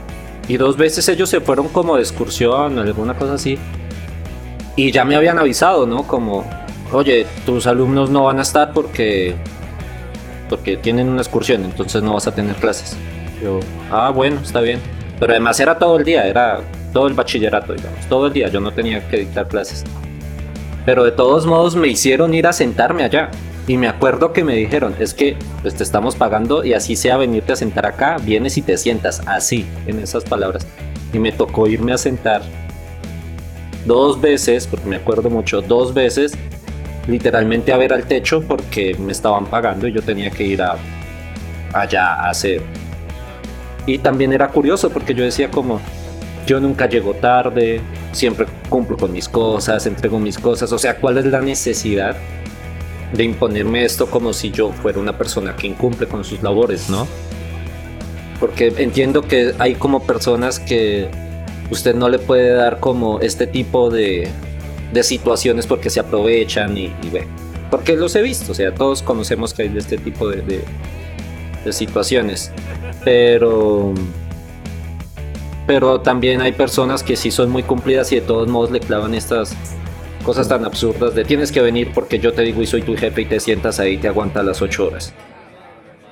Y 0.46 0.58
dos 0.58 0.76
veces 0.76 1.08
ellos 1.08 1.28
se 1.28 1.40
fueron 1.40 1.68
como 1.68 1.96
de 1.96 2.02
excursión, 2.02 2.78
alguna 2.78 3.14
cosa 3.14 3.34
así. 3.34 3.58
Y 4.76 4.92
ya 4.92 5.04
me 5.04 5.16
habían 5.16 5.40
avisado, 5.40 5.86
¿no? 5.86 6.04
Como, 6.04 6.44
oye, 6.92 7.26
tus 7.44 7.66
alumnos 7.66 8.10
no 8.10 8.24
van 8.24 8.38
a 8.38 8.42
estar 8.42 8.72
porque 8.72 9.34
porque 10.48 10.76
tienen 10.76 11.08
una 11.08 11.20
excursión, 11.20 11.64
entonces 11.64 12.02
no 12.02 12.14
vas 12.14 12.26
a 12.26 12.34
tener 12.34 12.56
clases. 12.56 12.96
Yo, 13.42 13.60
ah, 13.90 14.10
bueno, 14.10 14.40
está 14.42 14.60
bien. 14.60 14.80
Pero 15.18 15.32
además 15.32 15.58
era 15.60 15.78
todo 15.78 15.98
el 15.98 16.04
día, 16.04 16.26
era 16.26 16.60
todo 16.92 17.06
el 17.06 17.14
bachillerato, 17.14 17.74
digamos, 17.74 18.06
todo 18.06 18.26
el 18.26 18.32
día, 18.32 18.48
yo 18.48 18.60
no 18.60 18.72
tenía 18.72 19.06
que 19.08 19.18
dictar 19.18 19.48
clases. 19.48 19.84
Pero 20.86 21.04
de 21.04 21.12
todos 21.12 21.46
modos 21.46 21.76
me 21.76 21.88
hicieron 21.88 22.32
ir 22.34 22.46
a 22.46 22.52
sentarme 22.52 23.04
allá. 23.04 23.30
Y 23.66 23.76
me 23.76 23.86
acuerdo 23.86 24.32
que 24.32 24.44
me 24.44 24.54
dijeron, 24.54 24.94
es 24.98 25.12
que 25.12 25.36
pues, 25.60 25.74
te 25.74 25.82
estamos 25.82 26.16
pagando 26.16 26.64
y 26.64 26.72
así 26.72 26.96
sea 26.96 27.18
venirte 27.18 27.52
a 27.52 27.56
sentar 27.56 27.84
acá, 27.84 28.16
vienes 28.16 28.56
y 28.56 28.62
te 28.62 28.78
sientas, 28.78 29.20
así, 29.26 29.66
en 29.86 29.98
esas 29.98 30.24
palabras. 30.24 30.66
Y 31.12 31.18
me 31.18 31.32
tocó 31.32 31.66
irme 31.66 31.92
a 31.92 31.98
sentar 31.98 32.40
dos 33.84 34.18
veces, 34.18 34.66
porque 34.66 34.86
me 34.86 34.96
acuerdo 34.96 35.28
mucho, 35.28 35.60
dos 35.60 35.92
veces, 35.92 36.32
literalmente 37.08 37.72
a 37.72 37.76
ver 37.76 37.92
al 37.92 38.04
techo 38.04 38.42
porque 38.46 38.94
me 38.98 39.12
estaban 39.12 39.46
pagando 39.46 39.88
y 39.88 39.92
yo 39.92 40.02
tenía 40.02 40.30
que 40.30 40.44
ir 40.44 40.62
a, 40.62 40.76
allá 41.72 42.14
a 42.14 42.30
hacer. 42.30 42.62
Y 43.86 43.98
también 43.98 44.32
era 44.32 44.48
curioso 44.48 44.90
porque 44.90 45.14
yo 45.14 45.24
decía 45.24 45.50
como, 45.50 45.80
yo 46.46 46.60
nunca 46.60 46.86
llego 46.86 47.14
tarde, 47.14 47.80
siempre 48.12 48.46
cumplo 48.68 48.96
con 48.98 49.12
mis 49.12 49.28
cosas, 49.28 49.86
entrego 49.86 50.18
mis 50.20 50.38
cosas, 50.38 50.70
o 50.72 50.78
sea, 50.78 50.96
¿cuál 50.96 51.18
es 51.18 51.24
la 51.24 51.40
necesidad 51.40 52.16
de 53.12 53.24
imponerme 53.24 53.84
esto 53.84 54.06
como 54.10 54.34
si 54.34 54.50
yo 54.50 54.70
fuera 54.70 55.00
una 55.00 55.16
persona 55.16 55.56
que 55.56 55.66
incumple 55.66 56.06
con 56.06 56.24
sus 56.24 56.42
labores, 56.42 56.90
¿no? 56.90 57.08
Porque 58.38 58.72
entiendo 58.76 59.22
que 59.22 59.54
hay 59.58 59.74
como 59.74 60.02
personas 60.02 60.60
que 60.60 61.08
usted 61.70 61.94
no 61.94 62.10
le 62.10 62.18
puede 62.18 62.50
dar 62.50 62.80
como 62.80 63.18
este 63.20 63.46
tipo 63.46 63.88
de, 63.88 64.28
de 64.92 65.02
situaciones 65.02 65.66
porque 65.66 65.90
se 65.90 66.00
aprovechan 66.00 66.76
y, 66.76 66.94
y 67.02 67.10
ve. 67.10 67.26
Porque 67.70 67.96
los 67.96 68.16
he 68.16 68.22
visto, 68.22 68.52
o 68.52 68.54
sea, 68.54 68.74
todos 68.74 69.02
conocemos 69.02 69.52
que 69.52 69.62
hay 69.62 69.68
de 69.68 69.78
este 69.78 69.98
tipo 69.98 70.28
de, 70.28 70.42
de, 70.42 70.64
de 71.64 71.72
situaciones. 71.72 72.50
Pero 73.04 73.94
pero 75.68 76.00
también 76.00 76.40
hay 76.40 76.52
personas 76.52 77.02
que 77.02 77.14
sí 77.14 77.30
son 77.30 77.50
muy 77.50 77.62
cumplidas 77.62 78.10
y 78.12 78.14
de 78.14 78.22
todos 78.22 78.48
modos 78.48 78.70
le 78.70 78.80
clavan 78.80 79.12
estas 79.12 79.54
cosas 80.24 80.48
tan 80.48 80.64
absurdas 80.64 81.14
de 81.14 81.26
tienes 81.26 81.52
que 81.52 81.60
venir 81.60 81.92
porque 81.94 82.18
yo 82.18 82.32
te 82.32 82.40
digo 82.40 82.62
y 82.62 82.66
soy 82.66 82.80
tu 82.80 82.96
jefe 82.96 83.20
y 83.20 83.24
te 83.26 83.38
sientas 83.38 83.78
ahí 83.78 83.92
y 83.92 83.98
te 83.98 84.08
aguanta 84.08 84.42
las 84.42 84.62
ocho 84.62 84.86
horas. 84.86 85.12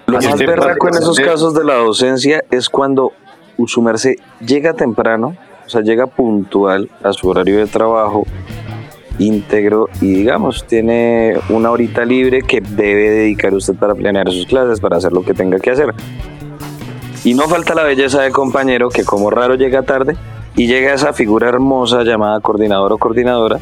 Lo 0.06 0.20
más 0.20 0.38
berraco 0.38 0.88
en 0.88 0.94
esos 0.96 1.18
casos 1.18 1.54
de 1.54 1.64
la 1.64 1.76
docencia 1.76 2.44
es 2.50 2.68
cuando 2.68 3.12
su 3.66 3.80
merced 3.80 4.16
llega 4.46 4.74
temprano, 4.74 5.34
o 5.64 5.68
sea, 5.70 5.80
llega 5.80 6.06
puntual 6.06 6.90
a 7.02 7.14
su 7.14 7.26
horario 7.26 7.56
de 7.56 7.66
trabajo 7.66 8.26
íntegro 9.18 9.88
y 10.00 10.12
digamos, 10.14 10.66
tiene 10.66 11.34
una 11.48 11.70
horita 11.70 12.04
libre 12.04 12.42
que 12.42 12.60
debe 12.60 13.10
dedicar 13.10 13.54
usted 13.54 13.74
para 13.74 13.94
planear 13.94 14.30
sus 14.30 14.46
clases, 14.46 14.80
para 14.80 14.96
hacer 14.98 15.12
lo 15.12 15.22
que 15.22 15.34
tenga 15.34 15.58
que 15.58 15.70
hacer. 15.70 15.94
Y 17.24 17.34
no 17.34 17.48
falta 17.48 17.74
la 17.74 17.82
belleza 17.82 18.22
de 18.22 18.30
compañero 18.30 18.88
que 18.88 19.04
como 19.04 19.30
raro 19.30 19.54
llega 19.56 19.82
tarde 19.82 20.16
y 20.54 20.66
llega 20.68 20.94
esa 20.94 21.12
figura 21.12 21.48
hermosa 21.48 22.02
llamada 22.04 22.40
coordinador 22.40 22.92
o 22.92 22.98
coordinadora 22.98 23.58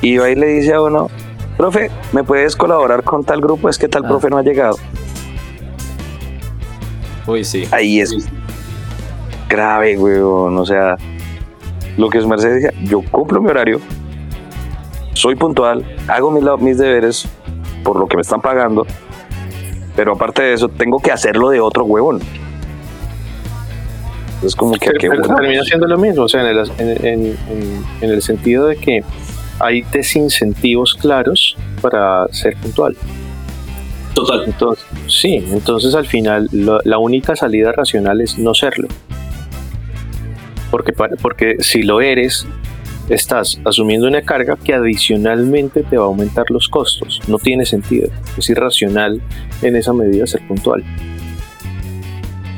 y 0.00 0.16
va 0.16 0.30
y 0.30 0.34
le 0.36 0.46
dice 0.46 0.74
a 0.74 0.80
uno, 0.82 1.08
profe, 1.56 1.90
¿me 2.12 2.22
puedes 2.24 2.54
colaborar 2.56 3.02
con 3.02 3.24
tal 3.24 3.40
grupo? 3.40 3.68
Es 3.68 3.78
que 3.78 3.88
tal 3.88 4.04
Ah. 4.04 4.08
profe 4.08 4.30
no 4.30 4.38
ha 4.38 4.42
llegado. 4.42 4.76
Uy, 7.26 7.44
sí. 7.44 7.64
Ahí 7.70 8.00
es 8.00 8.28
grave, 9.48 9.98
weón. 9.98 10.56
O 10.58 10.64
sea, 10.66 10.96
lo 11.96 12.08
que 12.08 12.18
es 12.18 12.26
Mercedes 12.26 12.62
decía, 12.62 12.72
yo 12.84 13.02
cumplo 13.10 13.40
mi 13.42 13.50
horario, 13.50 13.80
soy 15.20 15.34
puntual, 15.34 15.84
hago 16.08 16.30
mis, 16.30 16.42
mis 16.60 16.78
deberes 16.78 17.28
por 17.84 17.98
lo 17.98 18.06
que 18.06 18.16
me 18.16 18.22
están 18.22 18.40
pagando, 18.40 18.86
pero 19.94 20.12
aparte 20.14 20.42
de 20.42 20.54
eso, 20.54 20.68
tengo 20.68 20.98
que 21.00 21.12
hacerlo 21.12 21.50
de 21.50 21.60
otro 21.60 21.84
huevón. 21.84 22.20
Es 24.42 24.56
como 24.56 24.72
que, 24.74 24.88
¿a 24.88 24.92
qué 24.98 25.10
Pero 25.10 25.22
huevón? 25.22 25.36
termina 25.36 25.62
siendo 25.64 25.86
lo 25.86 25.98
mismo, 25.98 26.22
o 26.24 26.28
sea, 26.28 26.40
en 26.40 26.46
el, 26.56 26.70
en, 26.78 27.06
en- 27.06 27.36
en- 28.00 28.10
el 28.10 28.22
sentido 28.22 28.66
de 28.66 28.76
que 28.76 29.04
hay 29.58 29.82
desincentivos 29.82 30.94
claros 30.94 31.54
para 31.82 32.26
ser 32.32 32.56
puntual. 32.56 32.96
Total. 34.14 34.44
Entonces, 34.46 34.84
sí, 35.06 35.44
entonces 35.52 35.94
al 35.94 36.06
final 36.06 36.48
lo- 36.52 36.80
la 36.84 36.96
única 36.96 37.36
salida 37.36 37.72
racional 37.72 38.22
es 38.22 38.38
no 38.38 38.54
serlo. 38.54 38.88
Porque, 40.70 40.92
porque 41.20 41.56
si 41.60 41.82
lo 41.82 42.00
eres, 42.00 42.46
estás 43.10 43.60
asumiendo 43.64 44.06
una 44.06 44.22
carga 44.22 44.56
que 44.56 44.72
adicionalmente 44.72 45.82
te 45.82 45.98
va 45.98 46.04
a 46.04 46.06
aumentar 46.06 46.46
los 46.50 46.68
costos. 46.68 47.20
No 47.26 47.38
tiene 47.38 47.66
sentido. 47.66 48.08
Es 48.38 48.48
irracional 48.48 49.20
en 49.62 49.76
esa 49.76 49.92
medida 49.92 50.26
ser 50.26 50.46
puntual. 50.46 50.84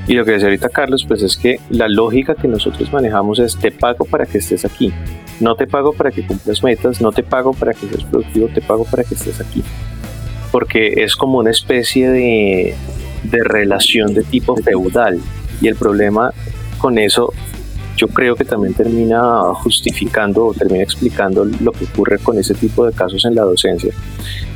Y 0.07 0.15
lo 0.15 0.25
que 0.25 0.33
decía 0.33 0.49
ahorita 0.49 0.69
Carlos, 0.69 1.05
pues 1.07 1.23
es 1.23 1.37
que 1.37 1.59
la 1.71 1.89
lógica 1.89 2.35
que 2.35 2.49
nosotros 2.49 2.93
manejamos 2.93 3.39
es 3.39 3.57
te 3.57 3.71
pago 3.71 4.05
para 4.05 4.27
que 4.27 4.39
estés 4.39 4.65
aquí. 4.65 4.93
No 5.41 5.55
te 5.55 5.67
pago 5.67 5.93
para 5.93 6.11
que 6.11 6.27
cumplas 6.27 6.63
metas, 6.63 7.01
no 7.01 7.13
te 7.13 7.23
pago 7.23 7.53
para 7.53 7.73
que 7.73 7.89
seas 7.89 8.05
productivo, 8.05 8.49
te 8.49 8.61
pago 8.61 8.85
para 8.85 9.05
que 9.05 9.15
estés 9.15 9.41
aquí. 9.41 9.63
Porque 10.51 11.05
es 11.05 11.17
como 11.17 11.39
una 11.39 11.51
especie 11.51 12.11
de, 12.11 12.75
de 13.25 13.45
relación 13.45 14.13
de 14.13 14.23
tipo 14.23 14.55
feudal. 14.57 15.19
Y 15.61 15.69
el 15.69 15.77
problema 15.77 16.33
con 16.79 16.99
eso, 16.99 17.33
yo 18.03 18.09
creo 18.09 18.35
que 18.35 18.45
también 18.45 18.75
termina 18.75 19.55
justificando 19.55 20.47
o 20.47 20.55
termina 20.55 20.83
explicando 20.83 21.45
lo 21.45 21.71
que 21.71 21.85
ocurre 21.85 22.19
con 22.19 22.37
ese 22.37 22.53
tipo 22.53 22.85
de 22.85 22.93
casos 22.93 23.25
en 23.27 23.37
la 23.37 23.43
docencia. 23.43 23.95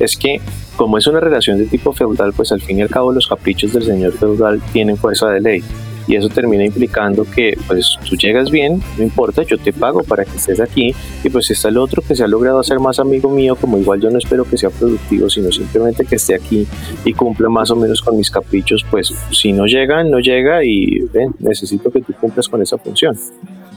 Es 0.01 0.17
que 0.17 0.41
como 0.75 0.99
es 0.99 1.07
una 1.07 1.21
relación 1.21 1.57
de 1.57 1.67
tipo 1.67 1.93
feudal, 1.93 2.33
pues 2.33 2.51
al 2.51 2.61
fin 2.61 2.81
y 2.81 2.83
al 2.83 2.89
cabo 2.89 3.13
los 3.13 3.29
caprichos 3.29 3.73
del 3.73 3.85
señor 3.85 4.15
feudal 4.15 4.61
tienen 4.73 4.97
fuerza 4.97 5.29
de 5.29 5.41
ley. 5.41 5.65
Y 6.07 6.17
eso 6.17 6.29
termina 6.29 6.65
implicando 6.65 7.25
que 7.25 7.57
pues 7.67 7.99
tú 8.09 8.17
llegas 8.17 8.51
bien, 8.51 8.81
no 8.97 9.03
importa, 9.03 9.43
yo 9.43 9.59
te 9.59 9.73
pago 9.73 10.03
para 10.03 10.25
que 10.25 10.37
estés 10.37 10.61
aquí 10.61 10.95
y 11.25 11.31
pues 11.31 11.51
está 11.51 11.69
el 11.69 11.79
otro 11.79 12.03
que 12.03 12.15
se 12.15 12.25
ha 12.25 12.29
logrado 12.29 12.61
hacer 12.61 12.79
más 12.79 12.99
amigo 12.99 13.29
mío, 13.31 13.57
como 13.57 13.79
igual 13.79 14.01
yo 14.01 14.11
no 14.11 14.19
espero 14.19 14.45
que 14.45 14.57
sea 14.57 14.71
productivo, 14.71 15.29
sino 15.29 15.51
simplemente 15.51 16.05
que 16.05 16.17
esté 16.17 16.35
aquí 16.35 16.67
y 17.05 17.13
cumpla 17.13 17.49
más 17.49 17.71
o 17.71 17.77
menos 17.77 18.01
con 18.03 18.17
mis 18.17 18.31
caprichos, 18.31 18.85
pues 18.91 19.13
si 19.31 19.53
no 19.53 19.67
llega, 19.67 20.05
no 20.05 20.19
llega 20.21 20.65
y 20.65 21.01
ven, 21.13 21.35
necesito 21.39 21.91
que 21.91 22.01
tú 22.01 22.13
cumplas 22.21 22.49
con 22.49 22.63
esa 22.63 22.79
función. 22.79 23.17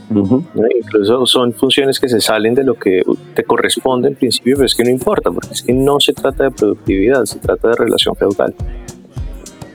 Ujú. 0.10 0.44
¿no? 0.56 0.64
Incluso 0.76 1.26
son 1.26 1.54
funciones 1.54 2.00
que 2.00 2.10
se 2.10 2.20
salen 2.20 2.56
de 2.56 2.64
lo 2.64 2.76
que 2.76 3.04
te 3.36 3.44
corresponde 3.44 4.08
en 4.08 4.16
principio, 4.16 4.56
pero 4.56 4.66
es 4.66 4.76
que 4.76 4.84
no 4.84 4.90
importa, 4.90 5.32
porque 5.32 5.54
es 5.54 5.62
que 5.62 5.74
no 5.74 6.00
se 6.00 6.14
trata 6.14 6.46
de 6.46 6.52
productividad, 6.52 7.26
se 7.26 7.40
trata 7.40 7.70
de 7.70 7.76
relación 7.76 8.16
feudal. 8.16 8.56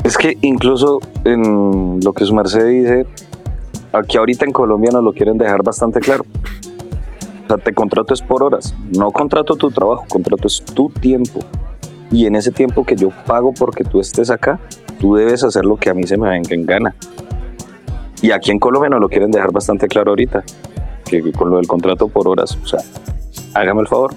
Es 0.05 0.19
que 0.19 0.37
incluso 0.43 1.01
en 1.25 1.99
lo 2.05 2.13
que 2.13 2.27
su 2.27 2.35
merced 2.35 2.69
dice, 2.69 3.07
aquí 3.91 4.19
ahorita 4.19 4.45
en 4.45 4.53
Colombia 4.53 4.91
nos 4.93 5.03
lo 5.03 5.15
quieren 5.15 5.39
dejar 5.39 5.63
bastante 5.63 5.99
claro. 6.01 6.27
O 7.45 7.47
sea, 7.47 7.57
te 7.57 7.73
contrato 7.73 8.13
es 8.13 8.21
por 8.21 8.43
horas, 8.43 8.75
no 8.95 9.11
contrato 9.13 9.57
tu 9.57 9.71
trabajo, 9.71 10.05
contrato 10.07 10.47
es 10.47 10.63
tu 10.63 10.91
tiempo. 10.91 11.41
Y 12.13 12.27
en 12.27 12.37
ese 12.37 12.53
tiempo 12.53 12.85
que 12.85 12.97
yo 12.97 13.09
pago 13.27 13.55
porque 13.55 13.83
tú 13.83 13.99
estés 13.99 14.31
acá, 14.31 14.61
tú 15.01 15.15
debes 15.15 15.43
hacer 15.43 15.65
lo 15.65 15.77
que 15.77 15.89
a 15.89 15.95
mí 15.95 16.07
se 16.07 16.19
me 16.19 16.29
venga 16.29 16.55
en 16.55 16.67
gana. 16.67 16.95
Y 18.21 18.31
aquí 18.31 18.51
en 18.51 18.59
Colombia 18.59 18.91
nos 18.91 19.01
lo 19.01 19.09
quieren 19.09 19.31
dejar 19.31 19.53
bastante 19.53 19.89
claro 19.89 20.11
ahorita, 20.11 20.45
que 21.07 21.33
con 21.33 21.49
lo 21.49 21.57
del 21.57 21.67
contrato 21.67 22.09
por 22.09 22.29
horas, 22.29 22.59
o 22.63 22.67
sea, 22.67 22.81
hágame 23.55 23.81
el 23.81 23.89
favor, 23.89 24.15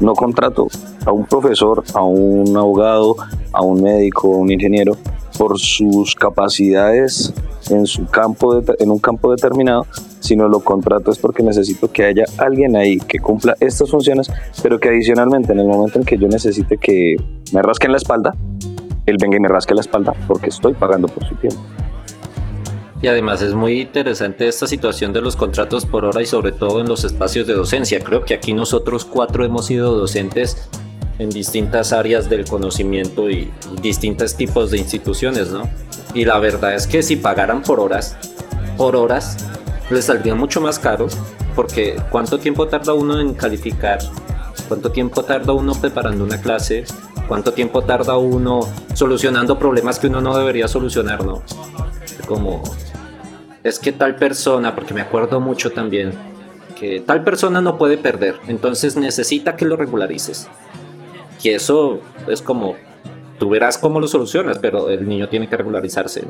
no 0.00 0.14
contrato 0.14 0.68
a 1.04 1.12
un 1.12 1.26
profesor, 1.26 1.84
a 1.94 2.02
un 2.02 2.56
abogado, 2.56 3.16
a 3.52 3.62
un 3.62 3.82
médico, 3.82 4.34
a 4.34 4.38
un 4.38 4.50
ingeniero, 4.50 4.96
por 5.38 5.58
sus 5.58 6.14
capacidades 6.14 7.32
en 7.70 7.86
su 7.86 8.06
campo, 8.06 8.62
en 8.78 8.90
un 8.90 8.98
campo 8.98 9.30
determinado, 9.30 9.86
sino 10.20 10.48
lo 10.48 10.60
contrato 10.60 11.10
es 11.10 11.18
porque 11.18 11.42
necesito 11.42 11.90
que 11.90 12.04
haya 12.04 12.24
alguien 12.38 12.76
ahí 12.76 12.98
que 12.98 13.18
cumpla 13.18 13.56
estas 13.60 13.90
funciones, 13.90 14.30
pero 14.62 14.78
que 14.78 14.88
adicionalmente 14.88 15.52
en 15.52 15.60
el 15.60 15.66
momento 15.66 15.98
en 15.98 16.04
que 16.04 16.18
yo 16.18 16.28
necesite 16.28 16.78
que 16.78 17.16
me 17.52 17.62
rasquen 17.62 17.92
la 17.92 17.98
espalda, 17.98 18.34
él 19.06 19.16
venga 19.20 19.36
y 19.36 19.40
me 19.40 19.48
rasque 19.48 19.74
la 19.74 19.80
espalda 19.80 20.14
porque 20.26 20.50
estoy 20.50 20.74
pagando 20.74 21.08
por 21.08 21.26
su 21.26 21.34
tiempo. 21.36 21.60
Y 23.02 23.08
además 23.08 23.40
es 23.40 23.54
muy 23.54 23.80
interesante 23.80 24.46
esta 24.46 24.66
situación 24.66 25.12
de 25.12 25.22
los 25.22 25.34
contratos 25.34 25.86
por 25.86 26.04
hora 26.04 26.20
y 26.20 26.26
sobre 26.26 26.52
todo 26.52 26.80
en 26.80 26.88
los 26.88 27.04
espacios 27.04 27.46
de 27.46 27.54
docencia. 27.54 28.00
Creo 28.00 28.24
que 28.24 28.34
aquí 28.34 28.52
nosotros 28.52 29.06
cuatro 29.06 29.44
hemos 29.44 29.66
sido 29.66 29.94
docentes 29.96 30.68
en 31.18 31.30
distintas 31.30 31.92
áreas 31.92 32.28
del 32.28 32.44
conocimiento 32.44 33.30
y 33.30 33.50
distintos 33.80 34.34
tipos 34.34 34.70
de 34.70 34.78
instituciones, 34.78 35.50
¿no? 35.50 35.68
Y 36.14 36.24
la 36.24 36.38
verdad 36.38 36.74
es 36.74 36.86
que 36.86 37.02
si 37.02 37.16
pagaran 37.16 37.62
por 37.62 37.80
horas, 37.80 38.16
por 38.76 38.96
horas, 38.96 39.36
les 39.90 40.06
saldría 40.06 40.34
mucho 40.34 40.60
más 40.60 40.78
caro, 40.78 41.08
porque 41.54 41.96
¿cuánto 42.10 42.38
tiempo 42.38 42.68
tarda 42.68 42.92
uno 42.92 43.20
en 43.20 43.34
calificar? 43.34 43.98
¿Cuánto 44.68 44.92
tiempo 44.92 45.22
tarda 45.22 45.52
uno 45.52 45.74
preparando 45.74 46.24
una 46.24 46.40
clase? 46.40 46.84
¿Cuánto 47.28 47.52
tiempo 47.52 47.82
tarda 47.82 48.16
uno 48.16 48.60
solucionando 48.94 49.58
problemas 49.58 49.98
que 49.98 50.06
uno 50.06 50.20
no 50.20 50.36
debería 50.36 50.68
solucionar, 50.68 51.24
no? 51.24 51.42
Como 52.26 52.62
es 53.62 53.78
que 53.78 53.92
tal 53.92 54.16
persona, 54.16 54.74
porque 54.74 54.94
me 54.94 55.00
acuerdo 55.00 55.40
mucho 55.40 55.70
también, 55.70 56.12
que 56.78 57.00
tal 57.00 57.22
persona 57.22 57.60
no 57.60 57.76
puede 57.76 57.98
perder, 57.98 58.36
entonces 58.48 58.96
necesita 58.96 59.56
que 59.56 59.66
lo 59.66 59.76
regularices. 59.76 60.48
Y 61.42 61.50
eso 61.50 62.00
es 62.26 62.42
como, 62.42 62.76
tú 63.38 63.50
verás 63.50 63.78
cómo 63.78 64.00
lo 64.00 64.08
solucionas, 64.08 64.58
pero 64.58 64.88
el 64.90 65.08
niño 65.08 65.28
tiene 65.28 65.48
que 65.48 65.56
regularizarse. 65.56 66.24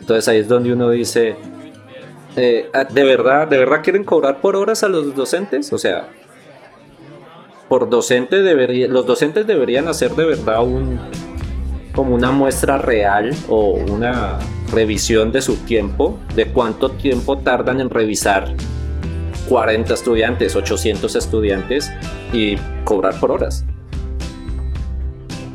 Entonces 0.00 0.28
ahí 0.28 0.38
es 0.38 0.48
donde 0.48 0.72
uno 0.72 0.90
dice, 0.90 1.36
eh, 2.36 2.68
ah, 2.72 2.84
¿de 2.84 3.04
verdad, 3.04 3.46
de 3.48 3.58
verdad 3.58 3.82
quieren 3.82 4.04
cobrar 4.04 4.40
por 4.40 4.56
horas 4.56 4.82
a 4.82 4.88
los 4.88 5.14
docentes? 5.14 5.72
O 5.72 5.78
sea, 5.78 6.08
por 7.68 7.88
docente 7.88 8.42
debería, 8.42 8.88
los 8.88 9.06
docentes 9.06 9.46
deberían 9.46 9.88
hacer 9.88 10.10
de 10.12 10.24
verdad 10.24 10.62
un, 10.62 10.98
como 11.94 12.14
una 12.14 12.30
muestra 12.30 12.78
real 12.78 13.34
o 13.48 13.74
una 13.74 14.38
revisión 14.72 15.30
de 15.32 15.42
su 15.42 15.56
tiempo, 15.56 16.18
de 16.34 16.46
cuánto 16.46 16.90
tiempo 16.90 17.38
tardan 17.38 17.80
en 17.80 17.90
revisar 17.90 18.54
40 19.48 19.92
estudiantes, 19.94 20.56
800 20.56 21.14
estudiantes 21.14 21.92
y 22.32 22.56
cobrar 22.84 23.18
por 23.20 23.30
horas. 23.32 23.64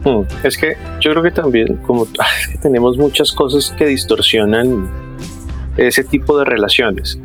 Hmm, 0.04 0.22
Es 0.44 0.58
que 0.58 0.78
yo 1.02 1.12
creo 1.12 1.24
que 1.24 1.32
también 1.32 1.78
como 1.78 2.08
tenemos 2.62 2.98
muchas 2.98 3.32
cosas 3.32 3.74
que 3.78 3.88
distorsionan 3.88 4.90
ese 5.78 6.04
tipo 6.04 6.38
de 6.38 6.46
relaciones. 6.46 7.20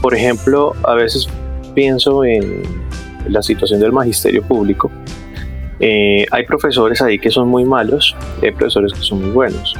Por 0.00 0.14
ejemplo, 0.14 0.74
a 0.84 0.94
veces 0.94 1.28
pienso 1.74 2.24
en 2.24 2.62
la 3.28 3.42
situación 3.42 3.80
del 3.80 3.92
magisterio 3.92 4.42
público. 4.42 4.90
Eh, 5.80 6.26
hay 6.30 6.44
profesores 6.46 7.02
ahí 7.02 7.18
que 7.18 7.30
son 7.30 7.48
muy 7.48 7.64
malos, 7.64 8.14
hay 8.42 8.52
profesores 8.52 8.92
que 8.92 9.00
son 9.00 9.22
muy 9.22 9.30
buenos. 9.30 9.74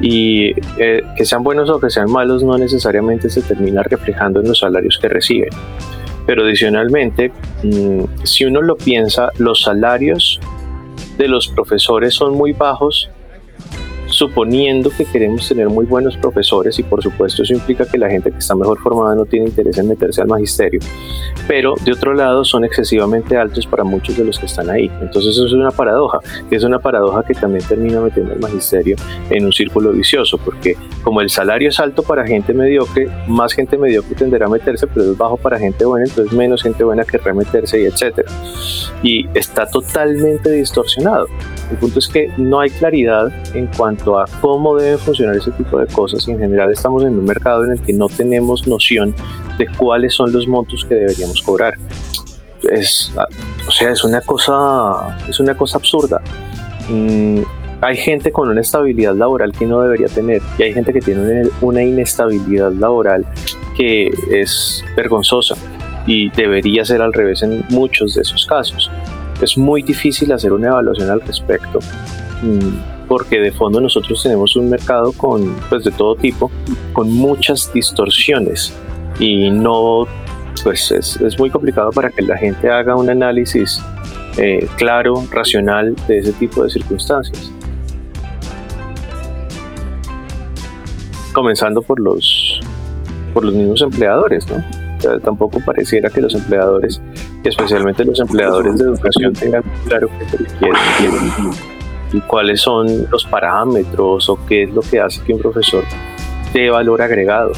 Y 0.00 0.52
eh, 0.78 1.02
que 1.16 1.24
sean 1.24 1.42
buenos 1.42 1.70
o 1.70 1.80
que 1.80 1.90
sean 1.90 2.10
malos 2.10 2.42
no 2.42 2.58
necesariamente 2.58 3.30
se 3.30 3.42
termina 3.42 3.82
reflejando 3.82 4.40
en 4.40 4.48
los 4.48 4.58
salarios 4.58 4.98
que 5.00 5.08
reciben. 5.08 5.50
Pero 6.26 6.44
adicionalmente, 6.44 7.32
mm, 7.62 8.24
si 8.24 8.44
uno 8.44 8.60
lo 8.60 8.76
piensa, 8.76 9.30
los 9.38 9.62
salarios 9.62 10.40
de 11.16 11.28
los 11.28 11.48
profesores 11.48 12.14
son 12.14 12.34
muy 12.34 12.52
bajos 12.52 13.10
suponiendo 14.06 14.90
que 14.90 15.04
queremos 15.04 15.48
tener 15.48 15.68
muy 15.68 15.86
buenos 15.86 16.16
profesores 16.16 16.78
y 16.78 16.82
por 16.82 17.02
supuesto 17.02 17.42
eso 17.42 17.52
implica 17.54 17.86
que 17.86 17.98
la 17.98 18.08
gente 18.08 18.30
que 18.30 18.38
está 18.38 18.54
mejor 18.54 18.78
formada 18.80 19.14
no 19.14 19.24
tiene 19.24 19.46
interés 19.46 19.78
en 19.78 19.88
meterse 19.88 20.22
al 20.22 20.28
magisterio, 20.28 20.80
pero 21.46 21.74
de 21.84 21.92
otro 21.92 22.14
lado 22.14 22.44
son 22.44 22.64
excesivamente 22.64 23.36
altos 23.36 23.66
para 23.66 23.84
muchos 23.84 24.16
de 24.16 24.24
los 24.24 24.38
que 24.38 24.46
están 24.46 24.70
ahí. 24.70 24.90
Entonces 25.00 25.32
eso 25.32 25.46
es 25.46 25.52
una 25.52 25.70
paradoja, 25.70 26.18
es 26.50 26.64
una 26.64 26.78
paradoja 26.78 27.22
que 27.24 27.34
también 27.34 27.64
termina 27.66 28.00
metiendo 28.00 28.32
al 28.32 28.40
magisterio 28.40 28.96
en 29.30 29.46
un 29.46 29.52
círculo 29.52 29.92
vicioso, 29.92 30.38
porque 30.38 30.76
como 31.02 31.20
el 31.20 31.30
salario 31.30 31.68
es 31.68 31.78
alto 31.80 32.02
para 32.02 32.26
gente 32.26 32.52
mediocre, 32.52 33.08
más 33.28 33.52
gente 33.52 33.76
mediocre 33.76 34.14
tenderá 34.14 34.46
a 34.46 34.50
meterse, 34.50 34.86
pero 34.86 35.12
es 35.12 35.18
bajo 35.18 35.36
para 35.36 35.58
gente 35.58 35.84
buena, 35.84 36.06
entonces 36.06 36.32
menos 36.32 36.62
gente 36.62 36.84
buena 36.84 37.04
querrá 37.04 37.34
meterse 37.34 37.82
y 37.82 37.86
etcétera. 37.86 38.30
Y 39.02 39.26
está 39.34 39.66
totalmente 39.66 40.50
distorsionado. 40.50 41.26
El 41.70 41.76
punto 41.78 41.98
es 41.98 42.08
que 42.08 42.30
no 42.36 42.60
hay 42.60 42.70
claridad 42.70 43.32
en 43.54 43.66
cuanto 43.66 44.18
a 44.18 44.26
cómo 44.40 44.76
deben 44.76 44.98
funcionar 44.98 45.36
ese 45.36 45.50
tipo 45.52 45.78
de 45.78 45.86
cosas 45.86 46.26
y 46.28 46.32
en 46.32 46.38
general 46.38 46.70
estamos 46.70 47.02
en 47.02 47.18
un 47.18 47.24
mercado 47.24 47.64
en 47.64 47.72
el 47.72 47.80
que 47.80 47.92
no 47.92 48.08
tenemos 48.08 48.66
noción 48.66 49.14
de 49.58 49.66
cuáles 49.76 50.14
son 50.14 50.32
los 50.32 50.46
montos 50.46 50.84
que 50.88 50.94
deberíamos 50.94 51.42
cobrar. 51.42 51.74
Es, 52.70 53.12
o 53.66 53.70
sea, 53.70 53.90
es 53.90 54.04
una 54.04 54.20
cosa, 54.20 55.18
es 55.28 55.40
una 55.40 55.56
cosa 55.56 55.78
absurda. 55.78 56.20
Mm, 56.88 57.40
hay 57.80 57.96
gente 57.96 58.32
con 58.32 58.48
una 58.48 58.60
estabilidad 58.60 59.14
laboral 59.14 59.52
que 59.52 59.66
no 59.66 59.82
debería 59.82 60.08
tener 60.08 60.40
y 60.58 60.62
hay 60.62 60.72
gente 60.72 60.92
que 60.92 61.00
tiene 61.00 61.48
una 61.60 61.82
inestabilidad 61.82 62.72
laboral 62.72 63.26
que 63.76 64.10
es 64.30 64.84
vergonzosa 64.96 65.56
y 66.06 66.30
debería 66.30 66.84
ser 66.84 67.02
al 67.02 67.12
revés 67.12 67.42
en 67.42 67.64
muchos 67.70 68.14
de 68.14 68.22
esos 68.22 68.46
casos. 68.46 68.90
Es 69.40 69.56
muy 69.58 69.82
difícil 69.82 70.32
hacer 70.32 70.52
una 70.52 70.68
evaluación 70.68 71.10
al 71.10 71.20
respecto 71.20 71.78
mm, 72.42 73.06
porque 73.08 73.38
de 73.38 73.52
fondo 73.52 73.80
nosotros 73.80 74.22
tenemos 74.22 74.56
un 74.56 74.68
mercado 74.68 75.12
con 75.12 75.54
pues 75.68 75.84
de 75.84 75.90
todo 75.90 76.16
tipo 76.16 76.50
con 76.92 77.12
muchas 77.12 77.72
distorsiones 77.72 78.72
y 79.18 79.50
no 79.50 80.06
pues 80.64 80.90
es, 80.90 81.16
es 81.20 81.38
muy 81.38 81.50
complicado 81.50 81.90
para 81.90 82.10
que 82.10 82.22
la 82.22 82.36
gente 82.36 82.70
haga 82.70 82.96
un 82.96 83.08
análisis 83.08 83.80
eh, 84.38 84.68
claro, 84.76 85.24
racional 85.30 85.96
de 86.06 86.18
ese 86.18 86.32
tipo 86.34 86.62
de 86.62 86.68
circunstancias. 86.68 87.50
Comenzando 91.32 91.80
por 91.80 91.98
los 92.00 92.60
por 93.32 93.44
los 93.44 93.54
mismos 93.54 93.82
empleadores, 93.82 94.46
tampoco 95.22 95.60
pareciera 95.60 96.08
que 96.08 96.22
los 96.22 96.34
empleadores, 96.34 97.02
especialmente 97.48 98.04
los 98.04 98.20
empleadores 98.20 98.76
de 98.78 98.84
educación, 98.84 99.32
tengan 99.32 99.62
claro 99.86 100.08
qué 100.18 100.70
quieren 100.98 101.32
y 102.12 102.20
cuáles 102.20 102.60
son 102.60 103.06
los 103.10 103.24
parámetros 103.24 104.28
o 104.28 104.38
qué 104.46 104.64
es 104.64 104.70
lo 104.70 104.80
que 104.80 105.00
hace 105.00 105.22
que 105.22 105.32
un 105.32 105.40
profesor 105.40 105.84
dé 106.52 106.70
valor 106.70 107.02
agregado. 107.02 107.52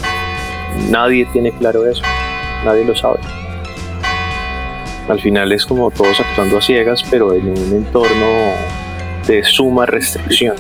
Nadie 0.91 1.27
tiene 1.33 1.53
claro 1.53 1.87
eso, 1.87 2.03
nadie 2.65 2.85
lo 2.85 2.95
sabe. 2.97 3.19
Al 5.09 5.21
final 5.21 5.53
es 5.53 5.65
como 5.65 5.91
todos 5.91 6.21
actuando 6.21 6.59
a 6.59 6.61
ciegas, 6.61 7.03
pero 7.11 7.33
en 7.33 7.49
un 7.49 7.73
entorno 7.73 8.27
de 9.27 9.43
suma 9.45 9.87
restricción. 9.87 10.57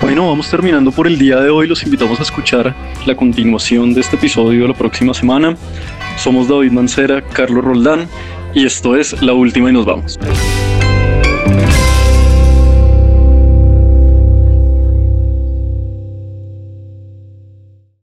Bueno, 0.00 0.28
vamos 0.28 0.50
terminando 0.50 0.90
por 0.90 1.06
el 1.06 1.18
día 1.18 1.40
de 1.40 1.48
hoy. 1.48 1.68
Los 1.68 1.84
invitamos 1.84 2.18
a 2.18 2.24
escuchar 2.24 2.74
la 3.06 3.14
continuación 3.14 3.94
de 3.94 4.00
este 4.00 4.16
episodio 4.16 4.66
la 4.66 4.74
próxima 4.74 5.14
semana. 5.14 5.56
Somos 6.16 6.48
David 6.48 6.72
Mancera, 6.72 7.22
Carlos 7.22 7.64
Roldán 7.64 8.08
y 8.54 8.64
esto 8.66 8.96
es 8.96 9.20
La 9.22 9.32
Última 9.32 9.70
y 9.70 9.72
nos 9.72 9.84
vamos. 9.84 10.18